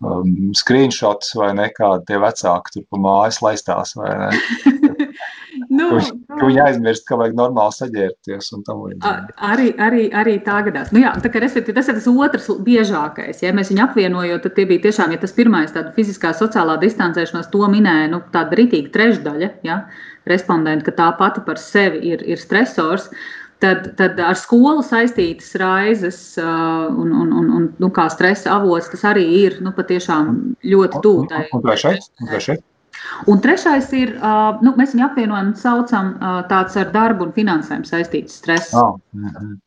um, 0.01 0.33
screenshots 0.57 1.35
vai 1.39 1.53
nekādi 1.57 2.09
tie 2.09 2.21
vecāki 2.23 2.77
tur 2.77 2.89
pa 2.89 3.01
mājas 3.07 3.41
laistās 3.45 3.95
vai 3.99 4.13
ne. 4.23 4.91
Nu, 5.69 5.89
ka, 5.97 6.35
nu, 6.39 6.49
aizmirst, 6.63 7.05
ka 7.07 7.17
vajag 7.19 7.37
normāli 7.37 7.75
saģērbties. 7.77 8.49
Arī, 9.51 9.69
arī, 9.81 10.07
arī 10.13 10.35
tā 10.45 10.59
gadās. 10.67 10.91
Nu, 10.95 11.01
jā, 11.03 11.13
tā 11.23 11.31
kā, 11.33 11.41
tas 11.43 11.55
ir 11.57 11.65
tas 11.69 12.09
otrs 12.11 12.49
biežākais. 12.65 13.43
Ja 13.45 13.53
mēs 13.55 13.71
viņu 13.73 13.85
apvienojam, 13.87 14.41
tad 14.43 14.57
tie 14.57 14.67
bija 14.69 14.87
tiešām, 14.87 15.15
ja 15.15 15.21
tas 15.21 15.35
pirmais, 15.35 15.73
tāda 15.75 15.93
fiziskā, 15.95 16.33
sociālā 16.37 16.77
distancēšanās, 16.83 17.51
to 17.53 17.63
minēja 17.71 18.11
nu, 18.13 18.21
tāda 18.35 18.59
ritīga 18.59 18.93
trešdaļa. 18.95 19.51
Ja, 19.65 19.79
respondenti, 20.29 20.87
ka 20.87 20.95
tā 20.97 21.09
pati 21.19 21.43
par 21.45 21.61
sevi 21.61 22.03
ir, 22.13 22.23
ir 22.25 22.41
stresors. 22.41 23.09
Tad, 23.63 23.93
tad 23.95 24.19
ar 24.19 24.35
skolu 24.35 24.83
saistītas 24.83 25.53
raizes 25.57 26.17
uh, 26.41 26.91
un, 26.91 27.13
un, 27.15 27.31
un, 27.31 27.49
un 27.55 27.67
nu, 27.79 27.89
kā 27.95 28.09
stresa 28.11 28.51
avots, 28.57 28.91
tas 28.91 29.05
arī 29.13 29.23
ir 29.45 29.57
nu, 29.63 29.71
patiešām 29.73 30.33
ļoti 30.67 31.01
tuvu. 31.05 31.29
Un, 33.25 33.27
un, 33.27 33.35
un 33.35 33.43
trešais? 33.43 33.91
Un? 33.91 33.97
Un 33.97 34.01
ir, 34.01 34.15
uh, 34.21 34.63
nu, 34.65 34.73
mēs 34.79 34.95
viņu 34.95 35.05
apvienojam, 35.09 35.53
saucam 35.59 36.15
uh, 36.15 36.41
tāds 36.49 36.79
ar 36.79 36.91
darbu 36.95 37.29
un 37.29 37.37
finansēm 37.37 37.85
saistīts 37.87 38.41
stress. 38.41 38.73
Oh. 38.73 38.97
-hmm. 39.15 39.61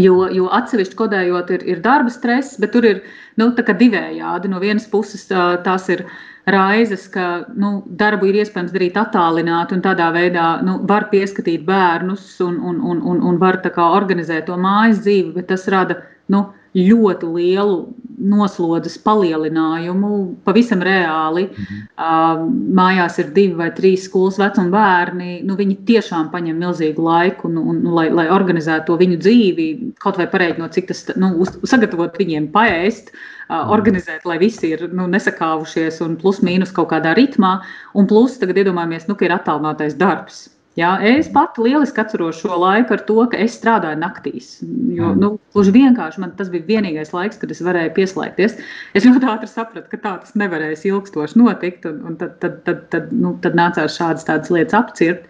Jo, 0.00 0.28
jo 0.32 0.46
atsevišķi 0.56 0.96
kodējot, 0.96 1.50
ir, 1.50 1.64
ir 1.68 1.80
darba 1.84 2.10
stress, 2.10 2.56
bet 2.60 2.72
tur 2.72 2.86
ir 2.88 3.02
nu, 3.36 3.50
divējādi. 3.52 4.48
No 4.48 4.60
vienas 4.62 4.86
puses, 4.88 5.26
tās 5.64 5.88
ir 5.92 6.06
raizes, 6.46 7.06
ka 7.12 7.44
nu, 7.60 7.82
darbu 7.86 8.30
ir 8.30 8.40
iespējams 8.40 8.72
darīt 8.72 8.96
attālināti, 8.96 9.76
un 9.76 9.82
tādā 9.84 10.08
veidā 10.16 10.62
nu, 10.64 10.78
var 10.88 11.10
pieskatīt 11.12 11.66
bērnus 11.66 12.40
un, 12.40 12.56
un, 12.56 12.80
un, 12.80 13.02
un, 13.02 13.20
un 13.20 13.38
var 13.38 13.60
organizēt 14.00 14.46
to 14.46 14.56
mājas 14.56 15.04
dzīvi, 15.04 15.34
bet 15.36 15.50
tas 15.52 15.68
rada 15.68 16.00
nu, 16.28 16.46
ļoti 16.76 17.28
lielu 17.34 17.78
noslodzes 18.20 18.98
palielinājumu. 19.02 20.10
Pavisam 20.44 20.84
reāli 20.84 21.46
mhm. 21.48 21.80
uh, 21.96 22.44
mājās 22.76 23.18
ir 23.22 23.32
divi 23.36 23.56
vai 23.58 23.70
trīs 23.76 24.04
skolas 24.06 24.38
vecuma 24.40 24.70
bērni. 24.74 25.40
Nu, 25.46 25.56
viņi 25.58 25.80
tiešām 25.88 26.28
paņem 26.34 26.60
milzīgu 26.60 27.06
laiku, 27.06 27.50
nu, 27.52 27.64
un, 27.72 27.80
nu, 27.86 27.94
lai, 27.96 28.08
lai 28.14 28.28
organizētu 28.32 28.90
to 28.90 28.98
viņu 29.00 29.18
dzīvi, 29.24 29.68
kaut 30.04 30.20
vai 30.20 30.28
pareiķinot, 30.30 30.76
cik 30.76 30.90
tas 30.92 31.04
nu, 31.16 31.32
uz, 31.42 31.54
sagatavot 31.70 32.20
viņiem 32.20 32.50
paēst. 32.54 33.14
Uh, 33.50 33.72
organizēt, 33.74 34.22
lai 34.28 34.38
visi 34.38 34.74
ir 34.76 34.86
nu, 34.94 35.08
nesakāvušies 35.10 35.98
un 36.06 36.14
plus 36.20 36.38
mīnus 36.46 36.74
kaut 36.76 36.92
kādā 36.92 37.16
ritmā. 37.18 37.56
Un 37.98 38.06
plus 38.10 38.38
tagad 38.38 38.62
iedomājamies, 38.62 39.08
nu, 39.10 39.18
ka 39.18 39.26
ir 39.26 39.34
attālinātais 39.34 39.98
darbs. 39.98 40.46
Jā, 40.80 40.90
es 41.04 41.28
pati 41.32 41.60
lieliski 41.64 42.00
atceros 42.00 42.38
šo 42.40 42.56
laiku 42.62 42.94
ar 42.96 43.02
to, 43.08 43.16
ka 43.32 43.38
es 43.44 43.56
strādāju 43.58 43.98
naktīs. 44.00 44.50
Jo, 44.96 45.10
mm. 45.12 45.20
nu, 45.20 45.30
vienkārši 45.76 46.22
man 46.22 46.34
tas 46.38 46.50
bija 46.52 46.68
vienīgais 46.68 47.12
laiks, 47.12 47.40
kad 47.40 47.52
es 47.52 47.60
varēju 47.66 47.92
pieslēgties. 47.98 48.56
Es 48.96 49.06
ļoti 49.06 49.28
ātri 49.28 49.50
sapratu, 49.50 49.88
ka 49.90 50.00
tā 50.00 50.14
tas 50.22 50.36
nevarēs 50.40 50.86
ilgstoši 50.88 51.40
notikt, 51.40 51.88
un, 51.90 51.98
un 52.08 52.20
tad, 52.20 52.38
tad, 52.44 52.60
tad, 52.68 52.86
tad, 52.94 53.10
nu, 53.12 53.34
tad 53.44 53.58
nācās 53.58 53.98
šādas 53.98 54.52
lietas 54.54 54.78
apcirkt. 54.78 55.28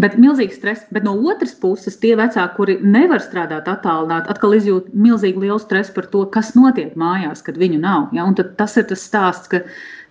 Bet 0.00 0.14
milzīgs 0.22 0.60
stress, 0.60 0.84
bet 0.94 1.02
no 1.02 1.16
otras 1.26 1.56
puses, 1.58 1.96
tie 1.98 2.12
vecāki, 2.18 2.54
kuri 2.54 2.76
nevar 2.84 3.18
strādāt 3.24 3.66
attālināti, 3.68 4.30
atkal 4.30 4.54
izjūt 4.54 4.92
milzīgi 4.94 5.42
lielu 5.48 5.58
stresu 5.58 5.96
par 5.96 6.06
to, 6.12 6.22
kas 6.36 6.52
notiek 6.54 6.94
mājās, 7.00 7.42
kad 7.42 7.58
viņu 7.58 7.80
nav. 7.82 8.06
Ja? 8.14 8.28
Un 8.28 8.38
tas 8.38 8.78
ir 8.78 8.86
tas 8.92 9.02
stāsts, 9.02 9.50
ka 9.50 9.64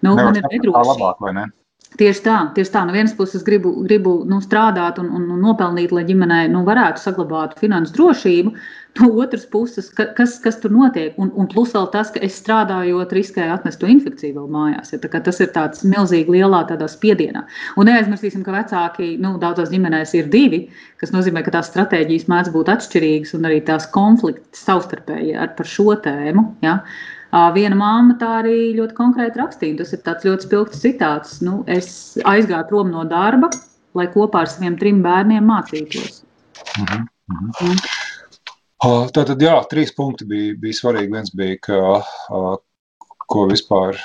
nu, 0.03 0.17
Nevar 0.17 0.33
man 0.33 0.41
ir 0.41 0.51
nedroši. 0.51 1.47
Tieši 1.97 2.21
tā, 2.21 2.35
tieši 2.53 2.69
tā. 2.69 2.83
No 2.85 2.93
vienas 2.93 3.15
puses, 3.17 3.41
gribu, 3.43 3.71
gribu 3.81 4.19
nu, 4.29 4.37
strādāt 4.45 4.99
un, 5.01 5.07
un, 5.09 5.23
un 5.33 5.39
nopelnīt, 5.41 5.89
lai 5.95 6.03
ģimenei 6.05 6.51
nu, 6.53 6.61
varētu 6.67 7.01
saglabāt 7.01 7.57
finansu 7.59 7.95
drošību. 7.97 8.53
No 8.99 9.09
otras 9.23 9.47
puses, 9.49 9.87
ka, 9.97 10.05
kas, 10.17 10.35
kas 10.43 10.59
tur 10.61 10.73
notiek? 10.75 11.17
Un, 11.21 11.31
un 11.33 11.49
plus 11.49 11.73
vēl 11.73 11.89
tas, 11.93 12.13
ka 12.13 12.21
es 12.25 12.37
strādājot, 12.41 13.13
riskēju 13.17 13.55
atnest 13.55 13.81
to 13.81 13.89
infekciju 13.89 14.37
vēl 14.37 14.47
mājās. 14.53 14.93
Ja, 14.93 15.01
tas 15.17 15.41
ir 15.41 15.51
tāds 15.55 15.85
milzīgi 15.87 16.37
lielā 16.37 16.61
spiedienā. 16.93 17.45
Un 17.77 17.89
neaizmirsīsim, 17.89 18.45
ka 18.45 18.53
vecāki 18.59 19.15
nu, 19.21 19.37
daudzās 19.41 19.73
ģimenēs 19.73 20.13
ir 20.19 20.29
divi, 20.29 20.67
kas 21.01 21.13
nozīmē, 21.15 21.43
ka 21.45 21.57
tās 21.57 21.71
stratēģijas 21.73 22.29
mēdz 22.29 22.53
būt 22.53 22.73
atšķirīgas 22.75 23.33
un 23.37 23.49
arī 23.49 23.63
tās 23.65 23.89
konflikti 23.93 24.61
savstarpēji 24.61 25.39
par 25.57 25.73
šo 25.77 25.95
tēmu. 26.05 26.51
Ja. 26.65 26.83
Uh, 26.83 27.18
Viena 27.29 27.77
māma 27.77 28.15
tā 28.17 28.29
arī 28.39 28.73
ļoti 28.77 28.95
konkrēti 28.97 29.37
rakstīja. 29.37 29.77
Tas 29.83 29.93
ir 29.93 30.03
tāds 30.05 30.25
ļoti 30.25 30.47
spilgts 30.47 30.81
citāts. 30.81 31.39
Nu, 31.45 31.63
es 31.69 32.17
aizgāju 32.25 32.69
prom 32.71 32.89
no 32.93 33.05
darba, 33.05 33.51
lai 33.97 34.07
kopā 34.09 34.45
ar 34.45 34.49
saviem 34.49 34.77
trim 34.81 35.03
bērniem 35.05 35.45
mācītos. 35.45 36.23
Uh 36.79 36.85
-huh, 36.85 37.03
uh 37.31 37.41
-huh. 37.41 37.67
Mm. 37.69 37.77
Tātad, 39.13 39.41
jā, 39.43 39.57
trīs 39.67 39.91
punkti 39.95 40.25
bija, 40.25 40.55
bija 40.59 40.73
svarīgi. 40.77 41.11
Viens 41.11 41.33
bija, 41.35 41.57
ka, 41.61 41.79
ko 43.27 43.45
vispār. 43.49 43.99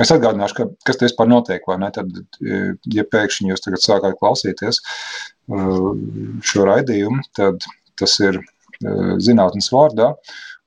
Es 0.00 0.12
atgādināšu, 0.14 0.54
ka, 0.54 0.66
kas 0.86 0.96
tas 0.96 1.10
vispār 1.10 1.28
notiek. 1.28 1.66
Tad, 1.92 2.12
ja 2.94 3.04
pēkšņi 3.04 3.50
jūs 3.50 3.60
tagad 3.60 3.82
sākāt 3.82 4.16
klausīties 4.20 4.78
šo 6.46 6.64
raidījumu, 6.64 7.20
tad 7.34 7.58
tas 7.98 8.14
ir 8.20 8.40
zinātnes 9.18 9.68
vārdā. 9.74 10.14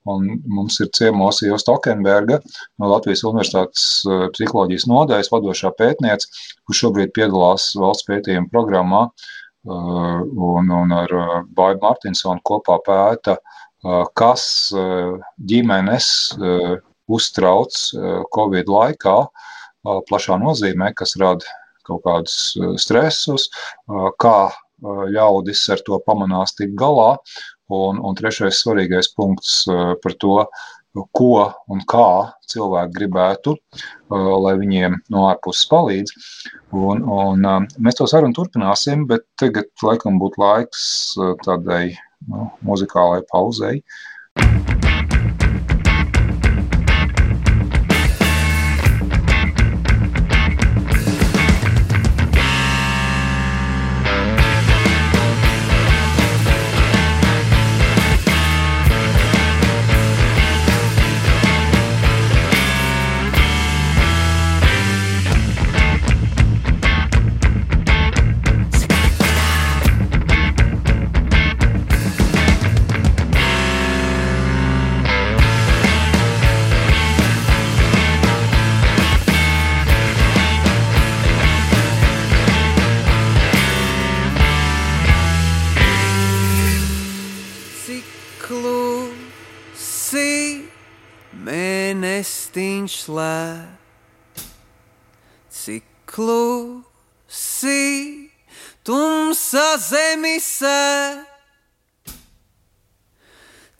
Un 0.05 0.25
mums 0.51 0.79
ir 0.83 0.89
ciemos 0.91 1.39
Ieva 1.45 1.57
Stokenberga 1.61 2.41
no 2.81 2.89
Latvijas 2.91 3.23
Universitātes 3.23 3.85
eh, 4.03 4.25
psiholoģijas 4.35 4.85
nodaļas 4.91 5.31
vadošā 5.31 5.71
pētniece, 5.79 6.27
kurš 6.67 6.81
šobrīd 6.83 7.13
piedalās 7.15 7.69
valsts 7.79 8.07
pētījuma 8.09 8.51
programmā 8.51 9.05
eh, 9.07 9.71
un, 9.71 10.73
un 10.81 10.95
ar 10.97 11.15
eh, 11.19 11.37
Baidu 11.55 11.79
Martinsonu 11.85 12.43
kopā 12.43 12.79
pēta, 12.87 13.37
kas 14.15 14.43
ģimenes 15.43 16.05
uztrauc 17.11 17.79
Covid 18.31 18.69
laikā 18.71 19.15
plašā 20.07 20.37
nozīmē, 20.39 20.93
kas 20.95 21.17
rada 21.19 21.43
kaut 21.83 22.05
kādus 22.05 22.37
stresus, 22.79 23.49
kā 24.23 24.37
ļaudis 25.11 25.65
ar 25.75 25.83
to 25.83 25.99
pamanās 26.07 26.55
tik 26.55 26.71
galā 26.79 27.17
Un, 27.71 27.99
un 28.03 28.15
trešais 28.15 28.59
svarīgais 28.59 29.13
punkts 29.15 29.63
uh, 29.71 29.93
par 30.03 30.15
to, 30.19 30.37
ko 31.15 31.29
un 31.73 31.81
kā 31.89 32.07
cilvēki 32.51 32.93
gribētu, 32.97 33.55
uh, 33.55 34.33
lai 34.43 34.53
viņiem 34.59 34.99
no 35.13 35.27
ārpuses 35.29 35.69
palīdz. 35.71 36.13
Un, 36.75 37.05
un, 37.07 37.45
uh, 37.47 37.61
mēs 37.79 37.99
to 37.99 38.07
sarunu 38.09 38.35
turpināsim, 38.37 39.07
bet 39.09 39.25
tagad 39.39 39.71
laikam 39.83 40.19
būtu 40.21 40.43
laiks 40.43 40.87
tādai 41.45 41.95
nu, 42.27 42.49
muzikālai 42.67 43.23
pauzei. 43.31 43.81
Mēnestiņš 92.83 93.05
slēp, 93.05 94.41
cik 95.49 95.83
klusi 96.05 97.79
tumsa 98.83 99.77
zemisē, 99.79 101.23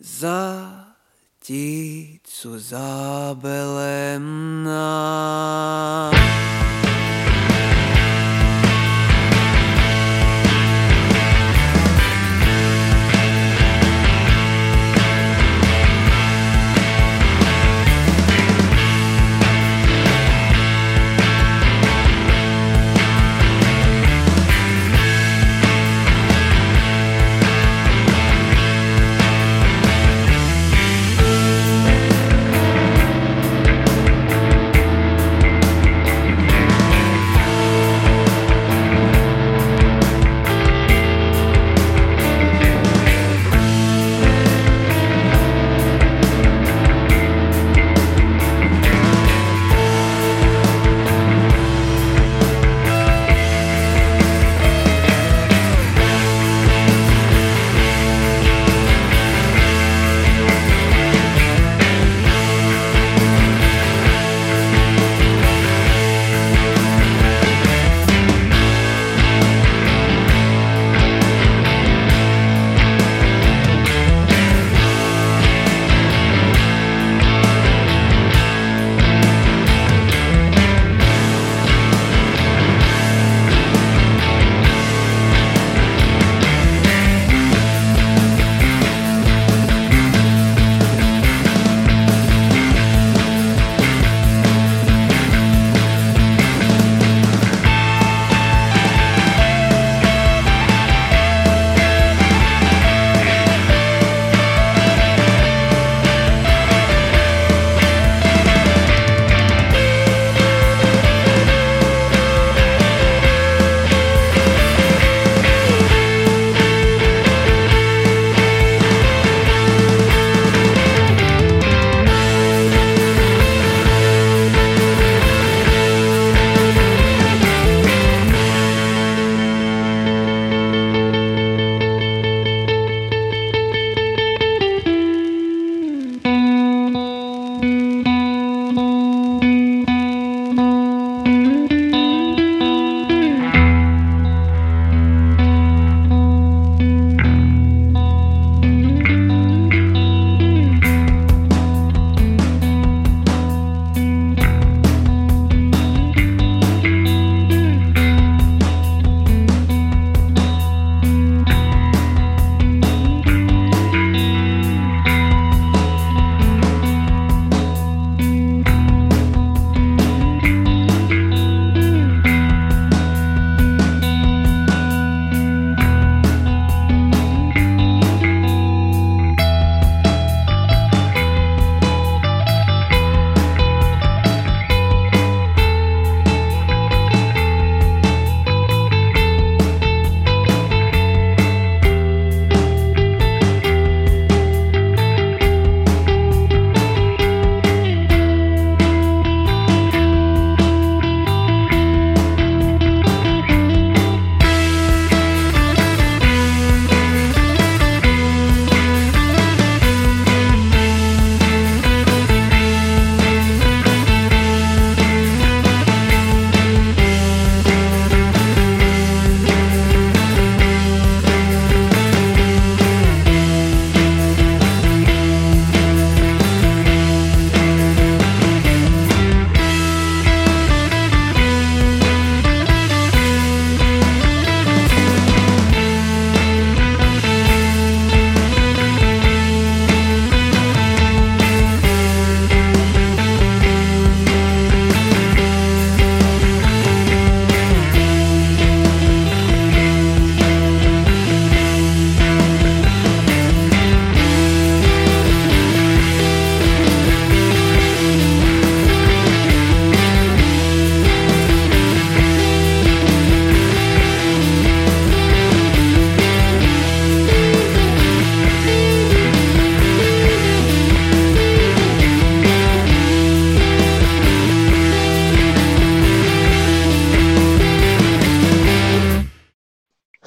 zāk 0.00 0.93
ķīts 1.44 2.38
uz 2.48 2.70
ābelēm 2.78 4.24
nāk. 4.64 6.16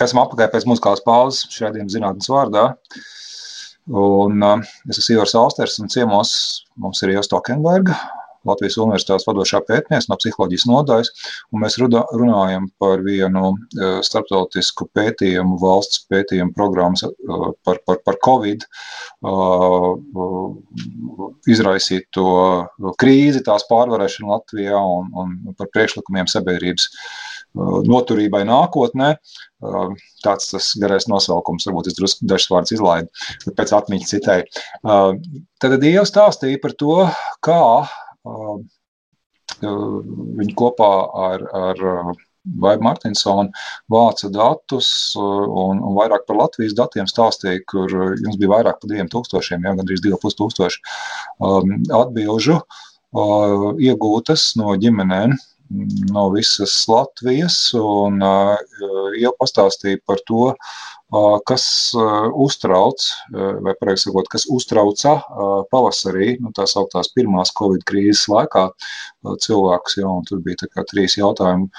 Esam 0.04 0.22
apakaļ 0.22 0.52
pēc 0.54 0.68
muzikālas 0.70 1.02
pauzes 1.06 1.48
šādiem 1.54 1.88
zinātnes 1.90 2.30
vārdā. 2.30 2.68
Un, 3.88 4.44
uh, 4.44 4.62
es 4.92 5.00
esmu 5.00 5.16
Ivars 5.16 5.34
Alsters 5.40 5.78
un 5.82 5.90
ciemos 5.90 6.32
mums 6.78 7.02
ir 7.02 7.16
Ieva 7.16 7.24
Stokenberga, 7.26 7.96
Latvijas 8.48 8.78
Universitātes 8.82 9.28
vadošā 9.28 9.62
pētniece 9.68 10.10
no 10.12 10.18
psiholoģijas 10.20 10.66
nodaļas, 10.70 11.12
un 11.52 11.64
mēs 11.64 11.78
runājam 11.82 12.68
par 12.82 13.04
vienu 13.06 13.50
e, 13.54 13.90
starptautisku 14.06 14.88
pētījumu, 14.96 15.58
valsts 15.62 16.06
pētījumu 16.12 16.56
programmas 16.56 17.04
e, 17.08 17.12
par, 17.68 17.82
par, 17.88 18.02
par 18.08 18.20
Covid 18.26 18.64
e, 18.64 18.68
izraisīto 21.54 22.28
krīzi, 23.02 23.44
tās 23.48 23.68
pārvarēšanu 23.72 24.32
Latvijā 24.36 24.80
un, 24.80 25.12
un 25.18 25.58
par 25.58 25.72
priekšlikumiem 25.74 26.30
sabiedrības 26.32 26.92
noturībai 27.88 28.43
nākotnē. 28.48 29.13
Tāds 30.24 30.52
tas 30.54 30.72
garais 30.82 31.08
nosaukums, 31.10 31.67
varbūt 31.67 31.91
es 31.91 31.98
drusku 31.98 32.28
dažs 32.30 32.50
vārdus 32.52 32.78
izlaidu 32.78 33.54
pēc 33.58 33.74
atmiņas 33.80 34.13
citai. 34.13 34.39
Tad 34.84 35.78
Dieva 35.82 36.06
stāstīja 36.08 36.62
par 36.63 36.78
to, 36.78 36.98
kā 37.46 37.62
Viņi 39.58 40.54
kopā 40.60 40.89
ar, 41.28 41.43
ar 41.58 41.80
Vaigu 42.63 42.86
Martinsonu 42.86 43.52
vāca 43.91 44.30
datus 44.32 44.89
un, 45.20 45.82
un 45.82 45.96
vairāk 45.98 46.28
par 46.28 46.38
Latvijas 46.39 46.76
datiem 46.78 47.10
stāstīja, 47.10 47.63
kur 47.67 47.91
jums 47.91 48.38
bija 48.39 48.54
vairāk 48.54 48.80
par 48.80 48.91
diviem 48.91 49.10
tūkstošiem, 49.12 49.65
ja 49.65 49.76
gandrīz 49.80 50.04
divi 50.04 50.20
pus 50.22 50.38
tūkstoši 50.39 50.80
um, 51.43 51.74
atbilžu 51.98 52.60
uh, 52.62 53.74
iegūtas 53.84 54.54
no 54.62 54.78
ģimenēm 54.80 55.36
no 56.14 56.28
visas 56.34 56.76
Latvijas 56.90 57.58
un 57.80 58.22
uh, 58.24 58.56
jau 59.20 59.34
pastāstīja 59.40 60.02
par 60.08 60.22
to, 60.28 60.54
kas 61.48 61.96
uztrauc, 62.36 63.04
vai 63.64 63.74
pareizi 63.80 64.08
sakot, 64.08 64.28
kas 64.28 64.44
uztrauca 64.52 65.14
pavasarī, 65.72 66.34
nu, 66.44 66.52
tā 66.56 66.66
sauktās 66.68 67.14
pirmās 67.16 67.54
Covid 67.56 67.86
krīzes 67.88 68.26
laikā 68.28 68.66
cilvēkus, 69.24 69.98
un 70.04 70.28
tur 70.28 70.42
bija 70.44 70.66
tā 70.66 70.70
kā 70.74 70.84
trīs 70.90 71.16
jautājumu 71.18 71.70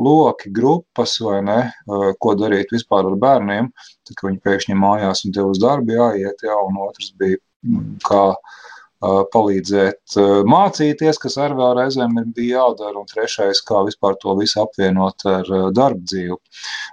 loki, 0.00 0.52
grupas, 0.56 1.18
vai 1.20 1.42
ne, 1.44 1.58
ko 2.18 2.34
darīt 2.40 2.72
vispār 2.72 3.10
ar 3.10 3.20
bērniem, 3.20 3.68
tad, 4.08 4.14
kad 4.16 4.30
viņi 4.30 4.42
pēkšņi 4.48 4.80
mājās 4.86 5.26
un 5.26 5.36
tev 5.36 5.52
uz 5.52 5.60
darbu 5.60 5.98
jāiet, 5.98 6.46
ja, 6.46 6.56
un 6.64 6.80
otrs 6.88 7.12
bija, 7.20 7.36
kā 8.08 8.24
palīdzēt 9.00 10.16
mācīties, 10.48 11.18
kas 11.20 11.36
arī 11.40 11.56
vēl 11.56 11.76
reizēm 11.78 12.18
bija 12.36 12.60
jādara, 12.60 12.98
un 13.00 13.06
trešais, 13.08 13.62
kā 13.64 13.80
vispār 13.86 14.16
to 14.20 14.34
visu 14.36 14.60
apvienot 14.60 15.24
ar 15.30 15.48
darba 15.76 16.04
dzīvi, 16.04 16.36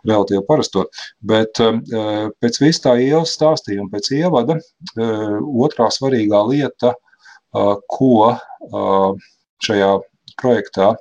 relatīvi 0.08 0.44
parasto. 0.48 0.86
Bet 1.20 1.60
pēc 1.60 2.60
vis 2.64 2.80
tā 2.84 2.96
ielas 3.04 3.36
stāstījuma, 3.36 3.92
pēc 3.92 4.12
ievada, 4.16 4.56
otrā 5.68 5.90
svarīgā 5.92 6.44
lieta, 6.48 6.94
ko 7.92 8.38
šajā 9.68 9.92
projektā 10.40 10.94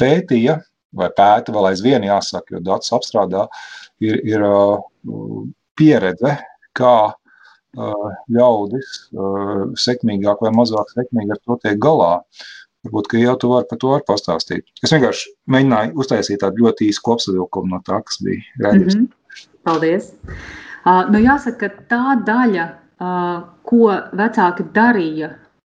pētīja, 0.00 0.60
vai 0.94 1.10
pēta 1.12 1.52
vēl 1.52 1.68
aizvien 1.72 2.06
jāsaka, 2.06 2.54
jo 2.54 2.62
datus 2.64 2.94
apstrādā, 2.96 3.44
ir, 4.00 4.20
ir 4.24 4.46
pieredze, 5.76 6.38
kā 6.78 6.96
ļaudis 7.74 8.92
sekmīgāk 9.84 10.44
vai 10.44 10.52
mazāk 10.54 10.92
sekmīgi 10.94 11.34
ar 11.34 11.40
to 11.42 11.58
tiek 11.62 11.80
galā. 11.82 12.12
Varbūt, 12.84 13.08
ka 13.08 13.20
jau 13.20 13.34
tu 13.40 13.48
vari 13.48 13.68
par 13.70 13.78
to 13.80 13.92
var 13.94 14.02
pastāstīt. 14.04 14.66
Es 14.84 14.92
vienkārši 14.92 15.30
mēģināju 15.48 15.94
uztaisīt 16.02 16.42
tādu 16.42 16.66
ļoti 16.66 16.90
īsu 16.92 17.00
kopsavilkumu 17.06 17.72
no 17.72 17.80
tā, 17.86 18.02
kas 18.04 18.20
bija 18.24 18.42
redzams. 18.60 18.98
Mm 18.98 19.06
-hmm. 19.06 19.54
Paldies! 19.64 20.12
Uh, 20.84 21.06
nu 21.08 21.18
jāsaka, 21.24 21.68
ka 21.68 21.84
tā 21.88 22.16
daļa, 22.26 22.66
uh, 23.00 23.38
ko 23.64 23.88
vecāki 24.12 24.66
darīja 24.76 25.30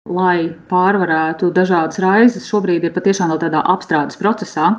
lai 0.09 0.49
pārvarētu 0.71 1.51
dažādas 1.57 2.01
raizes, 2.01 2.47
šobrīd 2.49 2.87
ir 2.87 2.93
patiešām 2.95 3.33
vēl 3.33 3.41
tādā 3.43 3.61
apstrādes 3.75 4.17
procesā. 4.21 4.71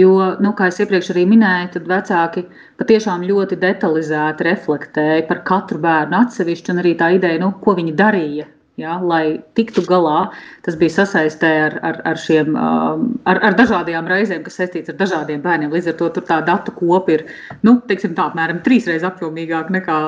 Jo, 0.00 0.12
nu, 0.40 0.52
kā 0.56 0.70
jau 0.70 0.86
iepriekš 0.86 1.10
arī 1.14 1.26
minēju, 1.28 1.72
tad 1.74 1.90
vecāki 1.90 2.46
patiešām 2.80 3.26
ļoti 3.28 3.60
detalizēti 3.60 4.48
reflektēja 4.48 5.26
par 5.28 5.44
katru 5.52 5.82
bērnu 5.84 6.22
atsevišķi, 6.22 6.72
un 6.72 6.82
arī 6.84 6.94
tā 7.02 7.12
ideja, 7.18 7.42
nu, 7.44 7.52
ko 7.60 7.76
viņi 7.76 7.96
darīja 8.00 8.48
ja, 8.80 8.96
lai 9.02 9.40
tiktu 9.58 9.84
galā. 9.88 10.30
Tas 10.66 10.76
bija 10.80 10.94
sasaistē 10.98 11.50
ar, 11.66 11.76
ar, 11.86 12.00
ar, 12.10 12.20
šiem, 12.20 12.56
ar, 12.58 13.40
ar 13.48 13.56
dažādām 13.58 14.08
reizēm, 14.10 14.42
kas 14.46 14.58
saistīts 14.60 14.92
ar 14.92 14.98
dažādiem 15.00 15.42
bērniem. 15.44 15.72
Līdz 15.74 15.92
ar 15.92 15.98
to 16.00 16.10
tā 16.20 16.40
datu 16.46 16.74
kopa 16.76 17.16
ir 17.16 17.24
nu, 17.66 17.78
teiksim, 17.90 18.16
tā, 18.18 18.28
apmēram 18.30 18.62
trīsreiz 18.66 19.06
apjomīgāka 19.06 19.76
nekā 19.78 20.00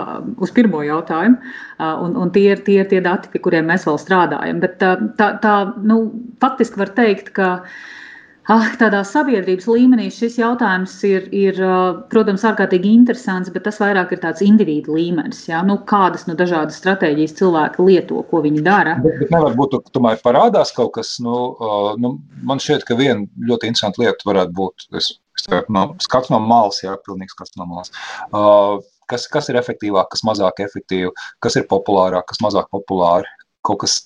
uz 0.42 0.52
pirmo 0.56 0.82
jautājumu. 0.86 1.38
Uh, 1.78 1.96
un, 2.04 2.18
un 2.24 2.34
tie, 2.34 2.48
ir, 2.54 2.62
tie 2.66 2.80
ir 2.82 2.90
tie 2.90 3.00
dati, 3.04 3.30
pie 3.32 3.42
kuriem 3.42 3.66
mēs 3.70 3.88
vēl 3.88 3.98
strādājam. 4.00 4.60
Bet 4.62 4.84
uh, 4.86 5.08
tā, 5.18 5.34
tā 5.42 5.56
nu, 5.82 6.04
faktiski 6.42 6.80
var 6.82 6.92
teikt, 6.96 7.32
ka 7.36 7.54
Ah, 8.50 8.72
tādā 8.74 9.04
sabiedrības 9.06 9.68
līmenī 9.70 10.08
šis 10.10 10.34
jautājums 10.40 10.96
ir, 11.06 11.28
ir, 11.30 11.58
protams, 12.10 12.42
ārkārtīgi 12.48 12.90
interesants, 12.90 13.52
bet 13.54 13.62
tas 13.68 13.78
vairāk 13.78 14.16
ir 14.16 14.22
tāds 14.24 14.42
individu 14.42 14.96
līmenis. 14.96 15.44
Ja? 15.46 15.60
Nu, 15.66 15.76
kādas 15.86 16.26
nu, 16.26 16.34
dažādas 16.38 16.80
stratēģijas 16.82 17.36
cilvēki 17.38 17.86
lieto, 17.86 18.24
ko 18.30 18.40
viņi 18.42 18.64
dara? 18.66 18.96
Bet, 19.04 19.20
bet 19.20 19.30
nevar 19.30 19.54
būt, 19.58 19.76
ka 19.84 19.94
tomēr 19.94 20.18
parādās 20.24 20.74
kaut 20.74 20.90
kas. 20.96 21.14
Nu, 21.22 21.36
nu, 22.02 22.16
man 22.42 22.62
šķiet, 22.62 22.88
ka 22.88 22.98
viena 22.98 23.28
ļoti 23.46 23.70
interesanta 23.70 24.02
lieta 24.02 24.26
varētu 24.26 24.56
būt. 24.58 24.88
Es, 24.98 25.12
es 25.38 25.46
no, 25.70 25.86
skats 26.02 26.34
no 26.34 26.42
malas, 26.42 26.82
jā, 26.82 26.96
pilnīgi 27.06 27.36
skats 27.36 27.54
no 27.60 27.68
malas. 27.70 27.94
Uh, 28.34 28.82
kas, 29.12 29.28
kas 29.30 29.52
ir 29.52 29.60
efektīvāk, 29.62 30.10
kas 30.10 30.26
mazāk 30.26 30.64
efektīvi, 30.66 31.14
kas 31.44 31.60
ir 31.60 31.70
populārāk, 31.70 32.26
kas 32.32 32.42
mazāk 32.42 32.66
populāri. 32.74 33.30
Kaut 33.62 33.84
kas 33.84 34.00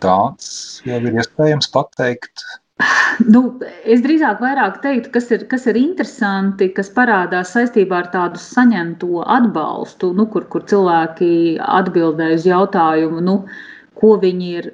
tāds 0.00 0.80
jau 0.88 0.96
ir 0.96 1.20
iespējams 1.20 1.68
pateikt. 1.74 2.46
Nu, 3.32 3.42
es 3.84 4.00
drīzāk 4.04 4.40
teiktu, 4.82 5.10
kas 5.14 5.30
ir, 5.30 5.44
kas 5.50 5.66
ir 5.70 5.76
interesanti, 5.76 6.70
kas 6.74 6.90
parādās 6.90 7.52
saistībā 7.54 7.98
ar 8.02 8.08
tādu 8.14 8.40
saņemto 8.40 9.22
atbalstu, 9.26 10.12
nu, 10.16 10.26
kur, 10.32 10.48
kur 10.48 10.64
cilvēki 10.66 11.58
atbildēja 11.60 12.38
uz 12.40 12.46
jautājumu, 12.48 13.20
nu, 13.20 13.36
ko, 14.00 14.16
viņi 14.22 14.50
ir, 14.62 14.70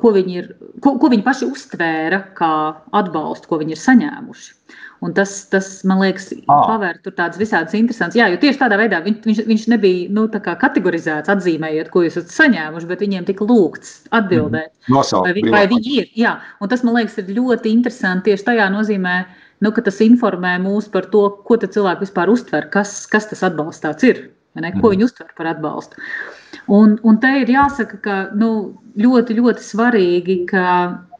ko, 0.00 0.14
viņi 0.16 0.38
ir, 0.40 0.50
ko, 0.80 0.96
ko 0.98 1.12
viņi 1.12 1.26
paši 1.26 1.50
uztvēra 1.52 2.22
kā 2.38 2.54
atbalstu, 2.96 3.50
ko 3.50 3.60
viņi 3.62 3.76
ir 3.76 3.82
saņēmuši. 3.84 4.50
Un 5.04 5.12
tas, 5.16 5.32
tas, 5.52 5.68
man 5.84 5.98
liekas, 6.00 6.30
ah. 6.46 6.64
pavēr 6.70 7.00
tur 7.04 7.14
tādas 7.16 7.40
visādas 7.40 7.74
interesantas. 7.76 8.16
Jā, 8.18 8.28
jo 8.32 8.38
tieši 8.40 8.60
tādā 8.60 8.78
veidā 8.80 9.00
viņš, 9.04 9.18
viņš, 9.26 9.40
viņš 9.50 9.64
nebija 9.74 10.12
nu, 10.14 10.26
kategorizēts, 10.32 11.32
atzīmējot, 11.34 11.90
ko 11.92 12.04
jūs 12.04 12.18
esat 12.20 12.36
saņēmuši, 12.36 12.88
bet 12.90 13.02
viņiem 13.04 13.26
tika 13.28 13.48
lūgts 13.48 13.96
atbildēt. 14.16 14.70
Mm. 14.70 14.94
Nosaukt, 14.96 15.28
vai, 15.28 15.34
vi, 15.36 15.44
vai 15.52 15.64
viņi 15.70 15.96
ir? 15.98 16.06
Jā, 16.24 16.36
un 16.60 16.72
tas, 16.72 16.84
man 16.86 16.96
liekas, 17.00 17.18
ir 17.20 17.34
ļoti 17.36 17.74
interesanti 17.74 18.30
tieši 18.30 18.48
tajā 18.48 18.70
nozīmē, 18.72 19.16
nu, 19.64 19.74
ka 19.74 19.84
tas 19.84 20.00
informē 20.04 20.56
mūs 20.62 20.88
par 20.94 21.10
to, 21.12 21.26
ko 21.48 21.58
cilvēki 21.64 22.06
vispār 22.06 22.32
uztver, 22.32 22.70
kas, 22.72 23.02
kas 23.10 23.28
tas 23.32 23.44
atbalsts 23.50 23.84
tāds 23.84 24.08
ir, 24.08 24.24
ko 24.54 24.62
mm. 24.62 24.90
viņi 24.94 25.08
uztver 25.10 25.36
par 25.36 25.52
atbalstu. 25.52 26.00
Un, 26.66 26.96
un 27.04 27.18
te 27.20 27.30
ir 27.42 27.50
jāsaka, 27.52 27.98
ka 28.00 28.14
nu, 28.40 28.50
ļoti, 29.00 29.36
ļoti 29.36 29.64
svarīgi, 29.64 30.36
ka 30.48 30.64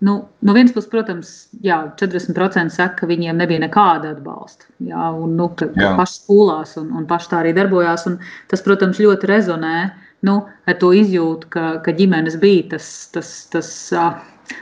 nu, 0.05 0.15
no 0.41 0.55
vienas 0.57 0.73
puses, 0.73 0.89
protams, 0.93 1.33
jā, 1.65 1.83
40% 2.01 2.73
saka, 2.73 3.03
ka 3.03 3.09
viņiem 3.11 3.43
nebija 3.43 3.61
nekāda 3.67 4.15
atbalsta. 4.15 4.71
Jā, 4.85 5.11
un 5.13 5.37
nu, 5.39 5.51
ka, 5.59 5.69
ka 5.75 5.93
paši 5.99 6.23
skolās 6.23 6.77
un, 6.81 6.89
un 6.97 7.05
paši 7.11 7.31
tā 7.33 7.43
arī 7.43 7.55
darbojās. 7.57 8.07
Tas, 8.51 8.65
protams, 8.65 9.03
ļoti 9.05 9.31
rezonē 9.31 9.77
nu, 10.25 10.39
ar 10.65 10.81
to 10.81 10.95
izjūtu, 10.97 11.53
ka, 11.53 11.67
ka 11.85 11.93
ģimenes 11.93 12.39
bija 12.41 12.71
tas, 12.75 12.91
tas, 13.13 13.37
tas 13.53 13.71
uh, 13.93 14.15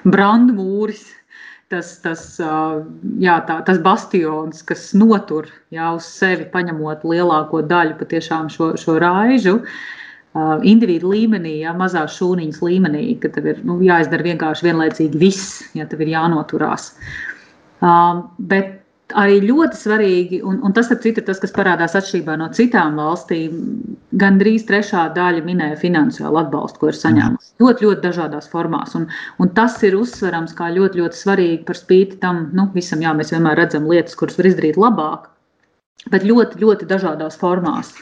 brandmūris. 0.02 1.06
Tas, 1.72 1.94
tas, 2.04 2.20
uh, 2.44 2.82
jā, 3.22 3.38
tā, 3.48 3.62
tas 3.64 3.78
bastions, 3.80 4.58
kas 4.68 4.90
notur 4.92 5.46
jā, 5.72 5.86
uz 5.96 6.04
sevi, 6.04 6.44
paņemot 6.52 7.06
lielāko 7.08 7.62
daļu 7.64 7.96
patiešām 8.02 8.50
šo, 8.52 8.74
šo 8.76 8.98
raižu. 9.00 9.54
Uh, 9.62 10.01
individu 10.64 11.12
līmenī, 11.12 11.58
ja 11.66 11.74
mazās 11.76 12.16
šūniņas 12.16 12.62
līmenī, 12.64 13.04
ka 13.20 13.28
tev 13.34 13.50
ir 13.52 13.64
nu, 13.68 13.80
jāizdara 13.84 14.30
vienkārši 14.30 14.68
vienlaicīgi 14.70 15.20
viss, 15.20 15.58
ja 15.76 15.84
tev 15.88 16.04
ir 16.04 16.14
jānoturās. 16.14 16.92
Uh, 17.82 18.22
bet 18.38 18.78
arī 19.18 19.40
ļoti 19.44 19.78
svarīgi, 19.78 20.40
un, 20.46 20.60
un 20.64 20.74
tas, 20.76 20.88
citu, 20.92 21.20
ir 21.20 21.26
tas, 21.26 21.40
kas 21.42 21.52
parādās 21.54 21.96
atšķirībā 21.98 22.36
no 22.40 22.48
citām 22.56 22.96
valstīm, 23.00 23.58
gandrīz 24.20 24.64
trešā 24.68 25.08
daļa 25.16 25.42
minēja 25.46 25.78
finansiālu 25.80 26.40
atbalstu, 26.42 26.80
ko 26.80 26.92
ir 26.92 26.98
saņēmusi. 26.98 27.52
Ļoti, 27.62 27.86
ļoti 27.88 28.04
dažādās 28.06 28.48
formās. 28.52 28.96
Un, 28.98 29.08
un 29.42 29.52
tas 29.56 29.76
ir 29.86 29.98
uzsverams 29.98 30.56
kā 30.58 30.70
ļoti, 30.72 31.02
ļoti 31.02 31.20
svarīgi 31.20 31.60
par 31.68 31.80
spīti 31.80 32.20
tam 32.22 32.46
nu, 32.56 32.68
visam. 32.76 33.04
Jā, 33.04 33.14
mēs 33.18 33.34
vienmēr 33.34 33.58
redzam 33.64 33.88
lietas, 33.90 34.16
kuras 34.18 34.38
var 34.40 34.48
izdarīt 34.48 34.80
labāk, 34.80 35.28
bet 36.10 36.24
ļoti, 36.26 36.58
ļoti 36.62 36.88
dažādās 36.90 37.36
formās. 37.38 37.92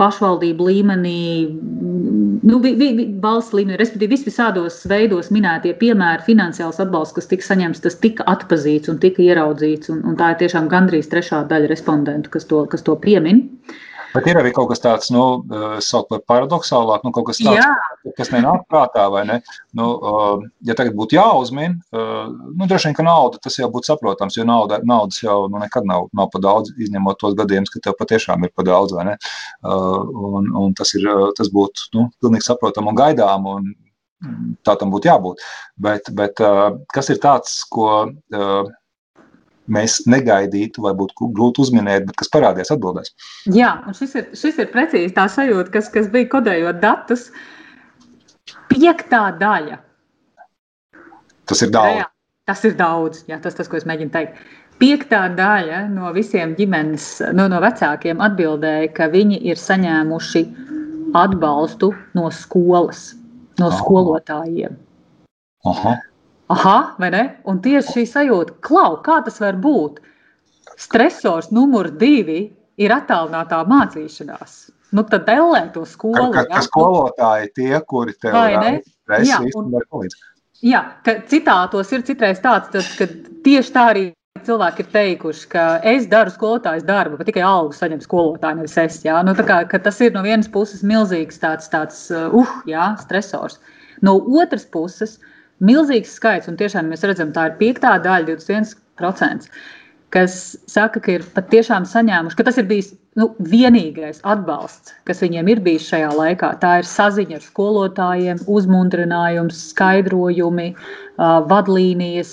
Pašvaldību 0.00 0.68
līmenī, 0.70 1.22
nu, 2.42 2.58
vi, 2.64 2.74
vi, 2.80 3.06
valsts 3.22 3.54
līmenī, 3.56 3.78
respektīvi, 3.80 4.16
vis 4.16 4.26
visādos 4.26 4.80
veidos 4.90 5.30
minētie 5.34 5.76
piemēri, 5.78 6.26
finansiāls 6.26 6.80
atbalsts, 6.82 7.16
kas 7.20 7.30
tika 7.30 7.46
saņemts, 7.52 7.84
tas 7.86 7.98
tika 8.02 8.26
atpazīts 8.32 8.90
un 8.92 8.98
tika 9.02 9.22
ieraudzīts. 9.22 9.92
Un, 9.94 10.02
un 10.10 10.18
tā 10.18 10.34
ir 10.34 10.42
tiešām 10.42 10.70
gandrīz 10.72 11.10
trešā 11.12 11.44
daļa 11.50 11.70
respondentu, 11.72 12.34
kas 12.34 12.48
to, 12.50 12.64
kas 12.72 12.82
to 12.86 12.98
piemin. 13.02 13.46
Uh, 13.46 13.84
Bet 14.16 14.28
ir 14.30 14.38
arī 14.40 14.50
kaut 14.56 14.70
kas 14.70 14.80
tāds, 14.80 15.10
nu, 15.12 15.22
eh, 15.52 15.76
sauc 15.84 16.08
par 16.08 16.22
paradoxālāk, 16.30 17.04
nu, 17.04 17.12
kaut 17.12 17.26
kas 17.28 17.40
tāds, 17.42 17.60
Jā. 17.60 18.12
kas 18.16 18.30
nenāk 18.32 18.64
prātā, 18.70 19.04
vai 19.12 19.24
ne? 19.28 19.40
Nu, 19.76 19.88
eh, 20.10 20.46
ja 20.70 20.76
tagad 20.78 20.96
būtu 20.96 21.18
jāuzmin, 21.18 21.76
eh, 21.92 22.26
nu, 22.56 22.66
droši 22.66 22.88
vien, 22.88 22.96
ka 22.96 23.04
nauda, 23.04 23.40
tas 23.42 23.58
jau 23.60 23.68
būtu 23.72 23.90
saprotams, 23.90 24.38
jo 24.38 24.44
nauda, 24.48 24.80
naudas 24.84 25.20
jau 25.20 25.48
nu, 25.52 25.60
nekad 25.60 25.84
nav, 25.84 26.08
nav 26.16 26.30
pa 26.32 26.40
daudz, 26.40 26.72
izņemot 26.78 27.18
tos 27.20 27.34
gadījumus, 27.34 27.72
ka 27.72 27.82
tev 27.84 27.98
patiešām 28.00 28.44
ir 28.44 28.54
pa 28.56 28.62
daudz, 28.62 28.96
vai 28.96 29.04
ne? 29.10 29.16
Un, 29.62 30.48
un 30.56 30.72
tas, 30.74 30.94
ir, 30.94 31.04
tas 31.36 31.52
būtu, 31.52 31.90
nu, 31.94 32.08
pilnīgi 32.22 32.48
saprotam 32.48 32.88
un 32.88 32.96
gaidām, 32.96 33.46
un 33.46 33.74
tā 34.64 34.78
tam 34.80 34.90
būtu 34.90 35.10
jābūt. 35.10 35.44
Bet, 35.76 36.08
bet 36.16 36.40
kas 36.92 37.12
ir 37.12 37.20
tāds, 37.20 37.62
ko 37.68 38.08
mēs 39.72 40.00
negaidītu, 40.10 40.82
vai 40.84 40.92
būtu 40.98 41.30
grūti 41.34 41.62
uzminēt, 41.64 42.06
bet 42.08 42.18
kas 42.20 42.30
parādījās 42.32 42.72
atbildēs. 42.74 43.12
Jā, 43.54 43.72
un 43.86 43.96
šis 43.96 44.14
ir, 44.18 44.28
šis 44.38 44.60
ir 44.62 44.70
precīzi 44.74 45.14
tā 45.16 45.26
sajūta, 45.32 45.72
kas, 45.78 45.90
kas 45.94 46.10
bija 46.12 46.30
kodējot 46.36 46.82
datus. 46.82 47.28
Piektā 48.70 49.24
daļa. 49.40 49.80
Tas 51.46 51.62
ir 51.62 51.72
daudz. 51.74 52.02
Jā, 52.02 52.06
tas 52.50 52.64
ir 52.66 52.78
daudz. 52.78 53.24
Jā, 53.30 53.40
tas 53.42 53.58
tas, 53.58 53.70
ko 53.70 53.78
es 53.78 53.86
mēģinu 53.88 54.14
teikt. 54.14 54.40
Piektā 54.76 55.22
daļa 55.32 55.86
no 55.88 56.10
visiem 56.12 56.52
ģimenes, 56.58 57.06
no, 57.32 57.46
no 57.48 57.62
vecākiem 57.64 58.20
atbildēja, 58.20 58.90
ka 58.96 59.06
viņi 59.12 59.38
ir 59.48 59.60
saņēmuši 59.60 60.42
atbalstu 61.16 61.94
no 62.18 62.28
skolas, 62.34 63.14
no 63.60 63.70
skolotājiem. 63.72 64.76
Aha. 65.66 65.94
Aha, 66.48 66.94
vai 66.98 67.10
ne? 67.10 67.24
Un 67.50 67.58
tieši 67.62 67.96
šī 67.96 68.04
sajūta, 68.06 68.54
klau, 68.62 69.00
kā 69.02 69.18
tas 69.26 69.40
var 69.42 69.58
būt? 69.58 69.98
Stresors 70.78 71.50
numur 71.54 71.88
divi 71.98 72.44
ir 72.78 72.94
attālinātā 72.94 73.64
mācīšanās. 73.66 74.56
Nu, 74.94 75.02
tad 75.10 75.26
ellē 75.32 75.64
to 75.74 75.82
skolu. 75.88 76.30
Ka, 76.30 76.44
ka, 76.44 76.60
ka 76.60 76.62
skolotāji 76.68 77.50
tie, 77.58 77.72
kuri 77.90 78.14
tev 78.22 78.36
stresa, 78.36 79.40
īstenībā 79.42 79.82
palīdz. 79.90 80.20
Jā, 80.64 80.84
ka 81.04 81.18
citātos 81.28 81.90
ir 81.92 82.06
citreiz 82.06 82.38
tāds, 82.44 82.70
tad, 82.72 82.86
ka 83.00 83.34
tieši 83.44 83.74
tā 83.74 83.88
arī 83.90 84.06
cilvēki 84.46 84.84
ir 84.84 84.90
teikuši, 84.94 85.46
ka 85.50 85.64
es 85.90 86.06
daru 86.06 86.30
skolotājas 86.30 86.86
darbu, 86.86 87.18
bet 87.18 87.32
tikai 87.32 87.42
algu 87.42 87.74
saņem 87.74 88.04
skolotāji, 88.04 88.60
nevis 88.60 88.78
es. 88.84 89.00
Jā? 89.02 89.18
Nu, 89.26 89.34
kā, 89.34 89.64
tas 89.66 89.98
ir 90.04 90.14
no 90.14 90.22
vienas 90.22 90.46
puses 90.52 90.86
milzīgs 90.86 91.42
tāds, 91.42 91.66
tāds 91.72 92.06
uh, 92.14 92.54
jā, 92.70 92.92
stresors. 93.02 93.58
No 94.06 94.20
otras 94.38 94.68
puses, 94.70 95.16
uh, 95.18 95.32
milzīgs 95.64 96.18
skaits, 96.18 96.50
un 96.50 96.58
tiešām 96.60 96.92
mēs 96.92 97.04
redzam, 97.08 97.32
tā 97.36 97.50
ir 97.50 97.58
piektā 97.60 97.96
daļa, 98.04 98.36
21%, 98.36 99.50
kas 100.14 100.36
saka, 100.70 101.00
ka 101.02 101.16
ir 101.16 101.26
patiešām 101.36 101.86
saņēmuši, 101.88 102.38
ka 102.38 102.46
tas 102.46 102.60
ir 102.60 102.68
bijis 102.68 102.92
nu, 103.18 103.30
vienīgais 103.52 104.20
atbalsts, 104.28 104.94
kas 105.08 105.22
viņiem 105.24 105.48
ir 105.52 105.62
bijis 105.64 105.88
šajā 105.90 106.12
laikā. 106.16 106.52
Tā 106.62 106.76
ir 106.82 106.88
saziņa 106.88 107.40
ar 107.40 107.44
skolotājiem, 107.44 108.42
uzmundrinājums, 108.58 109.62
skaidrojumi, 109.72 110.70
vadlīnijas, 111.18 112.32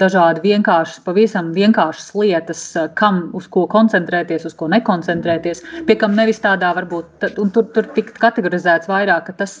dažādi 0.00 0.42
vienkārši, 0.46 1.02
pavisam 1.04 1.50
vienkāršas 1.52 2.12
lietas, 2.16 2.62
kam 2.96 3.26
uz 3.36 3.48
ko 3.52 3.66
koncentrēties, 3.70 4.46
uz 4.48 4.54
ko 4.56 4.68
nekoncentrēties. 4.72 5.62
Pie 5.88 5.96
kam 6.00 6.16
nevis 6.16 6.40
tādā 6.40 6.72
varbūt, 6.76 7.26
un 7.42 7.52
tur, 7.52 7.68
tur 7.74 7.88
tik 7.96 8.14
kategorizēts 8.22 8.88
vairāk, 8.88 9.26
ka 9.28 9.36
tas 9.44 9.58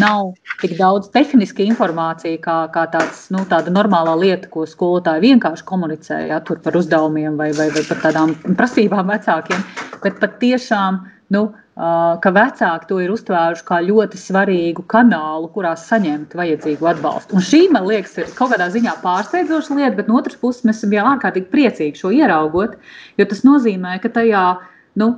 nav 0.00 0.34
tik 0.62 0.76
daudz 0.78 1.10
tehniska 1.14 1.66
informācija, 1.66 2.38
kā, 2.42 2.58
kā 2.74 2.86
tāds, 2.94 3.26
nu, 3.34 3.42
tāda 3.50 3.74
normālā 3.74 4.14
lieta, 4.20 4.50
ko 4.52 4.66
skolotāji 4.70 5.26
vienkārši 5.26 5.66
komunicē, 5.66 6.20
ja 6.30 6.38
tur 6.46 6.62
par 6.62 6.78
uzdevumiem 6.78 7.40
vai, 7.40 7.50
vai, 7.58 7.70
vai 7.74 7.82
par 7.88 8.04
tādām 8.06 8.36
prasībām 8.58 9.10
vecākiem, 9.10 9.66
bet 10.04 10.22
pat 10.22 10.38
tiešām 10.42 11.02
nu, 11.32 11.42
ka 11.74 12.32
vecāki 12.36 12.88
to 12.90 12.98
ir 13.00 13.12
uztvēruši 13.14 13.64
kā 13.68 13.78
ļoti 13.86 14.18
svarīgu 14.20 14.84
kanālu, 14.92 15.48
kurā 15.54 15.72
saņemt 15.80 16.34
vajadzīgu 16.36 16.90
atbalstu. 16.90 17.38
Un 17.38 17.46
šī, 17.46 17.62
man 17.72 17.86
liekas, 17.88 18.18
ir 18.20 18.28
kaut 18.36 18.52
kādā 18.52 18.68
ziņā 18.74 18.98
pārsteidzoša 19.04 19.78
lieta, 19.78 19.96
bet 19.96 20.10
no 20.10 20.18
otras 20.20 20.36
puses 20.40 20.66
mēs 20.68 20.82
esam 20.82 20.92
jau 20.98 21.06
ārkārtīgi 21.14 21.48
priecīgi 21.54 22.02
šo 22.02 22.12
ieraugot, 22.12 22.76
jo 23.16 23.28
tas 23.30 23.42
nozīmē, 23.48 23.96
ka 24.04 24.12
tajā, 24.12 24.44
nu, 25.00 25.08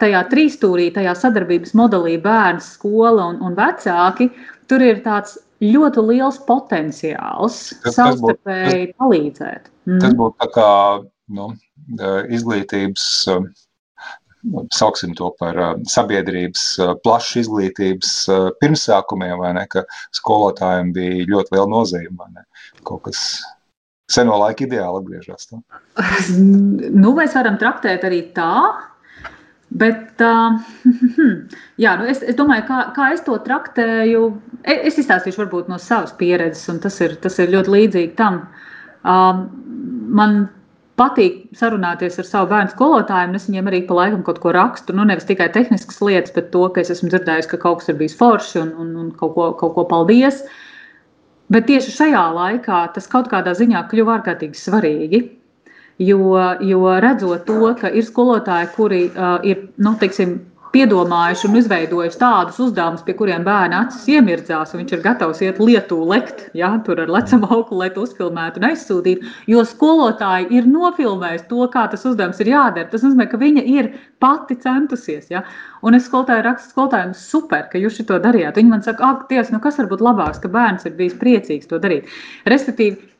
tajā 0.00 0.24
trīsstūrī, 0.32 0.88
tajā 0.96 1.14
sadarbības 1.20 1.76
modelī 1.76 2.16
bērns, 2.24 2.72
skola 2.78 3.28
un, 3.34 3.40
un 3.44 3.60
vecāki, 3.60 4.30
tur 4.72 4.86
ir 4.86 5.04
tāds 5.04 5.36
ļoti 5.60 6.06
liels 6.08 6.40
potenciāls 6.48 7.62
savstarpēji 7.84 8.94
palīdzēt. 8.96 9.68
Mm. 9.84 10.00
Tas 10.00 10.16
būtu 10.16 10.40
tā 10.40 10.48
kā 10.54 10.70
nu, 11.36 11.52
izglītības 12.32 13.10
sauksim 14.72 15.14
to 15.18 15.30
par 15.38 15.58
uh, 15.58 15.72
sabiedrības 15.88 16.64
uh, 16.80 16.92
plašu 17.04 17.42
izglītības 17.44 18.12
uh, 18.32 18.50
pirmsākumiem, 18.62 19.36
vai 19.40 19.54
ne, 19.58 19.66
ka 19.70 19.84
skolotājiem 20.16 20.92
bija 20.96 21.26
ļoti 21.30 21.56
liela 21.56 21.70
nozīme, 21.70 22.14
vai 22.18 22.30
ne, 22.34 22.46
kaut 22.86 23.04
kas 23.08 23.24
seno 24.10 24.38
laiku 24.40 24.66
ideāli 24.66 25.02
atgriežas. 25.02 25.50
Nu, 26.40 27.12
mēs 27.18 27.36
varam 27.36 27.58
traktēt 27.60 28.06
arī 28.08 28.22
tā, 28.36 28.54
bet 29.70 30.24
uh, 30.24 30.56
jā, 31.84 31.96
nu 32.00 32.08
es, 32.10 32.24
es 32.24 32.38
domāju, 32.38 32.66
kā, 32.70 32.80
kā 32.96 33.10
es 33.14 33.24
to 33.26 33.36
traktēju, 33.44 34.24
e, 34.64 34.80
es 34.90 34.98
izstāstīšu 35.02 35.44
varbūt 35.44 35.70
no 35.70 35.78
savas 35.82 36.16
pieredzes, 36.18 36.64
un 36.72 36.80
tas 36.82 36.96
ir, 37.04 37.18
tas 37.22 37.38
ir 37.42 37.52
ļoti 37.54 37.76
līdzīgi 37.76 38.16
tam. 38.18 38.42
Uh, 39.00 39.46
man 40.12 40.42
patīk 41.00 41.42
sarunāties 41.56 42.18
ar 42.20 42.28
savu 42.28 42.50
bērnu 42.52 42.74
skolotājiem. 42.74 43.36
Es 43.38 43.48
viņiem 43.48 43.70
arī 43.70 43.80
pa 43.88 43.96
laikam 43.96 44.24
kaut 44.26 44.40
ko 44.42 44.52
rakstu. 44.56 44.94
Nu, 44.96 45.06
nevis 45.08 45.28
tikai 45.28 45.48
tehniskas 45.54 46.00
lietas, 46.04 46.34
bet 46.36 46.50
to, 46.54 46.66
ka 46.74 46.84
es 46.84 46.92
esmu 46.92 47.10
dzirdējis, 47.12 47.48
ka 47.50 47.60
kaut 47.62 47.80
kas 47.80 47.92
ir 47.92 47.98
bijis 48.00 48.16
forši 48.20 48.60
un, 48.62 48.74
un, 48.84 48.90
un 49.04 49.10
kaut, 49.16 49.34
ko, 49.36 49.50
kaut 49.60 49.74
ko 49.78 49.86
paldies. 49.88 50.44
Bet 51.50 51.66
tieši 51.70 51.96
šajā 51.96 52.24
laikā 52.36 52.84
tas 52.94 53.08
kaut 53.10 53.30
kādā 53.32 53.56
ziņā 53.58 53.86
kļuva 53.90 54.18
ārkārtīgi 54.20 54.60
svarīgi. 54.60 55.22
Jo, 56.00 56.20
jo 56.64 56.94
redzot 57.04 57.42
to, 57.48 57.74
ka 57.80 57.90
ir 57.92 58.06
skolotāji, 58.06 58.70
kuri 58.76 59.02
uh, 59.10 59.34
ir 59.44 59.66
nu, 59.84 59.92
teiksim, 60.00 60.38
piedomājuši 60.74 61.48
un 61.48 61.58
izveidojuši 61.60 62.18
tādus 62.20 62.60
uzdevumus, 62.62 63.02
pie 63.06 63.14
kuriem 63.18 63.42
bērni 63.46 63.76
acis 63.80 64.06
iemirdzās, 64.14 64.74
un 64.74 64.82
viņš 64.82 64.94
ir 64.94 65.02
gatavs 65.04 65.42
iet 65.42 65.58
lietu 65.62 65.98
lekt, 66.06 66.44
ja, 66.56 66.70
tur 66.86 67.02
ar 67.02 67.10
lecam 67.10 67.44
auklu, 67.50 67.80
lai 67.82 67.90
to 67.94 68.04
uzfilmētu 68.06 68.62
un 68.62 68.68
aizsūtītu, 68.70 69.34
jo 69.50 69.64
skolotāji 69.66 70.50
ir 70.58 70.70
nofilmējuši 70.70 71.48
to, 71.50 71.66
kā 71.74 71.86
tas 71.90 72.06
uzdevums 72.06 72.40
ir 72.44 72.52
jādara. 72.52 72.88
Tas 72.92 73.04
nozīmē, 73.06 73.26
ka 73.30 73.40
viņa 73.40 73.66
ir 73.74 73.90
pati 74.22 74.58
centusies. 74.62 75.30
Ja? 75.32 75.44
Un 75.86 75.98
es 75.98 76.06
skolotāju 76.06 76.46
rakstu 76.46 76.74
skolotājiem, 76.74 77.14
super, 77.18 77.66
ka 77.72 77.82
jūs 77.82 77.98
to 78.06 78.18
darījāt. 78.22 78.58
Viņi 78.60 78.74
man 78.74 78.86
saka, 78.86 79.14
ak, 79.14 79.28
Dievs, 79.30 79.50
nu 79.54 79.62
kas 79.62 79.78
var 79.80 79.90
būt 79.90 80.04
labāks, 80.04 80.42
ka 80.42 80.50
bērns 80.52 80.86
ir 80.86 80.94
bijis 80.98 81.18
priecīgs 81.18 81.70
to 81.70 81.80
darīt. 81.82 82.10
Respektīvi, 82.50 83.10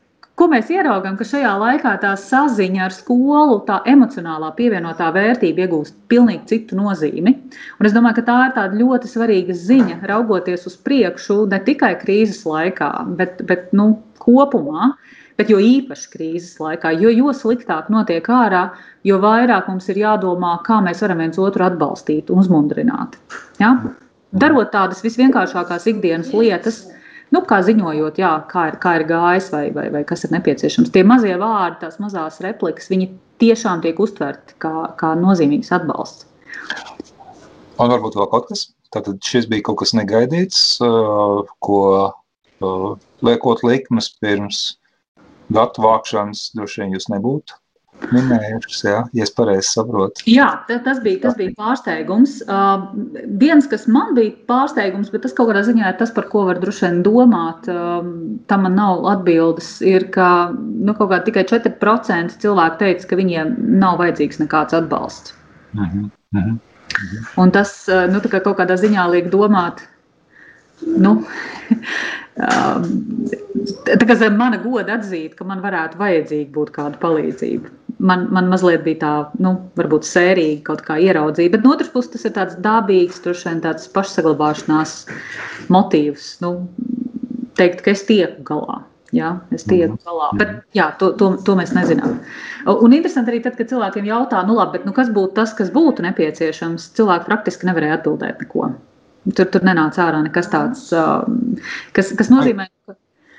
Ko 0.40 0.46
mēs 0.48 0.70
ieraugām, 0.72 1.18
ka 1.18 1.24
šajā 1.28 1.50
laikā 1.60 1.90
tā 2.00 2.14
saziņa 2.16 2.86
ar 2.86 2.94
skolu, 2.96 3.58
tā 3.66 3.74
emocionālā 3.92 4.48
pievienotā 4.56 5.10
vērtība 5.12 5.66
iegūst 5.66 5.98
pilnīgi 6.08 6.46
citu 6.48 6.78
nozīmi. 6.78 7.34
Un 7.76 7.88
es 7.88 7.92
domāju, 7.92 8.16
ka 8.16 8.24
tā 8.24 8.36
ir 8.46 8.54
tāda 8.56 8.78
ļoti 8.80 9.10
svarīga 9.10 9.52
ziņa, 9.52 9.98
raugoties 10.08 10.64
uz 10.70 10.78
priekšu 10.80 11.42
ne 11.50 11.58
tikai 11.66 11.90
krīzes 12.00 12.46
laikā, 12.48 12.88
bet, 13.18 13.42
bet 13.50 13.74
nu, 13.76 13.90
kopumā. 14.22 14.94
Bet 15.36 15.52
jo 15.52 15.58
īpaši 15.60 16.08
krīzes 16.14 16.56
laikā, 16.60 16.94
jo, 17.02 17.12
jo 17.12 17.34
sliktāk 17.36 17.90
notiek 17.92 18.24
ārā, 18.32 18.62
jo 19.04 19.18
vairāk 19.20 19.68
mums 19.68 19.92
ir 19.92 20.00
jādomā, 20.00 20.54
kā 20.64 20.80
mēs 20.84 21.04
varam 21.04 21.20
viens 21.20 21.36
otru 21.40 21.68
atbalstīt 21.68 22.32
un 22.32 22.40
uzmundrināt. 22.40 23.20
Ja? 23.60 23.74
Darot 24.40 24.72
tādas 24.72 25.04
visvienkāršākās 25.04 25.88
ikdienas 25.92 26.32
lietas, 26.32 26.80
uh, 26.86 26.99
nu, 27.34 27.42
kā 27.48 27.60
ziņojot, 27.66 28.18
jā, 28.20 28.32
kā, 28.50 28.66
ir, 28.72 28.78
kā 28.82 28.96
ir 28.98 29.06
gājis 29.08 29.50
vai, 29.54 29.64
vai, 29.74 29.86
vai 29.94 30.02
kas 30.08 30.26
ir 30.26 30.34
nepieciešams. 30.34 30.92
Tie 30.94 31.04
mazie 31.06 31.36
vārdi, 31.40 31.80
tās 31.84 32.00
mazās 32.02 32.40
replikas, 32.44 32.90
viņi 32.92 33.10
tiešām 33.42 33.84
tiek 33.84 34.00
uztverti 34.02 34.58
kā, 34.62 34.74
kā 35.00 35.14
nozīmīgs 35.18 35.72
atbalsts. 35.76 36.26
Un 37.80 37.92
varbūt 37.92 38.18
vēl 38.18 38.30
kaut 38.32 38.50
kas. 38.50 38.68
Tātad 38.90 39.22
šis 39.22 39.46
bija 39.46 39.68
kaut 39.68 39.78
kas 39.84 39.92
negaidīts, 39.94 40.80
ko 41.62 41.80
liekot 43.22 43.62
likmes 43.62 44.10
pirms 44.18 44.62
datu 45.54 45.84
vākšanas, 45.86 46.48
droši 46.58 46.82
vien 46.82 46.96
jūs 46.96 47.06
nebūtu 47.12 47.59
minējušas, 48.08 48.78
jā, 48.84 49.00
ja 49.16 49.26
es 49.26 49.32
pareizi 49.34 49.68
saprotu. 49.68 50.24
Jā, 50.30 50.48
tas 50.68 51.00
bija, 51.04 51.20
tas 51.24 51.36
bija 51.38 51.52
pārsteigums. 51.58 52.38
Uh, 52.46 52.86
viens, 53.40 53.68
kas 53.70 53.86
man 53.90 54.14
bija 54.16 54.34
pārsteigums, 54.50 55.10
bet 55.12 55.24
tas 55.26 55.34
kaut 55.36 55.50
kādā 55.50 55.62
ziņā 55.66 55.92
ir 55.92 55.98
tas, 56.00 56.12
par 56.16 56.28
ko 56.32 56.46
var 56.48 56.60
droši 56.62 56.86
vien 56.86 57.02
domāt, 57.06 57.68
uh, 57.70 58.00
tam 58.50 58.66
man 58.66 58.76
nav 58.78 59.04
atbildes, 59.12 59.68
ir, 59.86 60.08
ka 60.14 60.30
nu, 60.56 60.94
kaut 60.98 61.12
kā 61.12 61.20
tikai 61.28 61.44
4% 61.50 62.40
cilvēku 62.42 62.82
teica, 62.82 63.10
ka 63.10 63.20
viņiem 63.20 63.54
nav 63.82 64.00
vajadzīgs 64.02 64.42
nekāds 64.42 64.76
atbalsts. 64.76 65.36
Uh 65.76 65.84
-huh, 65.84 66.08
uh 66.08 66.10
-huh, 66.34 66.34
uh 66.34 66.50
-huh. 66.50 66.58
Un 67.42 67.50
tas 67.50 67.88
nu, 67.88 68.20
kā 68.20 68.42
kaut 68.42 68.58
kādā 68.58 68.76
ziņā 68.76 69.10
liek 69.10 69.30
domāt, 69.30 69.78
nu, 70.86 71.24
tā 74.00 74.06
kā 74.06 74.16
zem 74.16 74.36
mana 74.36 74.56
goda 74.56 74.98
atzīt, 74.98 75.34
ka 75.34 75.44
man 75.44 75.60
varētu 75.60 75.98
vajadzīga 76.00 76.50
būt 76.54 76.70
kāda 76.70 76.96
palīdzība. 77.02 77.68
Man, 78.00 78.28
man 78.32 78.46
mazliet 78.48 78.80
bija 78.86 78.98
tā, 79.02 79.12
nu, 79.44 79.50
varbūt 79.76 80.06
sērija 80.08 80.62
kaut 80.64 80.80
kā 80.86 80.96
ieraudzīja, 81.04 81.52
bet 81.52 81.64
no 81.66 81.74
otras 81.74 81.90
puses 81.92 82.14
tas 82.14 82.24
ir 82.24 82.32
tāds 82.36 82.56
dabīgs, 82.64 83.18
droši 83.24 83.48
vien 83.50 83.60
tāds 83.64 83.88
pašsaglabāšanās 83.92 84.94
motīvs, 85.74 86.30
nu, 86.40 86.54
teikt, 87.60 87.82
ka 87.84 87.92
es 87.92 88.06
tieku 88.08 88.46
galā. 88.48 88.78
Jā, 89.12 89.32
es 89.50 89.64
tieku 89.66 89.96
Mhm. 89.96 90.04
galā. 90.06 90.28
Bet 90.38 90.50
jā, 90.78 90.86
to, 91.00 91.10
to, 91.18 91.32
to 91.44 91.56
mēs 91.58 91.72
nezinām. 91.74 92.20
Un 92.70 92.92
interesanti 92.94 93.32
arī 93.32 93.42
tad, 93.42 93.56
kad 93.58 93.68
cilvēkiem 93.72 94.06
jautā, 94.06 94.44
nu 94.46 94.54
labi, 94.54 94.78
bet 94.78 94.86
nu, 94.86 94.92
kas 94.94 95.10
būtu 95.10 95.34
tas, 95.34 95.52
kas 95.58 95.72
būtu 95.74 96.04
nepieciešams, 96.06 96.92
cilvēki 96.94 97.26
praktiski 97.26 97.66
nevarēja 97.66 97.98
atbildēt 97.98 98.38
neko. 98.44 98.70
Tur, 99.34 99.50
tur 99.50 99.66
nenāca 99.66 100.06
ārā 100.06 100.22
nekas 100.24 100.48
tāds, 100.48 100.86
kas, 101.92 102.12
kas 102.16 102.30
nozīmē, 102.32 102.68
ka 102.86 102.94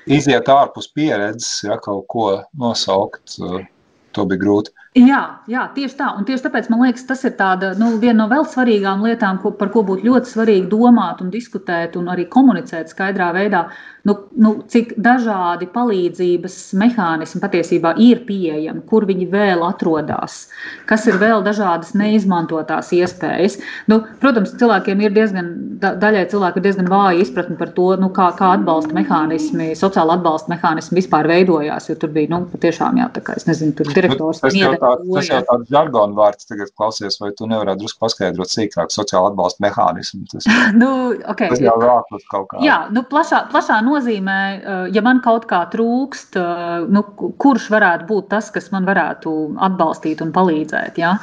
Iziet 0.06 0.48
ārpus 0.50 0.88
pieredzes, 0.92 1.62
ja 1.62 1.76
kaut 1.78 2.04
ko 2.10 2.42
nosaukt, 2.58 3.36
uh, 3.40 3.60
to 4.16 4.26
bija 4.30 4.42
grūti. 4.44 4.74
Jā, 4.92 5.20
jā, 5.48 5.62
tieši 5.72 5.96
tā. 5.96 6.10
Un 6.20 6.26
tieši 6.28 6.44
tāpēc 6.44 6.66
man 6.68 6.82
liekas, 6.84 7.06
tas 7.08 7.22
ir 7.24 7.32
tāda, 7.38 7.70
nu, 7.80 7.94
viena 8.00 8.18
no 8.18 8.26
vēl 8.28 8.44
svarīgām 8.44 9.00
lietām, 9.06 9.38
ko, 9.40 9.54
par 9.56 9.70
ko 9.72 9.80
būtu 9.88 10.04
ļoti 10.04 10.28
svarīgi 10.28 10.66
domāt 10.68 11.22
un 11.24 11.30
diskutēt 11.32 11.96
un 11.96 12.10
arī 12.12 12.26
komunicēt 12.28 12.92
skaidrā 12.92 13.30
veidā. 13.32 13.70
Nu, 14.04 14.16
nu, 14.36 14.50
cik 14.68 14.96
dažādi 15.00 15.68
palīdzības 15.72 16.56
mehānismi 16.76 17.40
patiesībā 17.40 17.94
ir 18.02 18.20
pieejami, 18.26 18.82
kur 18.90 19.06
viņi 19.08 19.28
vēl 19.32 19.62
atrodas, 19.64 20.50
kas 20.90 21.06
ir 21.08 21.16
vēl 21.22 21.40
dažādas 21.46 21.94
neizmantotās 21.96 22.90
iespējas. 22.92 23.60
Nu, 23.88 24.02
protams, 24.20 24.52
cilvēkiem 24.60 25.06
ir 25.06 25.16
diezgan, 25.16 25.52
da, 25.80 25.94
daļai 26.02 26.26
cilvēku 26.34 26.60
ir 26.60 26.66
diezgan 26.66 26.90
vāja 26.92 27.22
izpratne 27.22 27.56
par 27.56 27.72
to, 27.78 27.92
nu, 28.02 28.10
kā, 28.12 28.28
kā 28.36 28.52
atbalsta 28.58 28.92
mehānismi, 28.98 29.70
sociāla 29.78 30.18
atbalsta 30.18 30.52
mehānismi 30.52 31.00
vispār 31.00 31.30
veidojās. 31.32 31.88
Jo 31.88 31.96
tur 32.02 32.12
bija 32.12 32.34
nu, 32.34 32.42
patiešām, 32.52 33.00
jā, 33.00 33.08
tā 33.16 33.24
kā 33.24 33.38
es 33.38 33.48
nezinu, 33.48 33.78
tur 33.78 33.94
direktors. 33.94 34.42
Nu, 34.42 34.81
tāds, 34.82 35.06
tas 35.14 35.30
jau 35.30 35.40
tāds 35.48 35.72
žargonu 35.72 36.18
vārds 36.18 36.48
tagad 36.48 36.72
klausies, 36.76 37.18
vai 37.22 37.30
tu 37.38 37.48
nevarētu 37.50 37.82
drusku 37.82 38.02
paskaidrot 38.02 38.52
sīkāk 38.52 38.92
sociāla 38.94 39.30
atbalsta 39.32 39.64
mehānismu. 39.64 40.26
Tas, 40.32 40.48
nu, 40.82 40.90
okay. 41.32 41.52
tas 41.52 41.62
jau 41.62 41.76
ir 41.80 41.94
ārpus 41.94 42.28
kaut 42.32 42.50
kā. 42.50 42.60
Jā, 42.66 42.78
nu, 42.94 43.04
plašā, 43.08 43.44
plašā 43.52 43.80
nozīmē, 43.86 44.38
eh, 44.58 44.84
ja 44.96 45.04
man 45.06 45.22
kaut 45.24 45.48
kā 45.50 45.64
trūkst, 45.72 46.38
eh, 46.40 46.86
nu, 46.92 47.06
kurš 47.42 47.70
varētu 47.72 48.08
būt 48.10 48.30
tas, 48.34 48.52
kas 48.54 48.70
man 48.74 48.88
varētu 48.88 49.34
atbalstīt 49.70 50.24
un 50.24 50.34
palīdzēt. 50.34 51.00
Ja? 51.02 51.16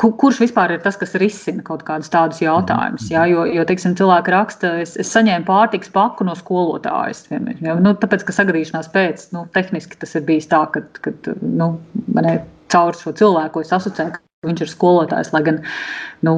Ku- 0.00 0.12
Kurš 0.18 0.40
vispār 0.42 0.74
ir 0.74 0.80
tas, 0.82 0.96
kas 0.98 1.14
risina 1.20 1.62
kaut 1.66 1.84
kādus 1.86 2.10
tādus 2.12 2.40
jautājumus? 2.42 3.10
Ja? 3.12 3.26
Jo, 3.30 3.44
jo 3.46 3.64
teiksim, 3.68 3.94
cilvēki 3.98 4.34
raksta, 4.34 4.72
es, 4.82 4.96
es 4.98 5.12
saņēmu 5.14 5.46
pārtiks 5.46 5.92
paku 5.92 6.26
no 6.26 6.34
skolotājas. 6.38 7.24
Ja? 7.30 7.76
Nu, 7.78 7.94
tāpēc, 7.94 8.24
ka 8.26 8.34
sagadīšanās 8.34 8.90
pēc, 8.94 9.28
nu, 9.36 9.44
tehniski 9.54 10.00
tas 10.02 10.16
ir 10.18 10.26
bijis 10.26 10.50
tā, 10.50 10.64
ka, 10.72 10.82
ka 11.04 11.14
nu, 11.42 11.76
man 12.16 12.30
ir 12.32 12.42
caur 12.72 12.96
šo 12.98 13.14
cilvēku, 13.18 13.62
es 13.62 13.74
asociēju, 13.76 14.16
viņš 14.42 14.62
ir 14.64 14.70
skolotājs, 14.72 15.28
lai 15.30 15.40
gan 15.46 15.58
nu, 16.26 16.32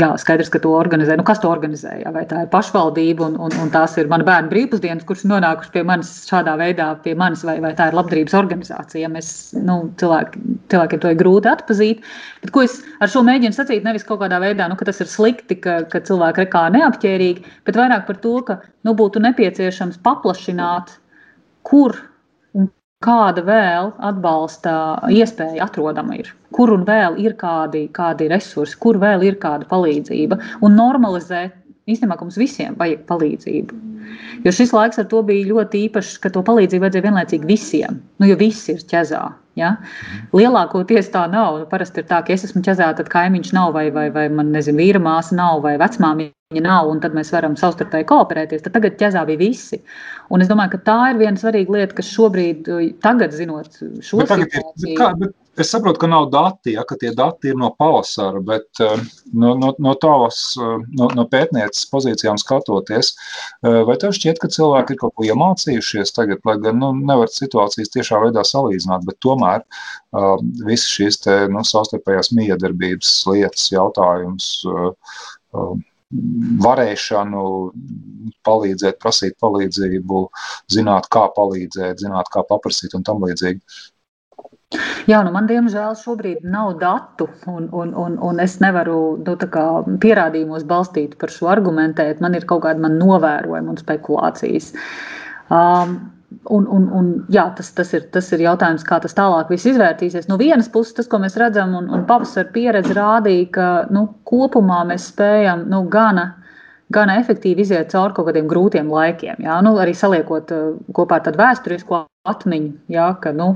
jā, 0.00 0.06
skaidrs, 0.16 0.48
ka 0.48 0.62
to 0.64 0.70
organizē. 0.72 1.12
Nu, 1.20 1.26
kas 1.28 1.42
to 1.42 1.50
organizē? 1.52 1.90
Jā? 2.00 2.12
Vai 2.14 2.22
tā 2.30 2.38
ir 2.46 2.48
pašvaldība 2.48 3.26
un, 3.26 3.34
un, 3.36 3.52
un 3.60 3.72
tās 3.74 3.98
ir 4.00 4.08
mana 4.08 4.24
bērnu 4.24 4.48
brīvpusdienas, 4.48 5.04
kurš 5.04 5.26
ir 5.26 5.30
nonākuši 5.34 5.74
pie 5.74 5.82
manis 5.84 6.12
šādā 6.24 6.54
veidā, 6.56 6.86
pie 7.04 7.12
manis, 7.20 7.42
vai, 7.44 7.58
vai 7.60 7.74
tā 7.76 7.90
ir 7.90 7.98
labdarības 7.98 8.36
organizācija. 8.40 9.10
Mēs, 9.12 9.28
nu, 9.60 9.76
cilvēki, 10.00 10.40
cilvēkiem 10.72 11.02
to 11.04 11.12
ir 11.12 11.20
grūti 11.20 11.52
atpazīt. 11.52 12.00
Bet, 12.46 12.54
ko 12.56 12.64
es 12.64 12.78
ar 13.04 13.12
šo 13.12 13.26
mēģinu 13.28 13.58
sacīt, 13.58 13.84
nevis 13.84 14.08
kaut 14.08 14.22
kādā 14.24 14.40
veidā, 14.40 14.70
nu, 14.72 14.80
ka 14.80 14.88
tas 14.88 15.04
ir 15.04 15.12
slikti, 15.12 15.60
ka, 15.60 15.82
ka 15.92 16.00
cilvēki 16.08 16.46
rekā 16.46 16.64
neapķērīgi, 16.78 17.44
bet 17.68 17.82
vairāk 17.82 18.08
par 18.08 18.22
to, 18.24 18.38
ka 18.48 18.60
nu, 18.88 18.96
būtu 18.96 19.20
nepieciešams 19.20 20.00
paplašināt, 20.08 20.96
kur 21.68 21.92
kāda 23.04 23.44
vēl 23.46 23.90
atbalsta 24.08 24.74
iespēja 25.12 25.66
atrodama 25.68 26.18
ir, 26.20 26.30
kur 26.56 26.72
un 26.74 26.86
vēl 26.88 27.18
ir 27.22 27.36
kādi, 27.40 27.86
kādi 27.94 28.30
resursi, 28.32 28.78
kur 28.80 28.98
vēl 29.02 29.26
ir 29.28 29.38
kāda 29.42 29.68
palīdzība, 29.70 30.40
un 30.64 30.80
normalizēt. 30.80 31.60
Īstenībā, 31.84 32.16
mums 32.16 32.38
visiem 32.40 32.78
vajag 32.80 33.02
palīdzību. 33.10 33.76
Jo 34.44 34.52
šis 34.56 34.70
laiks 34.72 35.00
ar 35.00 35.04
to 35.10 35.18
bija 35.28 35.50
ļoti 35.50 35.82
īpašs, 35.88 36.14
ka 36.22 36.30
to 36.32 36.40
palīdzību 36.46 36.80
vajadzēja 36.86 37.04
vienlaicīgi 37.04 37.48
visiem. 37.50 37.98
Nu, 38.20 38.28
jo 38.30 38.38
visi 38.40 38.72
ir 38.72 38.80
ķezā. 38.88 39.20
Ja? 39.60 39.74
Lielākoties 40.32 41.10
tā 41.12 41.26
nav. 41.32 41.58
Nu, 41.60 41.68
parasti 41.68 42.00
ir 42.00 42.08
tā, 42.08 42.22
ka 42.24 42.32
es 42.32 42.46
esmu 42.48 42.64
ķezā, 42.64 42.88
tad 42.96 43.10
kaimiņš 43.12 43.52
nav, 43.56 43.74
vai, 43.76 43.90
vai, 43.92 44.06
vai 44.14 44.30
man 44.32 44.52
nezinu, 44.56 44.80
vīra 44.80 45.02
māsa 45.04 45.36
nav, 45.36 45.60
vai 45.66 45.76
vecmāmiņa 45.80 46.32
nav, 46.62 46.90
un 46.92 47.00
tad 47.02 47.16
mēs 47.16 47.32
varam 47.34 47.56
savstarpēji 47.58 48.06
kooperēties. 48.10 48.62
Tad 48.62 48.76
tagad 48.76 48.98
ķezā 49.00 49.24
bija 49.26 49.40
visi. 49.40 49.80
Un 50.30 50.44
es 50.44 50.50
domāju, 50.50 50.76
ka 50.76 50.82
tā 50.86 50.98
ir 51.12 51.22
viena 51.22 51.40
svarīga 51.40 51.74
lieta, 51.74 51.96
kas 51.98 52.12
šobrīd, 52.12 52.70
tagad 53.04 53.34
zinot 53.36 53.80
šo 54.04 54.22
Bet 54.22 54.30
tagad 54.30 54.46
ir, 54.46 54.52
bet 54.52 54.84
situāciju, 54.84 54.98
kā, 55.00 55.10
bet 55.20 55.34
es 55.56 55.70
saprotu, 55.70 56.00
ka 56.02 56.06
nav 56.10 56.26
dati, 56.30 56.74
ja, 56.74 56.82
ka 56.88 56.96
tie 57.00 57.12
dati 57.14 57.52
ir 57.52 57.58
no 57.58 57.70
pavasara, 57.78 58.40
bet 58.44 58.82
eh, 58.82 59.02
no, 59.32 59.54
no, 59.58 59.72
no 59.78 59.94
tavas, 60.00 60.40
eh, 60.58 60.74
no, 60.98 61.08
no 61.14 61.26
pētnieces 61.30 61.86
pozīcijām 61.92 62.38
skatoties, 62.40 63.12
eh, 63.14 63.80
vai 63.88 63.96
tev 64.00 64.14
šķiet, 64.16 64.40
ka 64.42 64.50
cilvēki 64.56 64.96
ir 64.96 65.00
kaut 65.02 65.14
ko 65.18 65.28
iemācījušies 65.28 66.14
tagad, 66.16 66.42
lai 66.48 66.56
gan 66.64 66.80
nu, 66.82 66.90
nevar 67.12 67.30
situācijas 67.32 67.92
tiešā 67.94 68.20
veidā 68.26 68.44
salīdzināt, 68.46 69.06
bet 69.06 69.20
tomēr 69.24 69.62
uh, 69.62 70.36
visas 70.66 70.90
šīs 70.90 71.20
te, 71.24 71.36
nu, 71.52 71.62
savstarpējās 71.66 72.32
miedarbības 72.36 73.12
lietas, 73.30 73.68
jautājums, 73.74 74.50
uh, 74.70 74.92
uh, 75.54 75.74
varēšanu 76.64 77.46
palīdzēt, 78.46 79.00
prasīt 79.02 79.36
palīdzību, 79.42 80.20
zināt, 80.72 81.08
kā 81.12 81.26
palīdzēt, 81.36 82.04
zināt, 82.04 82.30
kā 82.32 82.44
paprasīt 82.48 82.94
un 82.96 83.04
tam 83.06 83.24
līdzīgi. 83.26 83.60
Jā, 85.06 85.20
nu 85.22 85.30
man 85.34 85.46
diemžēl 85.46 85.94
šobrīd 86.00 86.46
nav 86.50 86.72
datu, 86.80 87.28
un, 87.50 87.68
un, 87.76 87.92
un, 87.98 88.16
un 88.18 88.40
es 88.42 88.56
nevaru 88.62 88.96
nu, 89.20 89.98
pierādījumos 90.02 90.64
balstīt 90.66 91.14
par 91.20 91.30
šo 91.30 91.50
argumentēt. 91.52 92.22
Man 92.24 92.34
ir 92.34 92.46
kaut 92.48 92.64
kāda 92.64 92.90
novērojuma 92.90 93.74
un 93.74 93.78
spekulācijas. 93.78 94.72
Um, 95.52 95.98
Un, 96.52 96.66
un, 96.68 96.88
un, 96.92 97.10
jā, 97.32 97.46
tas, 97.56 97.70
tas, 97.72 97.92
ir, 97.96 98.02
tas 98.12 98.26
ir 98.36 98.42
jautājums, 98.44 98.84
kā 98.84 98.98
tas 99.00 99.16
tālāk 99.16 99.48
viss 99.48 99.68
izvērtīsies. 99.70 100.26
No 100.28 100.36
vienas 100.40 100.68
puses, 100.68 100.92
tas, 100.98 101.08
ko 101.08 101.20
mēs 101.22 101.38
redzam, 101.40 101.72
un, 101.78 101.86
un 101.88 102.04
pavasara 102.08 102.50
pieredze 102.52 102.92
rādīja, 102.96 103.46
ka 103.54 103.68
nu, 103.94 104.06
kopumā 104.28 104.82
mēs 104.90 105.08
spējam 105.12 105.64
nu, 105.72 105.82
gana, 105.88 106.26
gana 106.92 107.16
efektīvi 107.22 107.64
iziet 107.64 107.92
cauri 107.94 108.16
kaut 108.16 108.28
kādiem 108.28 108.50
grūtiem 108.50 108.92
laikiem. 108.92 109.40
Jā? 109.46 109.56
Nu, 109.64 109.72
arī 109.80 109.96
saliekot 109.96 110.52
uh, 110.52 110.74
kopā 110.96 111.20
ar 111.20 111.26
tādu 111.28 111.40
vēsturisko 111.40 112.04
atmiņu, 112.28 112.72
jā, 112.92 113.08
ka 113.24 113.32
nu, 113.36 113.54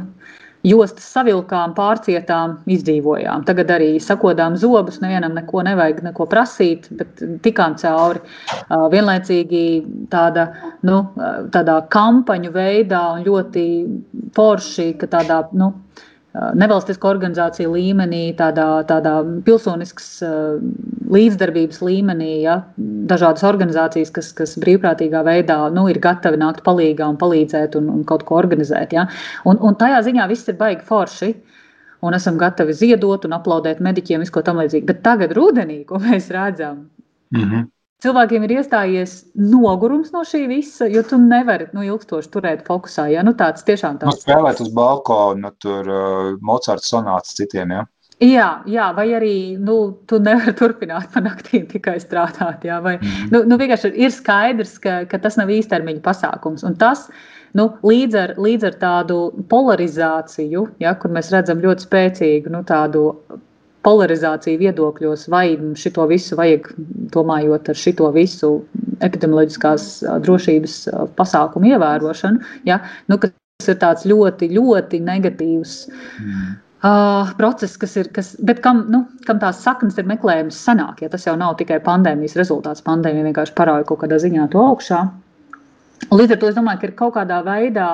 jostas 0.66 1.06
savilkām, 1.14 1.74
pārcietām, 1.76 2.58
izdzīvojām. 2.70 3.44
Tagad 3.48 3.70
arī 3.76 3.90
sakodām 4.02 4.56
zobus, 4.58 5.00
nevienam 5.02 5.36
neko 5.38 5.62
nevajag 5.66 6.02
neko 6.08 6.26
prasīt, 6.30 6.88
bet 6.98 7.22
tikām 7.44 7.76
cauri. 7.80 8.22
Vienlaicīgi 8.68 9.64
tāda, 10.12 10.48
nu, 10.88 11.02
tādā 11.54 11.80
kampaņu 11.94 12.54
veidā 12.54 13.04
un 13.16 13.26
ļoti 13.26 13.66
forši, 14.36 14.92
ka 14.98 15.10
tādā, 15.18 15.42
nu, 15.58 15.72
nevalstiskā 16.58 17.08
organizācija 17.10 17.70
līmenī, 17.70 18.22
tādā, 18.38 18.66
tādā 18.88 19.14
pilsoniskas 19.46 20.08
uh, 20.26 20.58
līdzdarbības 21.14 21.80
līmenī, 21.84 22.30
ja, 22.44 22.58
dažādas 23.10 23.46
organizācijas, 23.48 24.12
kas, 24.14 24.32
kas 24.36 24.56
brīvprātīgā 24.62 25.24
veidā 25.26 25.58
nu, 25.74 25.88
ir 25.92 26.00
gatavi 26.04 26.40
nākt 26.40 26.64
palīdzīgā 26.66 27.08
un 27.14 27.20
palīdzēt 27.20 27.78
un, 27.80 27.88
un 27.96 28.04
kaut 28.08 28.26
ko 28.28 28.38
organizēt. 28.40 28.94
Ja. 28.96 29.08
Un, 29.48 29.60
un 29.60 29.78
tajā 29.78 30.02
ziņā 30.10 30.28
viss 30.30 30.50
ir 30.50 30.58
baigi 30.60 30.86
forši. 30.88 31.32
Un 32.06 32.14
esam 32.14 32.36
gatavi 32.38 32.76
ziedot 32.78 33.24
un 33.26 33.32
aplaudēt 33.34 33.80
mediķiem, 33.82 34.22
visu 34.22 34.36
ko 34.36 34.44
tam 34.46 34.60
līdzīgu. 34.62 34.86
Bet 34.86 35.00
tagad, 35.02 35.32
rudenī, 35.34 35.80
ko 35.88 35.98
mēs 35.98 36.28
redzam, 36.30 36.84
Mm 37.30 37.40
-hmm. 37.40 37.66
Cilvēkiem 38.04 38.44
ir 38.46 38.52
iestājies 38.60 39.12
nogurums 39.34 40.12
no 40.14 40.22
šī 40.26 40.44
visa, 40.50 40.86
jo 40.86 41.02
tu 41.02 41.18
nevari 41.18 41.66
nu, 41.74 41.82
ilgstoši 41.82 42.30
turēt 42.34 42.64
fokusā. 42.68 43.08
Ja? 43.12 43.24
Nu, 43.26 43.34
tāds 43.38 43.64
tiešām 43.66 43.98
Nu, 43.98 44.04
tāds 44.06 44.22
spēlēt 44.26 44.60
uz 44.62 44.70
balkona, 44.74 45.50
tur 45.62 45.88
uh, 45.90 46.34
Mocards 46.40 46.90
sonāts 46.92 47.34
citiem, 47.38 47.74
ja? 47.74 47.86
Jā, 48.18 48.46
jā, 48.66 48.88
vai 48.96 49.04
arī 49.14 49.34
nu, 49.62 49.74
tu 50.10 50.18
nevari 50.18 50.54
turpināt 50.60 51.10
pa 51.14 51.22
naktīm 51.22 51.68
tikai 51.70 51.98
strādāt. 52.02 52.64
Jā, 52.66 52.80
vai, 52.82 52.96
Mhm. 52.98 53.28
nu, 53.34 53.42
nu, 53.46 53.58
vienkārši 53.60 53.92
ir 53.94 54.10
skaidrs, 54.14 54.78
ka, 54.82 55.04
ka 55.10 55.18
tas 55.22 55.36
nav 55.38 55.50
īstermiņa 55.54 56.02
pasākums. 56.02 56.64
Un 56.66 56.74
tas 56.78 57.08
nu, 57.54 57.68
līdz, 57.82 58.14
ar, 58.18 58.34
līdz 58.38 58.64
ar 58.72 58.74
tādu 58.82 59.18
polarizāciju, 59.50 60.66
ja, 60.82 60.94
kur 60.94 61.10
mēs 61.14 61.30
redzam 61.32 61.62
ļoti 61.62 61.86
spēcīgu 61.86 62.50
nu, 62.52 62.62
tādu 62.66 63.04
polarizāciju 63.86 64.58
viedokļos, 64.60 65.26
vai 65.32 65.56
šito 65.78 66.06
visu 66.10 66.36
vajag, 66.38 66.70
domājot 67.14 67.70
ar 67.70 67.78
šito 67.78 68.08
visu 68.14 68.52
epidemioloģiskās 69.04 69.88
drošības 70.24 70.78
pasākumu 71.18 71.72
ievērošanu, 71.74 72.42
ja, 72.68 72.80
nu, 73.08 73.20
kas 73.22 73.70
ir 73.70 73.78
tāds 73.82 74.06
ļoti, 74.08 74.50
ļoti 74.54 75.02
negatīvs. 75.04 75.76
Mm. 76.22 76.56
Uh, 76.78 77.32
process, 77.34 77.74
kas 77.74 77.96
ir, 77.98 78.06
kas, 78.14 78.36
bet 78.46 78.60
kam, 78.62 78.84
nu, 78.92 79.00
kam 79.26 79.40
tās 79.42 79.64
saknes 79.64 79.96
ir 79.98 80.06
meklējums 80.06 80.60
senāk, 80.62 81.00
ja 81.02 81.08
tas 81.10 81.24
jau 81.26 81.34
nav 81.34 81.56
tikai 81.58 81.80
pandēmijas 81.82 82.36
rezultāts. 82.38 82.84
Pandēmija 82.86 83.26
vienkārši 83.26 83.56
parāda 83.58 83.86
kaut 83.88 84.04
kādā 84.04 84.20
ziņā 84.22 84.46
to 84.52 84.62
augšā. 84.62 85.00
Līdz 86.14 86.36
ar 86.36 86.38
to 86.38 86.52
es 86.52 86.54
domāju, 86.54 86.78
ka 86.78 86.86
ir 86.86 86.94
kaut 87.00 87.16
kādā 87.16 87.40
veidā 87.42 87.88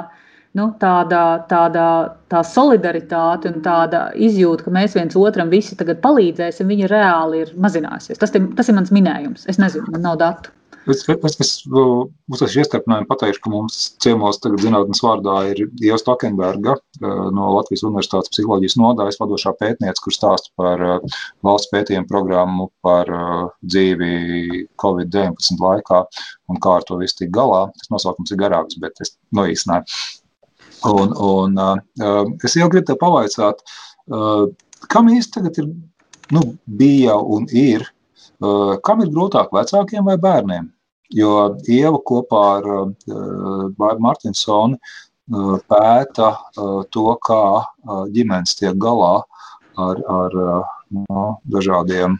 nu, 0.58 0.68
tāda, 0.80 1.22
tāda 1.50 1.84
tā 2.32 2.42
solidaritāte 2.46 3.50
un 3.52 3.62
tāda 3.64 4.06
izjūta, 4.14 4.66
ka 4.66 4.74
mēs 4.74 4.96
viens 4.98 5.16
otram 5.18 5.52
visi 5.52 5.78
tagad 5.78 6.02
palīdzēsim, 6.04 6.70
viņa 6.70 6.90
reāli 6.92 7.44
ir 7.44 7.54
mazinājusies. 7.60 8.20
Tas, 8.20 8.34
ir, 8.38 8.50
tas 8.58 8.70
ir 8.70 8.78
mans 8.78 8.92
minējums. 8.94 9.48
Es 9.50 9.58
nezinu, 9.62 9.90
man 9.94 10.06
nav 10.06 10.20
datu. 10.22 10.54
Es, 10.84 11.00
es, 11.08 11.36
es 11.40 11.50
uzsācu 11.64 12.58
iestarpinājumu 12.60 13.08
pateikšu, 13.08 13.40
ka 13.40 13.52
mums 13.52 13.76
ciemos 14.04 14.36
tagad 14.44 14.60
zinātnes 14.60 15.00
vārdā 15.00 15.36
ir 15.54 15.62
Ieva 15.80 15.96
Stokenberga 16.00 16.74
no 17.32 17.46
Latvijas 17.54 17.86
Universitātes 17.88 18.32
psiholoģijas 18.34 18.76
nodaļas 18.82 19.20
vadošā 19.22 19.54
pētniece, 19.62 20.02
kur 20.04 20.12
stāsta 20.12 20.52
par 20.60 20.84
valsts 21.46 21.70
pētījumu 21.72 22.10
programmu 22.10 22.68
par 22.84 23.08
dzīvi 23.64 24.66
Covid-19 24.84 25.64
laikā 25.64 26.02
un 26.52 26.60
kā 26.60 26.76
ar 26.80 26.84
to 26.84 27.00
visu 27.00 27.22
tik 27.22 27.32
galā. 27.32 27.64
Tas 27.80 27.94
nosaukums 27.94 28.36
ir 28.36 28.42
garāks, 28.44 28.76
bet 28.84 29.00
es 29.00 29.16
noīsināju. 29.40 29.88
Un, 30.84 31.14
un 31.16 31.58
es 32.44 32.56
jau 32.58 32.68
gribu 32.68 32.86
te 32.90 32.96
pavaicāt, 33.00 33.62
kam 34.92 35.08
īsti 35.08 35.38
tagad 35.38 35.60
ir, 35.62 35.68
nu, 36.34 36.42
bija 36.80 37.16
un 37.16 37.46
ir 37.50 37.86
Kam 38.84 39.02
ir 39.04 39.12
grūtāk, 39.14 39.52
vecākiem 39.54 40.04
vai 40.08 40.16
bērniem? 40.20 40.68
Jo 41.14 41.54
Ieva 41.70 42.00
kopā 42.08 42.42
ar 42.58 42.66
Bāru 43.78 44.02
Martinsoni 44.02 44.78
pēta 45.70 46.30
to, 46.90 47.04
kā 47.24 47.44
ģimenes 48.12 48.56
tiek 48.58 48.76
galā 48.80 49.14
ar, 49.80 50.02
ar 50.18 50.36
no, 50.90 51.24
dažādiem 51.54 52.18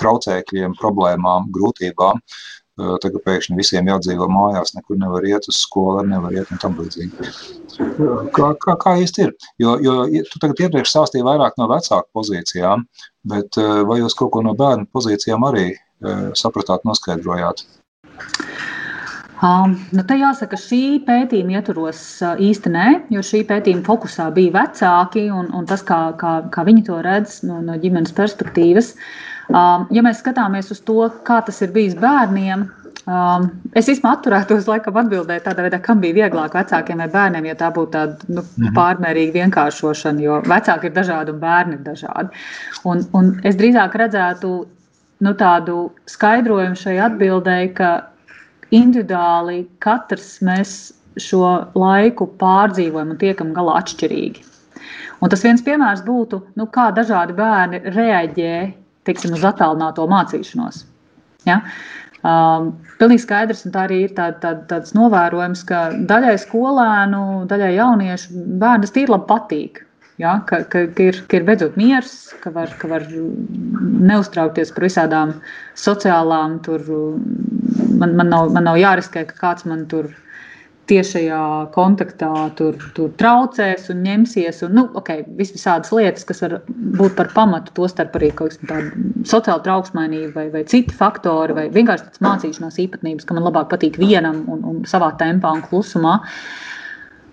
traucēkļiem, 0.00 0.76
problēmām, 0.80 1.50
grūtībām. 1.54 2.20
Tagad 2.78 3.20
pēkšņi 3.26 3.56
visiem 3.58 3.88
jādzīvo 3.90 4.28
mājās, 4.30 4.72
nekur 4.76 4.96
nevar 5.00 5.26
iet 5.28 5.48
uz 5.50 5.58
skolu, 5.60 6.04
nevar 6.06 6.32
iet 6.32 6.52
un 6.54 6.60
tam 6.62 6.78
līdzīgi. 6.78 7.32
Kā, 8.36 8.52
kā, 8.62 8.76
kā 8.80 8.94
īsti 9.02 9.26
ir? 9.26 9.34
Jo, 9.60 9.74
jo 9.84 9.96
tu 10.30 10.40
tagad 10.40 10.62
iepriekš 10.64 10.94
stāstīji 10.94 11.26
vairāk 11.26 11.58
no 11.60 11.68
vecāku 11.68 12.08
pozīcijām, 12.16 12.86
bet 13.28 13.58
vai 13.90 14.00
jūs 14.00 14.16
kaut 14.16 14.32
ko 14.36 14.44
no 14.46 14.54
bērnu 14.56 14.88
pozīcijām 14.94 15.44
arī 15.50 15.66
sapratāt, 16.38 16.86
noskaidrojāt? 16.88 17.66
Um, 19.40 19.78
nu, 19.96 20.02
te 20.04 20.18
jāsaka, 20.20 20.58
šī 20.60 21.00
pētījuma 21.06 21.54
ietvaros 21.56 22.00
uh, 22.20 22.36
īsti 22.44 22.72
nē, 22.74 22.86
jo 23.14 23.22
šī 23.24 23.38
pētījuma 23.48 23.86
fokusā 23.86 24.26
bija 24.36 24.52
vecāki 24.58 25.30
un, 25.32 25.48
un 25.56 25.68
tas, 25.68 25.80
kā, 25.88 26.00
kā, 26.20 26.34
kā 26.52 26.64
viņi 26.68 26.84
to 26.90 26.98
redz 27.06 27.38
no, 27.48 27.62
no 27.64 27.78
ģimenes 27.80 28.12
perspektīvas. 28.16 28.92
Um, 28.92 29.29
ja 29.50 30.04
mēs 30.04 30.20
skatāmies 30.22 30.70
uz 30.74 30.82
to, 30.86 31.08
kā 31.26 31.40
tas 31.46 31.60
ir 31.64 31.72
bijis 31.74 31.96
bērniem, 31.98 32.66
um, 33.10 33.46
es 33.74 33.88
īstenībā 33.88 34.12
atturētos 34.16 34.68
laikam 34.70 34.98
atbildēt 35.00 35.46
tādā 35.46 35.64
veidā, 35.66 35.80
kam 35.82 36.02
bija 36.02 36.18
vieglāk 36.22 36.54
vecākiem 36.58 37.02
vai 37.02 37.08
bērniem, 37.12 37.48
ja 37.50 37.56
tā 37.58 37.70
būtu 37.74 37.92
tāda 37.96 38.28
nu, 38.28 38.44
mhm. 38.44 38.74
pārmērīga 38.76 39.38
vienkāršošana, 39.40 40.22
jo 40.26 40.40
vecāki 40.50 40.90
ir 40.90 40.94
dažādi 40.96 41.34
un 41.34 41.40
bērni 41.42 41.78
ir 41.78 41.82
dažādi. 41.86 42.44
Un, 42.84 43.02
un 43.16 43.32
es 43.48 43.58
drīzāk 43.60 43.96
redzētu 44.00 44.52
nu, 45.20 45.34
tādu 45.40 45.80
skaidrojumu 46.10 46.78
šai 46.78 46.96
atbildēji, 47.08 47.74
ka 47.80 47.90
individuāli 48.70 49.64
katrs 49.82 50.38
mēs 50.46 50.76
šo 51.20 51.42
laiku 51.74 52.28
pārdzīvojam 52.40 53.16
un 53.16 53.18
tiekam 53.20 53.50
galā 53.56 53.80
atšķirīgi. 53.80 54.46
Un 55.20 55.32
tas 55.32 55.42
viens 55.44 55.60
piemērs 55.64 56.04
būtu, 56.06 56.38
nu, 56.56 56.66
kā 56.72 56.88
dažādi 56.96 57.34
bērni 57.36 57.82
reaģē 57.92 58.54
teiksim, 59.08 59.34
uz 59.36 59.44
attālināto 59.46 60.06
mācīšanos. 60.10 60.84
Ja? 61.48 61.60
Um, 62.20 62.74
pilnīgi 63.00 63.24
skaidrs, 63.24 63.62
un 63.64 63.72
tā 63.72 63.86
arī 63.86 64.02
ir 64.04 64.16
tā, 64.16 64.28
tā, 64.42 64.52
tāds 64.68 64.92
novērojums, 64.96 65.62
ka 65.68 65.84
daļai 66.10 66.34
skolēnu, 66.42 67.22
daļai 67.48 67.70
jauniešu 67.78 68.42
bērnu 68.60 69.06
labi 69.14 69.28
patīk. 69.30 69.86
Ja, 70.20 70.34
ka, 70.44 70.58
ka, 70.68 70.82
ka, 70.92 71.04
ir, 71.08 71.16
ka 71.32 71.38
ir 71.38 71.44
beidzot 71.48 71.78
miers, 71.80 72.10
ka 72.42 72.50
var, 72.52 72.68
ka 72.76 72.90
var 72.90 73.06
neuztraukties 73.08 74.72
par 74.76 74.84
visādām 74.84 75.30
sociālām, 75.80 76.58
tur 76.66 76.84
man, 77.96 78.12
man, 78.18 78.28
nav, 78.28 78.50
man 78.52 78.68
nav 78.68 78.76
jāriskē, 78.76 79.24
ka 79.30 79.38
kāds 79.38 79.64
man 79.64 79.86
tur 79.88 80.10
tiešajā 80.90 81.42
kontaktā 81.74 82.30
tur, 82.58 82.78
tur 82.96 83.12
traucēs 83.20 83.88
un 83.94 84.02
ņemsies. 84.06 84.62
Un, 84.66 84.74
nu, 84.78 84.86
okay, 84.98 85.24
visādas 85.38 85.92
lietas, 85.94 86.26
kas 86.28 86.42
var 86.44 86.58
būt 86.98 87.16
par 87.18 87.30
pamatu, 87.36 87.74
tostarp 87.78 88.18
arī 88.18 88.32
sociāla 88.36 89.60
trauksmainība 89.66 90.34
vai, 90.36 90.48
vai 90.54 90.64
citi 90.70 90.96
faktori, 90.96 91.56
vai 91.56 91.68
vienkārši 91.74 92.08
tādas 92.08 92.24
mācīšanās 92.26 92.80
īpatnības, 92.86 93.28
ka 93.28 93.38
man 93.38 93.46
labāk 93.48 93.70
patīk 93.72 94.00
vienam 94.02 94.42
un, 94.50 94.66
un 94.66 94.82
savā 94.88 95.12
tempā 95.20 95.54
un 95.56 95.64
klusumā. 95.66 96.18
Uh, 96.20 96.70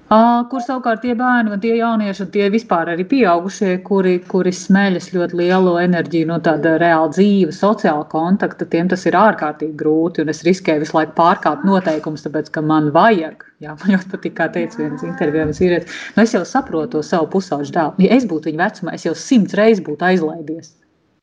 kur 0.07 0.61
savukārt 0.63 1.01
tie 1.03 1.13
bērni 1.19 1.51
un 1.51 1.59
tie 1.59 1.73
jaunieši, 1.75 2.21
un 2.23 2.29
tie 2.31 2.45
vispār 2.53 2.93
arī 2.93 3.03
pieaugušie, 3.11 3.73
kuri, 3.83 4.13
kuri 4.31 4.53
smeļas 4.55 5.09
ļoti 5.11 5.35
lielu 5.41 5.73
enerģiju 5.81 6.29
no 6.29 6.37
tāda 6.45 6.77
reāla 6.79 7.09
dzīve, 7.11 7.51
sociāla 7.51 8.05
kontakta, 8.13 8.69
tiem 8.71 8.87
tas 8.87 9.03
ir 9.09 9.17
ārkārtīgi 9.19 9.75
grūti. 9.81 10.23
Un 10.23 10.31
es 10.31 10.45
riskēju 10.47 10.85
visu 10.85 10.95
laiku 10.95 11.11
pārkāpt 11.17 11.67
noteikumus, 11.67 12.23
tāpēc, 12.23 12.53
ka 12.55 12.63
man 12.63 12.87
vajag. 12.95 13.43
Jā, 13.59 13.75
man 13.81 13.97
ļoti 13.97 14.11
patīk, 14.13 14.37
kā 14.37 14.47
teica 14.53 14.79
viens 14.79 15.03
intervijā, 15.03 15.43
viens 15.43 15.59
vīrietis. 15.59 15.99
Nu, 16.15 16.23
es 16.23 16.35
jau 16.37 16.43
saprotu 16.47 16.95
to 16.95 17.03
savu 17.03 17.27
pusauģu 17.35 17.75
dēlu. 17.75 18.07
Ja 18.07 18.15
es 18.15 18.29
būtu 18.29 18.51
viņa 18.51 18.63
vecumā, 18.63 18.95
es 18.95 19.07
jau 19.09 19.15
simts 19.17 19.57
reizes 19.59 19.83
būtu 19.83 20.07
aizlaidies. 20.07 20.71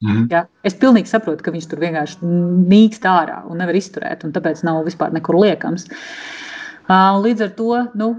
Mm. 0.04 0.26
Ja? 0.28 0.44
Es 0.66 0.76
pilnīgi 0.76 1.08
saprotu, 1.08 1.40
ka 1.46 1.54
viņš 1.54 1.70
tur 1.70 1.80
vienkārši 1.80 2.20
nīkst 2.68 3.08
ārā 3.08 3.40
un 3.48 3.62
nevar 3.62 3.80
izturēt, 3.80 4.26
un 4.26 4.36
tāpēc 4.36 4.60
nav 4.66 4.82
vispār 4.84 5.14
nekur 5.16 5.40
liekams. 5.40 5.88
Līdz 7.24 7.46
ar 7.46 7.52
to 7.56 7.78
nu, 7.96 8.10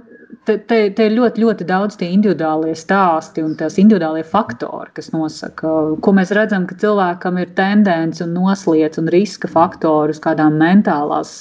te, 0.45 0.57
te, 0.57 0.77
te 0.95 1.07
ir 1.07 1.15
ļoti, 1.15 1.41
ļoti 1.43 1.67
daudz 1.69 1.97
tie 1.99 2.09
individuālie 2.13 2.75
stāsti 2.77 3.43
un 3.45 3.55
tās 3.59 3.77
individuālie 3.81 4.23
faktori, 4.27 4.91
kas 4.97 5.11
nosaka, 5.13 5.71
ko 6.01 6.13
mēs 6.15 6.33
redzam, 6.35 6.67
ka 6.69 6.77
cilvēkam 6.81 7.39
ir 7.41 7.51
tendence 7.57 8.23
un 8.25 8.35
nosliec 8.37 8.99
un 9.01 9.11
riska 9.13 9.49
faktori 9.51 10.15
uz 10.15 10.21
kādām 10.23 10.59
mentālās 10.61 11.37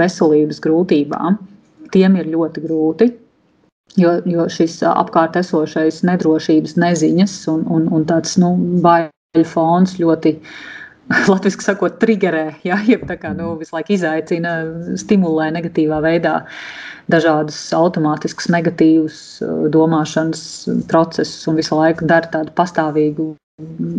veselības 0.00 0.62
grūtībām. 0.64 1.38
Tiem 1.94 2.18
ir 2.20 2.30
ļoti 2.34 2.64
grūti. 2.66 3.10
Jo, 3.98 4.20
jo 4.28 4.44
šis 4.46 4.76
apkārt 4.86 5.34
esošais 5.40 6.04
nedrošības 6.06 6.76
neziņas 6.78 7.32
un, 7.50 7.64
un, 7.74 7.88
un 7.90 8.04
tāds 8.06 8.36
nu, 8.38 8.52
baiļu 8.84 9.46
fons 9.50 9.96
ļoti 9.98 10.36
Latvijas 11.32 11.58
sakot, 11.64 11.98
triggerē, 12.02 12.44
ja, 12.66 12.78
jeb 12.86 13.02
tā 13.08 13.16
kā 13.18 13.32
nu, 13.34 13.54
visu 13.58 13.74
laiku 13.74 13.96
izaicina, 13.96 14.60
stimulē 15.00 15.50
negatīvā 15.56 15.98
veidā 16.04 16.40
dažādus 17.10 17.58
automātiskus, 17.74 18.50
negatīvus 18.52 19.20
uh, 19.42 19.66
domāšanas 19.74 20.42
procesus 20.90 21.48
un 21.50 21.58
visu 21.58 21.78
laiku 21.78 22.06
dara 22.06 22.30
tādu 22.30 22.54
pastāvīgu 22.54 23.32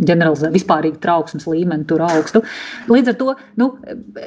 ģeneralizē 0.07 0.49
vispārīgi 0.55 1.01
trauksmes 1.03 1.45
līmeni 1.49 1.85
tur 1.89 2.01
augstu. 2.05 2.41
Līdz 2.89 3.11
ar 3.11 3.17
to, 3.19 3.35
nu, 3.61 3.67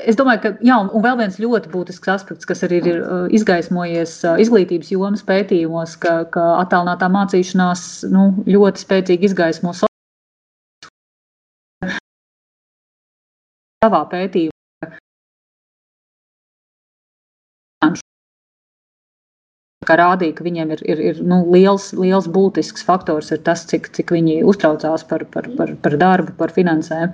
es 0.04 0.18
domāju, 0.20 0.42
ka, 0.44 0.52
jā, 0.62 0.76
un 0.84 1.04
vēl 1.04 1.18
viens 1.18 1.40
ļoti 1.42 1.72
būtisks 1.72 2.12
aspekts, 2.12 2.46
kas 2.48 2.62
arī 2.66 2.82
ir 2.84 3.00
uh, 3.00 3.24
izgaismojies 3.34 4.20
uh, 4.26 4.36
izglītības 4.44 4.92
jomas 4.94 5.24
pētījumos, 5.26 5.96
ka, 6.04 6.20
ka 6.34 6.46
attālinātā 6.60 7.10
mācīšanās 7.16 8.04
nu, 8.12 8.28
ļoti 8.46 8.86
spēcīgi 8.86 9.30
izgaismo 9.32 9.74
savā 13.84 14.04
pētījumā. 14.10 14.52
Kā 19.84 19.98
rādīja, 20.00 20.32
ka 20.38 20.44
viņiem 20.46 20.70
ir, 20.72 20.82
ir, 20.88 21.00
ir 21.10 21.18
nu, 21.28 21.42
liels, 21.52 21.90
liels 21.98 22.24
būtisks 22.32 22.86
faktors 22.86 23.28
ir 23.34 23.42
tas, 23.44 23.66
cik, 23.68 23.90
cik 23.92 24.14
viņi 24.16 24.38
uztraucās 24.48 25.04
par, 25.10 25.26
par, 25.34 25.50
par, 25.58 25.74
par 25.84 25.96
darbu, 26.00 26.32
par 26.38 26.54
finansēm. 26.56 27.12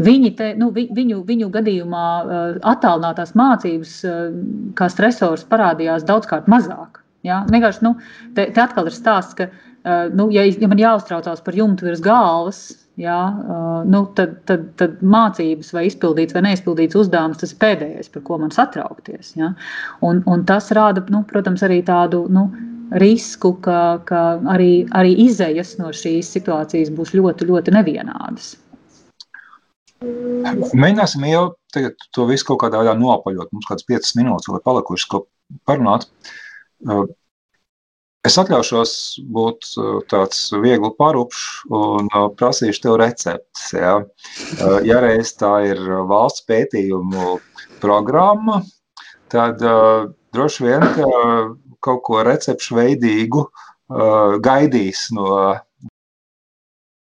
Viņi 0.00 0.30
te, 0.38 0.48
nu, 0.56 0.70
vi, 0.72 0.86
viņu, 0.96 1.20
viņu 1.28 1.50
gadījumā 1.52 2.06
attālinātās 2.72 3.34
mācības 3.36 3.98
kā 4.80 4.88
stresors 4.94 5.44
parādījās 5.50 6.08
daudzkārt 6.08 6.48
mazāk. 6.48 7.02
Ja? 7.26 7.42
Vienkārši 7.52 7.84
nu, 7.84 7.96
te, 8.32 8.48
te 8.48 8.64
atkal 8.64 8.88
ir 8.88 8.96
stāsts, 8.96 9.36
ka 9.36 9.50
nu, 10.16 10.30
ja, 10.32 10.48
ja 10.48 10.72
man 10.72 10.80
jāuztraucās 10.80 11.44
par 11.44 11.60
jumtu 11.60 11.90
virs 11.90 12.00
galvas, 12.00 12.64
Jā, 12.96 13.18
uh, 13.28 13.80
nu, 13.84 14.06
tad, 14.16 14.38
tad, 14.48 14.70
tad 14.80 15.02
mācības, 15.04 15.74
vai 15.76 15.82
izpildīts 15.90 16.32
vai 16.32 16.46
neizpildīts 16.46 16.96
uzdevums, 16.96 17.42
tas 17.42 17.52
ir 17.52 17.58
pēdējais, 17.60 18.08
par 18.14 18.22
ko 18.24 18.38
man 18.40 18.54
satraukties. 18.54 19.34
Ja? 19.36 19.50
Un, 20.06 20.22
un 20.32 20.46
tas 20.48 20.70
rāda, 20.76 21.02
nu, 21.12 21.20
protams, 21.28 21.64
arī 21.66 21.82
tādu 21.84 22.22
nu, 22.32 22.46
risku, 22.96 23.52
ka, 23.60 23.98
ka 24.08 24.22
arī, 24.54 24.86
arī 24.96 25.12
izējas 25.26 25.74
no 25.80 25.92
šīs 25.92 26.30
situācijas 26.38 26.92
būs 26.96 27.12
ļoti, 27.18 27.50
ļoti 27.50 27.76
nevienādas. 27.76 28.54
Mēģināsim 30.00 31.24
jau 31.28 31.44
to 32.16 32.26
visu 32.28 32.48
kaut 32.48 32.62
kādā 32.64 32.80
veidā 32.80 32.96
nopaļot. 32.96 33.52
Mums 33.52 33.68
kāds 33.68 33.86
5 33.88 34.16
minūtes 34.20 34.48
vēl 34.48 34.62
palikušas, 34.64 35.08
ko 35.12 35.24
parunāt. 35.68 36.08
Es 38.26 38.36
atļaušos 38.40 38.92
būt 39.34 39.68
tāds 40.10 40.40
viegli 40.62 40.90
parupšs 40.98 41.66
un 41.78 42.08
prasīšu 42.38 42.82
tev 42.86 42.96
receptes. 43.02 43.68
Ja, 43.76 43.92
ja 44.86 45.02
reiz 45.04 45.34
tā 45.38 45.52
ir 45.68 45.82
valsts 46.10 46.46
pētījumu 46.48 47.36
programma, 47.82 48.62
tad 49.32 49.62
uh, 49.62 50.08
droši 50.34 50.66
vien 50.66 50.86
kaut 51.84 52.02
ko 52.08 52.24
recepšu 52.26 52.80
veidīgu 52.80 53.44
uh, 53.46 54.36
gaidīs 54.42 55.06
no 55.14 55.30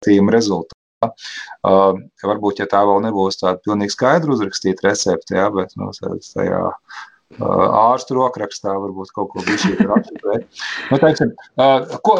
pētījuma 0.02 0.34
rezultātu. 0.34 0.80
Uh, 1.04 1.98
varbūt, 2.24 2.62
ja 2.62 2.66
tā 2.70 2.80
vēl 2.88 3.02
nebūs 3.04 3.42
tāda 3.42 3.60
pilnīgi 3.64 3.92
skaidra 3.92 4.32
uzrakstīta 4.34 4.88
recepte, 4.88 5.36
ja, 5.36 5.50
bet 5.52 5.76
nu, 5.76 5.90
tajā 6.00 6.62
uh, 6.70 7.02
ārstu 7.40 8.18
rokrakstā 8.18 8.74
varbūt 8.78 9.14
kaut 9.16 9.32
ko 9.32 9.42
bija 9.46 9.62
šī 9.64 9.74
rakstīt. 9.88 10.62
Nu, 10.90 11.00
teiksim, 11.02 11.34
uh, 11.58 11.96
ko, 12.06 12.18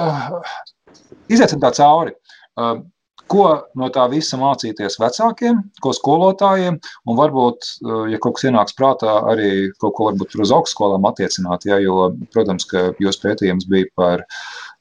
iziesim 1.32 1.62
tā 1.62 1.70
cauri. 1.76 2.16
Uh, 2.54 2.82
ko 3.30 3.44
no 3.78 3.88
tā 3.92 4.04
visa 4.12 4.38
mācīties 4.40 4.98
vecākiem, 5.00 5.60
ko 5.82 5.92
skolotājiem, 5.96 6.76
un 7.08 7.18
varbūt, 7.18 7.70
ja 8.12 8.20
kaut 8.22 8.36
kas 8.36 8.48
ienāks 8.50 8.76
prātā, 8.78 9.14
arī 9.32 9.70
kaut 9.80 9.96
ko 9.96 10.10
varbūt 10.10 10.36
uz 10.44 10.52
augstskolām 10.54 11.06
attiecināt, 11.08 11.64
ja, 11.68 11.78
jo, 11.82 12.10
protams, 12.34 12.68
ka 12.68 12.90
jūs 13.02 13.20
pētījums 13.22 13.68
bija 13.70 13.88
par 13.96 14.24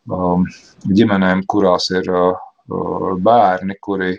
um, 0.10 0.48
ģimenēm, 0.92 1.46
kurās 1.52 1.90
ir 1.96 2.10
uh, 2.12 2.36
bērni, 3.24 3.80
kuri 3.84 4.18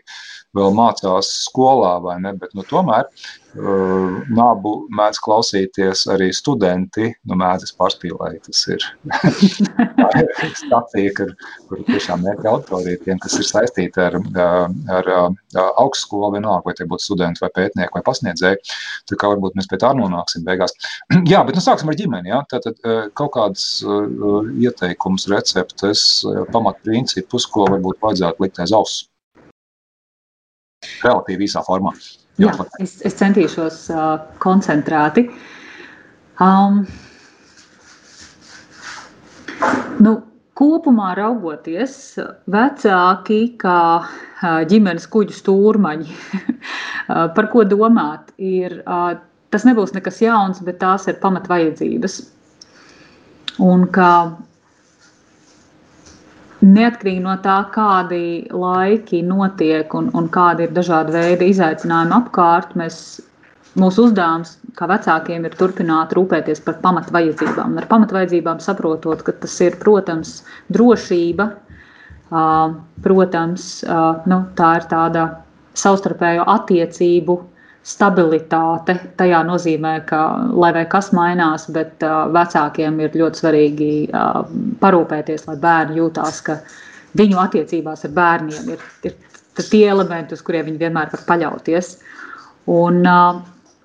vēl 0.56 0.76
mācās 0.76 1.30
skolā, 1.44 1.96
vai 2.04 2.18
ne? 2.22 2.34
Bet, 2.38 2.54
nu, 2.56 2.64
tomēr 2.68 3.08
nabu 3.54 4.72
mēdz 4.94 5.20
klausīties 5.22 6.04
arī 6.12 6.30
studenti. 6.34 7.10
Nu, 7.28 7.36
mēdz 7.38 7.74
pārspīlēt, 7.78 8.48
tas 8.48 8.62
ir 8.72 8.86
stacija, 10.62 11.12
kur, 11.16 11.30
kur 11.68 11.84
tiešām 11.88 12.26
ir 12.30 12.48
auditorija 12.50 13.02
tiem, 13.04 13.20
kas 13.22 13.36
ir 13.38 13.46
saistīti 13.48 14.02
ar, 14.02 14.18
ar, 14.40 15.10
ar 15.10 15.12
augstskolu, 15.82 16.32
vienalga, 16.34 16.64
vai 16.66 16.74
tie 16.78 16.88
būtu 16.90 17.06
studenti 17.06 17.44
vai 17.44 17.52
pētnieki 17.54 17.94
vai 17.94 18.04
pasniedzēji. 18.06 18.74
Tā 19.10 19.20
kā 19.20 19.30
varbūt 19.32 19.58
mēs 19.58 19.70
pie 19.70 19.78
tā 19.82 19.92
nonāksim 19.96 20.46
beigās. 20.46 20.74
Jā, 21.32 21.44
bet 21.46 21.58
nu 21.58 21.64
sāksim 21.64 21.92
ar 21.92 21.98
ģimeni. 22.00 22.32
Ja? 22.34 22.42
Tātad 22.50 22.80
kaut 23.14 23.34
kādas 23.38 23.68
ieteikums, 23.84 25.28
receptes, 25.30 26.24
pamatprincipus, 26.54 27.46
ko 27.50 27.68
varbūt 27.70 28.02
vajadzētu 28.02 28.46
likt 28.46 28.62
aiz 28.64 28.74
auss. 28.74 29.06
Relatīvi 31.04 31.46
īsā 31.48 31.62
formā. 31.64 31.94
Jā, 32.42 32.52
es, 32.82 32.96
es 33.06 33.14
centīšos 33.20 33.80
uh, 33.94 34.14
koncentrēti. 34.42 35.28
Um, 36.42 36.82
nu, 40.02 40.14
kopumā 40.58 41.12
raugoties, 41.18 41.94
vecāki 42.50 43.40
kā 43.60 43.78
ģimenes 44.70 45.06
kuģu 45.10 45.36
stūrmaņi, 45.36 46.16
par 47.36 47.50
ko 47.52 47.64
domāt, 47.68 48.34
ir, 48.38 48.80
tas 49.54 49.66
nebūs 49.66 49.94
nekas 49.96 50.20
jauns, 50.22 50.62
bet 50.66 50.80
tās 50.82 51.08
ir 51.10 51.20
pamatvajadzības. 51.22 52.20
Un 53.64 53.86
kā 53.94 54.10
Neatkarīgi 56.64 57.20
no 57.20 57.34
tā, 57.44 57.58
kādi 57.74 58.48
laiki 58.48 59.20
notiek 59.26 59.92
un, 59.98 60.08
un 60.16 60.30
kādi 60.32 60.64
ir 60.64 60.72
dažādi 60.76 61.12
veidi 61.12 61.50
izaicinājumi 61.52 62.16
apkārt, 62.16 62.72
mēs, 62.80 62.96
mūsu 63.76 64.06
uzdevums 64.08 64.54
kā 64.78 64.88
vecākiem 64.90 65.44
ir 65.46 65.54
turpināt 65.58 66.14
rūpēties 66.16 66.62
par 66.64 66.78
pamatvajadzībām. 66.82 67.76
Ar 67.78 67.88
pamatvajadzībām 67.90 68.62
saprotot, 68.64 69.22
ka 69.26 69.34
tas 69.44 69.54
ir, 69.62 69.76
protams, 69.82 70.38
drošība, 70.74 71.50
protams, 73.04 73.68
nu, 74.30 74.40
tā 74.58 74.70
ir 74.80 74.88
tāda 74.90 75.26
savstarpējo 75.78 76.46
attiecību 76.54 77.38
stabilitāte. 77.84 78.96
Tajā 79.18 79.42
nozīmē, 79.46 79.94
ka 80.08 80.20
lai 80.56 80.72
vai 80.76 80.84
kas 80.90 81.12
mainās, 81.16 81.68
bet 81.74 82.04
uh, 82.06 82.24
vecākiem 82.32 82.98
ir 83.04 83.16
ļoti 83.20 83.42
svarīgi 83.42 83.92
uh, 84.08 84.42
parūpēties, 84.80 85.46
lai 85.50 85.56
bērni 85.60 86.00
jūtās, 86.00 86.40
ka 86.46 86.58
viņu 87.20 87.40
attiecībās 87.44 88.06
ar 88.08 88.14
bērniem 88.16 88.74
ir, 88.74 88.84
ir 89.04 89.16
tie 89.68 89.84
elementi, 89.90 90.34
uz 90.34 90.42
kuriem 90.44 90.70
viņi 90.70 90.80
vienmēr 90.86 91.12
var 91.12 91.26
paļauties. 91.28 91.96
Un, 92.72 93.02
uh, 93.04 93.42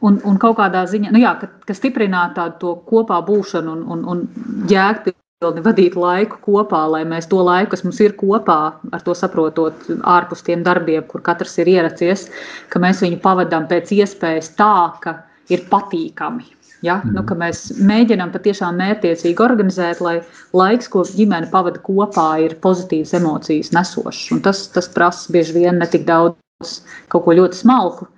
un, 0.07 0.21
un 0.23 0.39
kaut 0.41 0.57
kādā 0.61 0.85
ziņā, 0.87 1.11
nu 1.11 1.21
jā, 1.21 1.35
ka, 1.41 1.51
ka 1.67 1.75
stiprināt 1.75 2.37
tādu 2.39 2.77
kopā 2.87 3.19
būšanu 3.27 3.75
un, 3.75 3.87
un, 3.97 4.05
un 4.13 4.69
jēgpilnu 4.71 5.19
vadīt 5.39 5.93
laiku 5.95 6.35
kopā, 6.43 6.81
lai 6.91 7.05
mēs 7.07 7.29
to 7.31 7.37
laiku, 7.39 7.69
kas 7.71 7.85
mums 7.85 7.99
ir 8.03 8.11
kopā, 8.19 8.73
ar 8.91 9.03
to 9.05 9.13
saprotot, 9.15 9.85
ārpus 10.03 10.43
tiem 10.43 10.65
darbiem, 10.65 11.05
kur 11.07 11.21
katrs 11.23 11.55
ir 11.63 11.69
ieracies, 11.71 12.25
ka 12.67 12.79
mēs 12.83 12.99
viņu 12.99 13.21
pavadām 13.23 13.69
pēc 13.69 13.93
iespējas 13.95 14.51
tā, 14.59 14.91
ka 14.99 15.13
ir 15.47 15.63
patīkami. 15.71 16.43
Ja? 16.83 16.99
Mm. 17.05 17.15
Nu, 17.15 17.23
mēs 17.39 17.69
mēģinām 17.79 18.33
patiešām 18.35 18.75
mērķiecīgi 18.83 19.39
organizēt, 19.45 20.03
lai 20.03 20.17
laiks, 20.51 20.91
ko 20.91 21.05
ģimene 21.07 21.47
pavada 21.55 21.79
kopā, 21.87 22.27
ir 22.43 22.59
pozitīvas 22.59 23.15
emocijas 23.21 23.71
nesošs. 23.71 24.33
Un 24.35 24.43
tas, 24.43 24.67
tas 24.75 24.91
prasa 24.91 25.31
bieži 25.31 25.55
vien 25.55 25.79
ne 25.79 25.87
tik 25.87 26.03
daudz 26.03 26.81
kaut 27.07 27.23
ko 27.23 27.39
ļoti 27.39 27.63
smalku, 27.63 28.11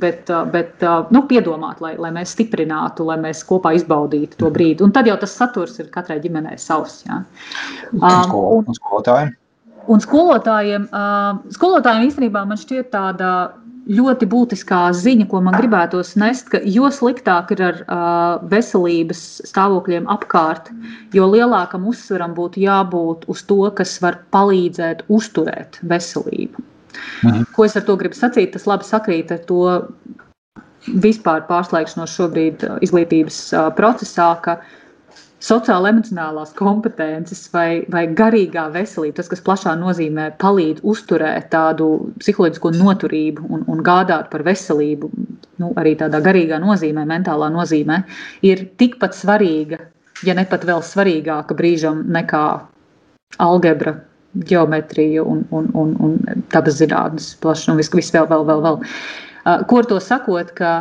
bet, 0.00 0.30
uh, 0.30 0.44
bet 0.50 0.84
uh, 0.86 1.06
nu, 1.14 1.24
piedomāt, 1.30 1.82
lai, 1.84 1.94
lai 2.00 2.12
mēs 2.14 2.34
stiprinātu, 2.36 3.06
lai 3.08 3.18
mēs 3.22 3.44
kopā 3.48 3.74
izbaudītu 3.78 4.40
to 4.40 4.50
brīdi. 4.54 4.84
Un 4.86 4.94
tad 4.94 5.10
jau 5.10 5.18
tas 5.20 5.36
saturs 5.38 5.78
ir 5.82 5.92
katrai 5.94 6.18
ģimenei 6.24 6.58
savs. 6.60 7.02
Ja. 7.08 7.22
Um, 7.98 8.34
un, 8.62 8.74
skolotājiem? 8.78 9.32
Un 9.88 10.04
skolotājiem, 10.04 10.90
uh, 10.92 11.40
skolotājiem 11.54 12.10
īstenībā 12.10 12.44
man 12.48 12.60
šķiet 12.60 12.92
tāda 12.92 13.32
ļoti 13.88 14.28
būtiskā 14.28 14.80
ziņa, 14.96 15.26
ko 15.30 15.40
man 15.44 15.56
gribētos 15.56 16.12
nest, 16.20 16.50
ka 16.52 16.60
jo 16.68 16.90
sliktāk 16.92 17.54
ir 17.56 17.62
ar 17.70 17.78
uh, 17.84 18.48
veselības 18.50 19.22
stāvokļiem 19.48 20.08
apkārt, 20.12 20.68
jo 21.16 21.28
lielākam 21.32 21.88
uzsvaram 21.88 22.36
būtu 22.36 22.60
jābūt 22.66 23.24
uz 23.32 23.44
to, 23.48 23.62
kas 23.78 23.96
var 24.04 24.20
palīdzēt 24.34 25.06
uzturēt 25.08 25.80
veselību. 25.88 26.64
Mhm. 27.22 27.46
Ko 27.54 27.66
es 27.66 27.76
ar 27.76 27.86
to 27.88 27.96
gribu 28.00 28.16
sacīt? 28.16 28.52
Tas 28.54 28.66
labi 28.70 28.86
sakrīt 28.88 29.32
ar 29.34 29.44
to 29.48 29.62
vispār 30.88 31.44
pārslēgšanos 31.48 32.14
šobrīd 32.14 32.64
uh, 32.64 32.76
izglītības 32.84 33.40
uh, 33.52 33.70
procesā, 33.76 34.30
ka 34.44 34.60
sociāla 35.44 35.92
emocionālās 35.92 36.50
kompetences 36.58 37.44
vai, 37.52 37.84
vai 37.92 38.06
garīgā 38.18 38.66
veselība, 38.74 39.18
tas, 39.20 39.28
kas 39.30 39.42
plašā 39.44 39.74
nozīmē, 39.78 40.32
palīdz 40.42 40.82
uzturēt 40.82 41.50
tādu 41.52 41.90
psiholoģisko 42.22 42.72
noturību 42.74 43.46
un, 43.46 43.62
un 43.70 43.84
gādāt 43.86 44.30
par 44.32 44.42
veselību, 44.46 45.10
nu, 45.62 45.70
arī 45.78 45.94
tādā 46.00 46.20
garīgā 46.24 46.58
nozīmē, 46.62 47.06
mentālā 47.06 47.50
nozīmē, 47.54 48.00
ir 48.46 48.66
tikpat 48.82 49.14
svarīga, 49.18 49.78
ja 50.26 50.34
ne 50.34 50.46
pat 50.48 50.66
vēl 50.66 50.82
svarīgāka 50.82 51.54
brīžam 51.58 52.02
nekā 52.10 52.44
algebra, 53.44 53.94
geometriju 54.34 55.24
un, 55.24 55.44
un, 55.50 55.70
un, 55.74 55.94
un 56.04 56.44
dabas 56.52 56.78
zinātnes 56.80 57.32
plaši, 57.42 57.70
un 57.72 57.80
viss 57.80 57.94
vis 57.94 58.12
vēl, 58.14 58.28
vēl, 58.30 58.44
vēl, 58.48 58.62
vēl. 58.64 58.78
Uh, 59.48 59.64
ko 59.68 59.80
ar 59.80 59.88
to 59.88 59.98
sakot, 60.02 60.52
ka 60.58 60.72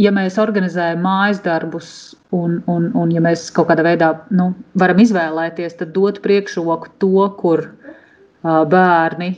ja 0.00 0.12
mēs 0.14 0.38
organizējam 0.40 1.02
mājas 1.04 1.42
darbus 1.44 1.90
un, 2.32 2.60
un, 2.70 2.88
un 2.96 3.12
ja 3.12 3.20
mēs 3.24 3.48
kaut 3.54 3.68
kādā 3.70 3.84
veidā 3.84 4.14
nu, 4.32 4.52
varam 4.80 5.02
izvēlēties, 5.02 5.76
tad 5.80 5.92
dot 5.96 6.22
priekšroku 6.24 6.94
to, 7.02 7.28
kur 7.40 7.66
uh, 7.68 8.64
bērni 8.70 9.34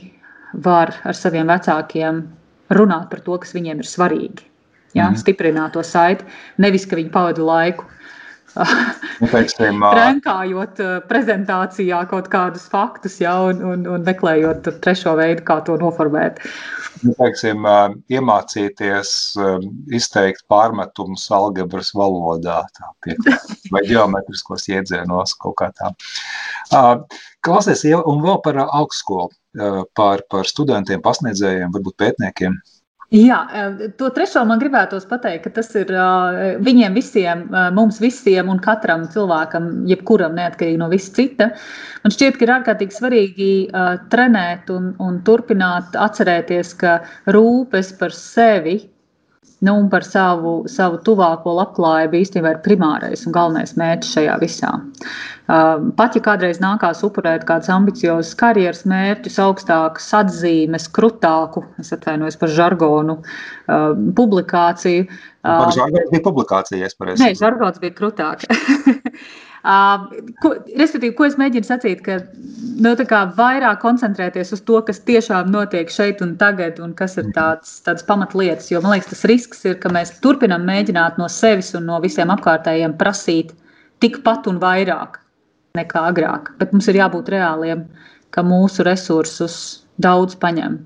var 0.63 0.93
ar 1.03 1.17
saviem 1.17 1.49
vecākiem 1.49 2.23
runāt 2.73 3.09
par 3.11 3.21
to, 3.25 3.37
kas 3.41 3.53
viņiem 3.55 3.81
ir 3.83 3.89
svarīgi. 3.89 4.47
Ja? 4.93 5.09
Mm. 5.09 5.17
Stiprināt 5.19 5.73
to 5.75 5.83
saiti. 5.85 6.25
Nevis, 6.61 6.85
ka 6.87 6.97
viņi 6.99 7.11
pavada 7.13 7.43
laiku 7.43 7.89
nu, 9.21 9.27
teiksim, 9.31 9.81
Trenkājot 9.81 10.81
prezentācijā 11.09 12.03
kaut 12.11 12.29
kādus 12.33 12.67
faktus, 12.69 13.17
ja, 13.23 13.33
un, 13.49 13.63
un, 13.65 13.85
un 13.95 14.05
meklējot 14.05 14.69
trešo 14.83 15.15
veidu, 15.19 15.45
kā 15.47 15.59
to 15.65 15.77
noformēt. 15.81 16.41
Nu, 17.03 17.15
teiksim, 17.17 17.65
iemācīties 18.13 19.13
izteikt 19.91 20.45
pārmetumus 20.51 21.25
algebras 21.33 21.91
valodā, 21.97 22.61
pie, 23.03 23.17
vai 23.73 23.83
geometriskos 23.89 24.69
iedzienos 24.71 25.35
kaut 25.41 25.57
kā 25.59 25.71
tā. 25.79 25.91
Klausies, 27.43 27.83
un 27.97 28.21
vēl 28.23 28.39
par 28.45 28.61
augstskolu, 28.67 29.33
par, 29.97 30.23
par 30.31 30.47
studentiem, 30.47 31.01
pasniedzējiem, 31.03 31.73
varbūt 31.73 31.99
pētniekiem. 31.99 32.61
Jā, 33.13 33.37
to 34.01 34.07
trešo 34.09 34.41
man 34.49 34.57
gribētos 34.57 35.03
pateikt, 35.05 35.43
ka 35.45 35.51
tas 35.59 35.67
ir 35.77 35.91
viņiem 36.65 36.95
visiem, 36.97 37.43
mums 37.77 37.99
visiem 38.01 38.49
un 38.49 38.57
katram 38.63 39.03
cilvēkam, 39.13 39.67
jebkuram, 39.89 40.33
neatkarīgi 40.39 40.79
no 40.81 40.87
visa 40.89 41.13
cita. 41.13 41.51
Man 42.01 42.15
šķiet, 42.15 42.39
ka 42.39 42.47
ir 42.47 42.53
ārkārtīgi 42.55 42.97
svarīgi 42.97 43.51
trenēt 44.09 44.73
un, 44.73 44.95
un 44.97 45.21
turpināt 45.27 45.93
atcerēties, 45.93 46.73
ka 46.81 46.95
rūpes 47.37 47.93
par 48.01 48.17
sevi 48.17 48.79
Nu, 49.63 49.77
un 49.79 49.85
par 49.87 50.03
savu, 50.03 50.65
savu 50.67 50.97
tuvāko 51.07 51.53
labklājību 51.55 52.17
īstenībā 52.19 52.55
ir 52.55 52.63
primārais 52.65 53.21
un 53.23 53.35
galvenais 53.35 53.75
mērķis 53.79 54.15
šajā 54.17 54.33
visā. 54.41 54.71
Pat 55.99 56.17
ja 56.17 56.23
kādreiz 56.25 56.59
nākās 56.63 57.03
upurēt 57.07 57.45
kādus 57.47 57.71
ambiciozus 57.71 58.35
karjeras 58.39 58.83
mērķus, 58.89 59.39
augstākas 59.43 60.09
atzīmes, 60.19 60.89
krutāku, 60.95 61.63
es 61.79 61.93
atvainojos 61.95 62.39
par 62.41 62.51
žargonu, 62.51 63.17
publikāciju. 64.19 65.07
Par 65.47 65.73
žargonu 65.75 66.11
bija 66.11 66.27
publikācija, 66.27 66.91
es 66.91 66.99
pareizi. 66.99 67.23
Nē, 67.23 67.31
žargons 67.39 67.79
bija 67.83 67.95
krutāk. 67.95 68.43
Ko, 69.63 70.49
respektīvi, 70.75 71.13
ko 71.15 71.23
es 71.23 71.37
mēģinu 71.39 71.63
sacīt, 71.63 72.01
ka 72.03 72.17
nu, 72.83 72.91
vairāk 73.37 73.79
koncentrēties 73.79 74.51
uz 74.57 74.61
to, 74.67 74.81
kas 74.83 74.99
tiešām 75.07 75.53
notiek 75.53 75.87
šeit 75.87 76.19
un 76.25 76.33
tagad, 76.37 76.81
un 76.83 76.91
kas 76.99 77.15
ir 77.21 77.29
tāds, 77.37 77.77
tāds 77.85 78.03
pamatlietas. 78.03 78.67
Jo 78.73 78.81
man 78.83 78.97
liekas, 78.97 79.13
tas 79.13 79.23
risks 79.31 79.63
ir, 79.63 79.77
ka 79.79 79.91
mēs 79.95 80.17
turpinām 80.25 80.67
mēģināt 80.67 81.19
no 81.21 81.29
sevis 81.31 81.71
un 81.79 81.87
no 81.87 82.01
visiem 82.03 82.33
apkārtējiem 82.35 82.97
prasīt 82.99 83.53
tikpat 84.03 84.49
un 84.51 84.59
vairāk 84.59 85.21
nekā 85.79 86.01
agrāk. 86.11 86.51
Bet 86.59 86.75
mums 86.75 86.89
ir 86.91 86.99
jābūt 86.99 87.31
reāliem, 87.31 87.87
ka 88.35 88.43
mūsu 88.43 88.83
resursus 88.83 89.55
daudz 90.03 90.35
paņem 90.43 90.81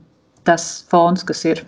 tas 0.48 0.86
fons, 0.92 1.26
kas 1.28 1.44
ir. 1.50 1.66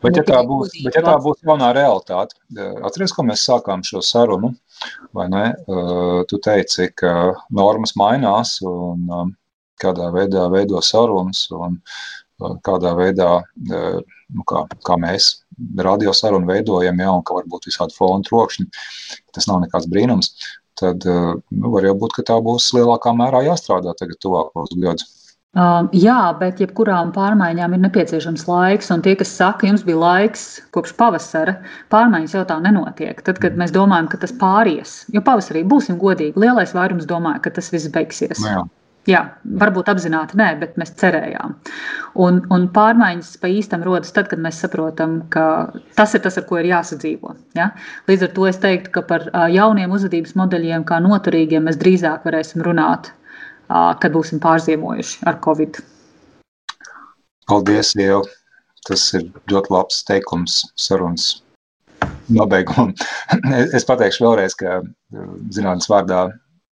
Bet, 0.00 0.16
ja 0.16 0.22
tā 0.24 0.38
būs, 0.46 0.70
bet, 0.84 0.94
ja 0.94 1.02
tā 1.04 1.16
būs 1.20 1.42
jaunā 1.44 1.72
realitāte, 1.76 2.38
atcerieties, 2.54 3.14
ko 3.16 3.26
mēs 3.26 3.42
sākām 3.48 3.82
šo 3.84 4.00
sarunu, 4.06 4.54
vai 5.16 5.26
ne? 5.32 5.44
Tu 6.30 6.38
teici, 6.44 6.88
ka 6.98 7.12
normas 7.54 7.94
mainās 7.98 8.58
un 8.66 9.34
kādā 9.78 10.08
veidā 10.14 10.48
veido 10.52 10.82
sarunas 10.82 11.46
un 11.54 11.78
kādā 12.66 12.94
veidā, 12.98 13.30
nu, 13.66 14.44
kā, 14.46 14.64
kā 14.86 14.96
mēs 15.00 15.30
radio 15.82 16.14
sarunu 16.14 16.46
veidojam, 16.46 17.00
ja, 17.02 17.12
un 17.14 17.24
ka 17.26 17.34
varbūt 17.38 17.66
visādi 17.70 17.96
fonu 17.96 18.26
trokšņi, 18.26 18.68
tas 19.34 19.48
nav 19.50 19.62
nekāds 19.64 19.88
brīnums, 19.90 20.34
tad 20.78 21.02
nu, 21.06 21.72
var 21.74 21.88
jau 21.88 21.96
būt, 21.98 22.18
ka 22.18 22.26
tā 22.30 22.38
būs 22.44 22.70
lielākā 22.76 23.14
mērā 23.18 23.42
jāstrādā 23.48 23.94
tagad 23.98 24.20
tuvākos 24.22 24.76
gadus. 24.78 25.17
Uh, 25.56 25.86
jā, 25.96 26.16
bet 26.36 26.58
jebkurām 26.60 27.08
pārmaiņām 27.14 27.72
ir 27.72 27.80
nepieciešams 27.86 28.44
laiks. 28.50 28.90
Un 28.92 29.00
tie, 29.02 29.14
kas 29.16 29.30
saka, 29.32 29.64
jums 29.70 29.84
bija 29.86 29.96
laiks 30.02 30.42
kopš 30.76 30.92
pavasara, 30.98 31.56
pārmaiņas 31.92 32.34
jau 32.36 32.42
tā 32.50 32.58
nenotiek. 32.62 33.22
Tad, 33.24 33.40
kad 33.40 33.56
mēs 33.56 33.72
domājam, 33.72 34.10
ka 34.12 34.20
tas 34.20 34.34
pāries, 34.36 34.98
jo 35.14 35.24
pavasarī 35.24 35.64
būsim 35.64 35.96
godīgi, 36.02 36.36
lielais 36.36 36.76
vairums 36.76 37.08
domāja, 37.08 37.40
ka 37.46 37.54
tas 37.56 37.72
viss 37.72 37.88
beigsies. 37.94 38.44
Nu 38.44 38.52
jā. 38.52 38.66
Jā, 39.08 39.22
varbūt 39.56 39.88
apzināti 39.88 40.36
nē, 40.36 40.50
bet 40.60 40.74
mēs 40.76 40.90
cerējām. 41.00 41.54
Un, 42.20 42.42
un 42.52 42.66
pārmaiņas 42.74 43.38
pa 43.40 43.48
īstam 43.48 43.80
rodas 43.86 44.12
tad, 44.12 44.28
kad 44.28 44.42
mēs 44.44 44.58
saprotam, 44.60 45.22
ka 45.32 45.44
tas 45.96 46.12
ir 46.12 46.20
tas, 46.26 46.36
ar 46.36 46.44
ko 46.50 46.58
ir 46.60 46.68
jāsadzīvo. 46.68 47.32
Ja? 47.56 47.70
Līdz 48.10 48.26
ar 48.26 48.34
to 48.36 48.48
es 48.50 48.60
teiktu, 48.60 48.92
ka 48.98 49.06
par 49.08 49.24
jauniem 49.54 49.94
uzvedības 49.96 50.36
modeļiem, 50.36 50.84
kā 50.90 51.00
noturīgiem, 51.00 51.64
mēs 51.70 51.80
drīzāk 51.80 52.28
varēsim 52.28 52.66
runāt 52.66 53.08
kad 53.68 54.14
būsim 54.14 54.40
pārziemojuši 54.42 55.24
ar 55.28 55.40
Covid. 55.44 55.80
Paldies, 57.48 57.94
Ieva! 57.96 58.24
Tas 58.88 59.02
ir 59.16 59.26
ļoti 59.50 59.72
labs 59.74 60.02
teikums 60.08 60.62
sarunas 60.80 61.42
nobeigumam. 62.32 62.94
Es 63.76 63.84
pateikšu 63.88 64.24
vēlreiz, 64.24 64.54
ka 64.56 64.80
zinātnes 65.52 65.88
vārdā 65.90 66.28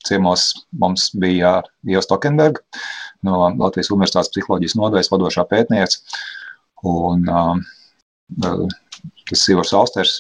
ciemos 0.07 0.51
mums 0.81 1.11
bija 1.21 1.61
Ieva 1.87 2.03
Stokenberga 2.03 2.63
no 3.27 3.51
Latvijas 3.61 3.93
Universitātes 3.93 4.33
psiholoģijas 4.33 4.79
nodaļas 4.81 5.13
vadošā 5.13 5.45
pētniece. 5.51 6.01
Un 6.89 7.27
uh, 7.29 7.61
tas 9.29 9.45
ir 9.45 9.55
Ivars 9.55 9.75
Austers. 9.77 10.17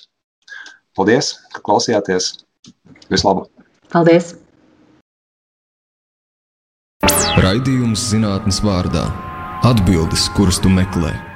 Paldies, 0.99 1.33
ka 1.55 1.64
klausījāties. 1.64 2.35
Vislabāk! 3.09 3.49
Paldies! 3.95 4.35
Raidījums 7.45 8.11
zinātnes 8.12 8.61
vārdā- 8.64 9.07
atbildes, 9.71 10.29
kuras 10.37 10.61
tu 10.62 10.68
meklē. 10.73 11.30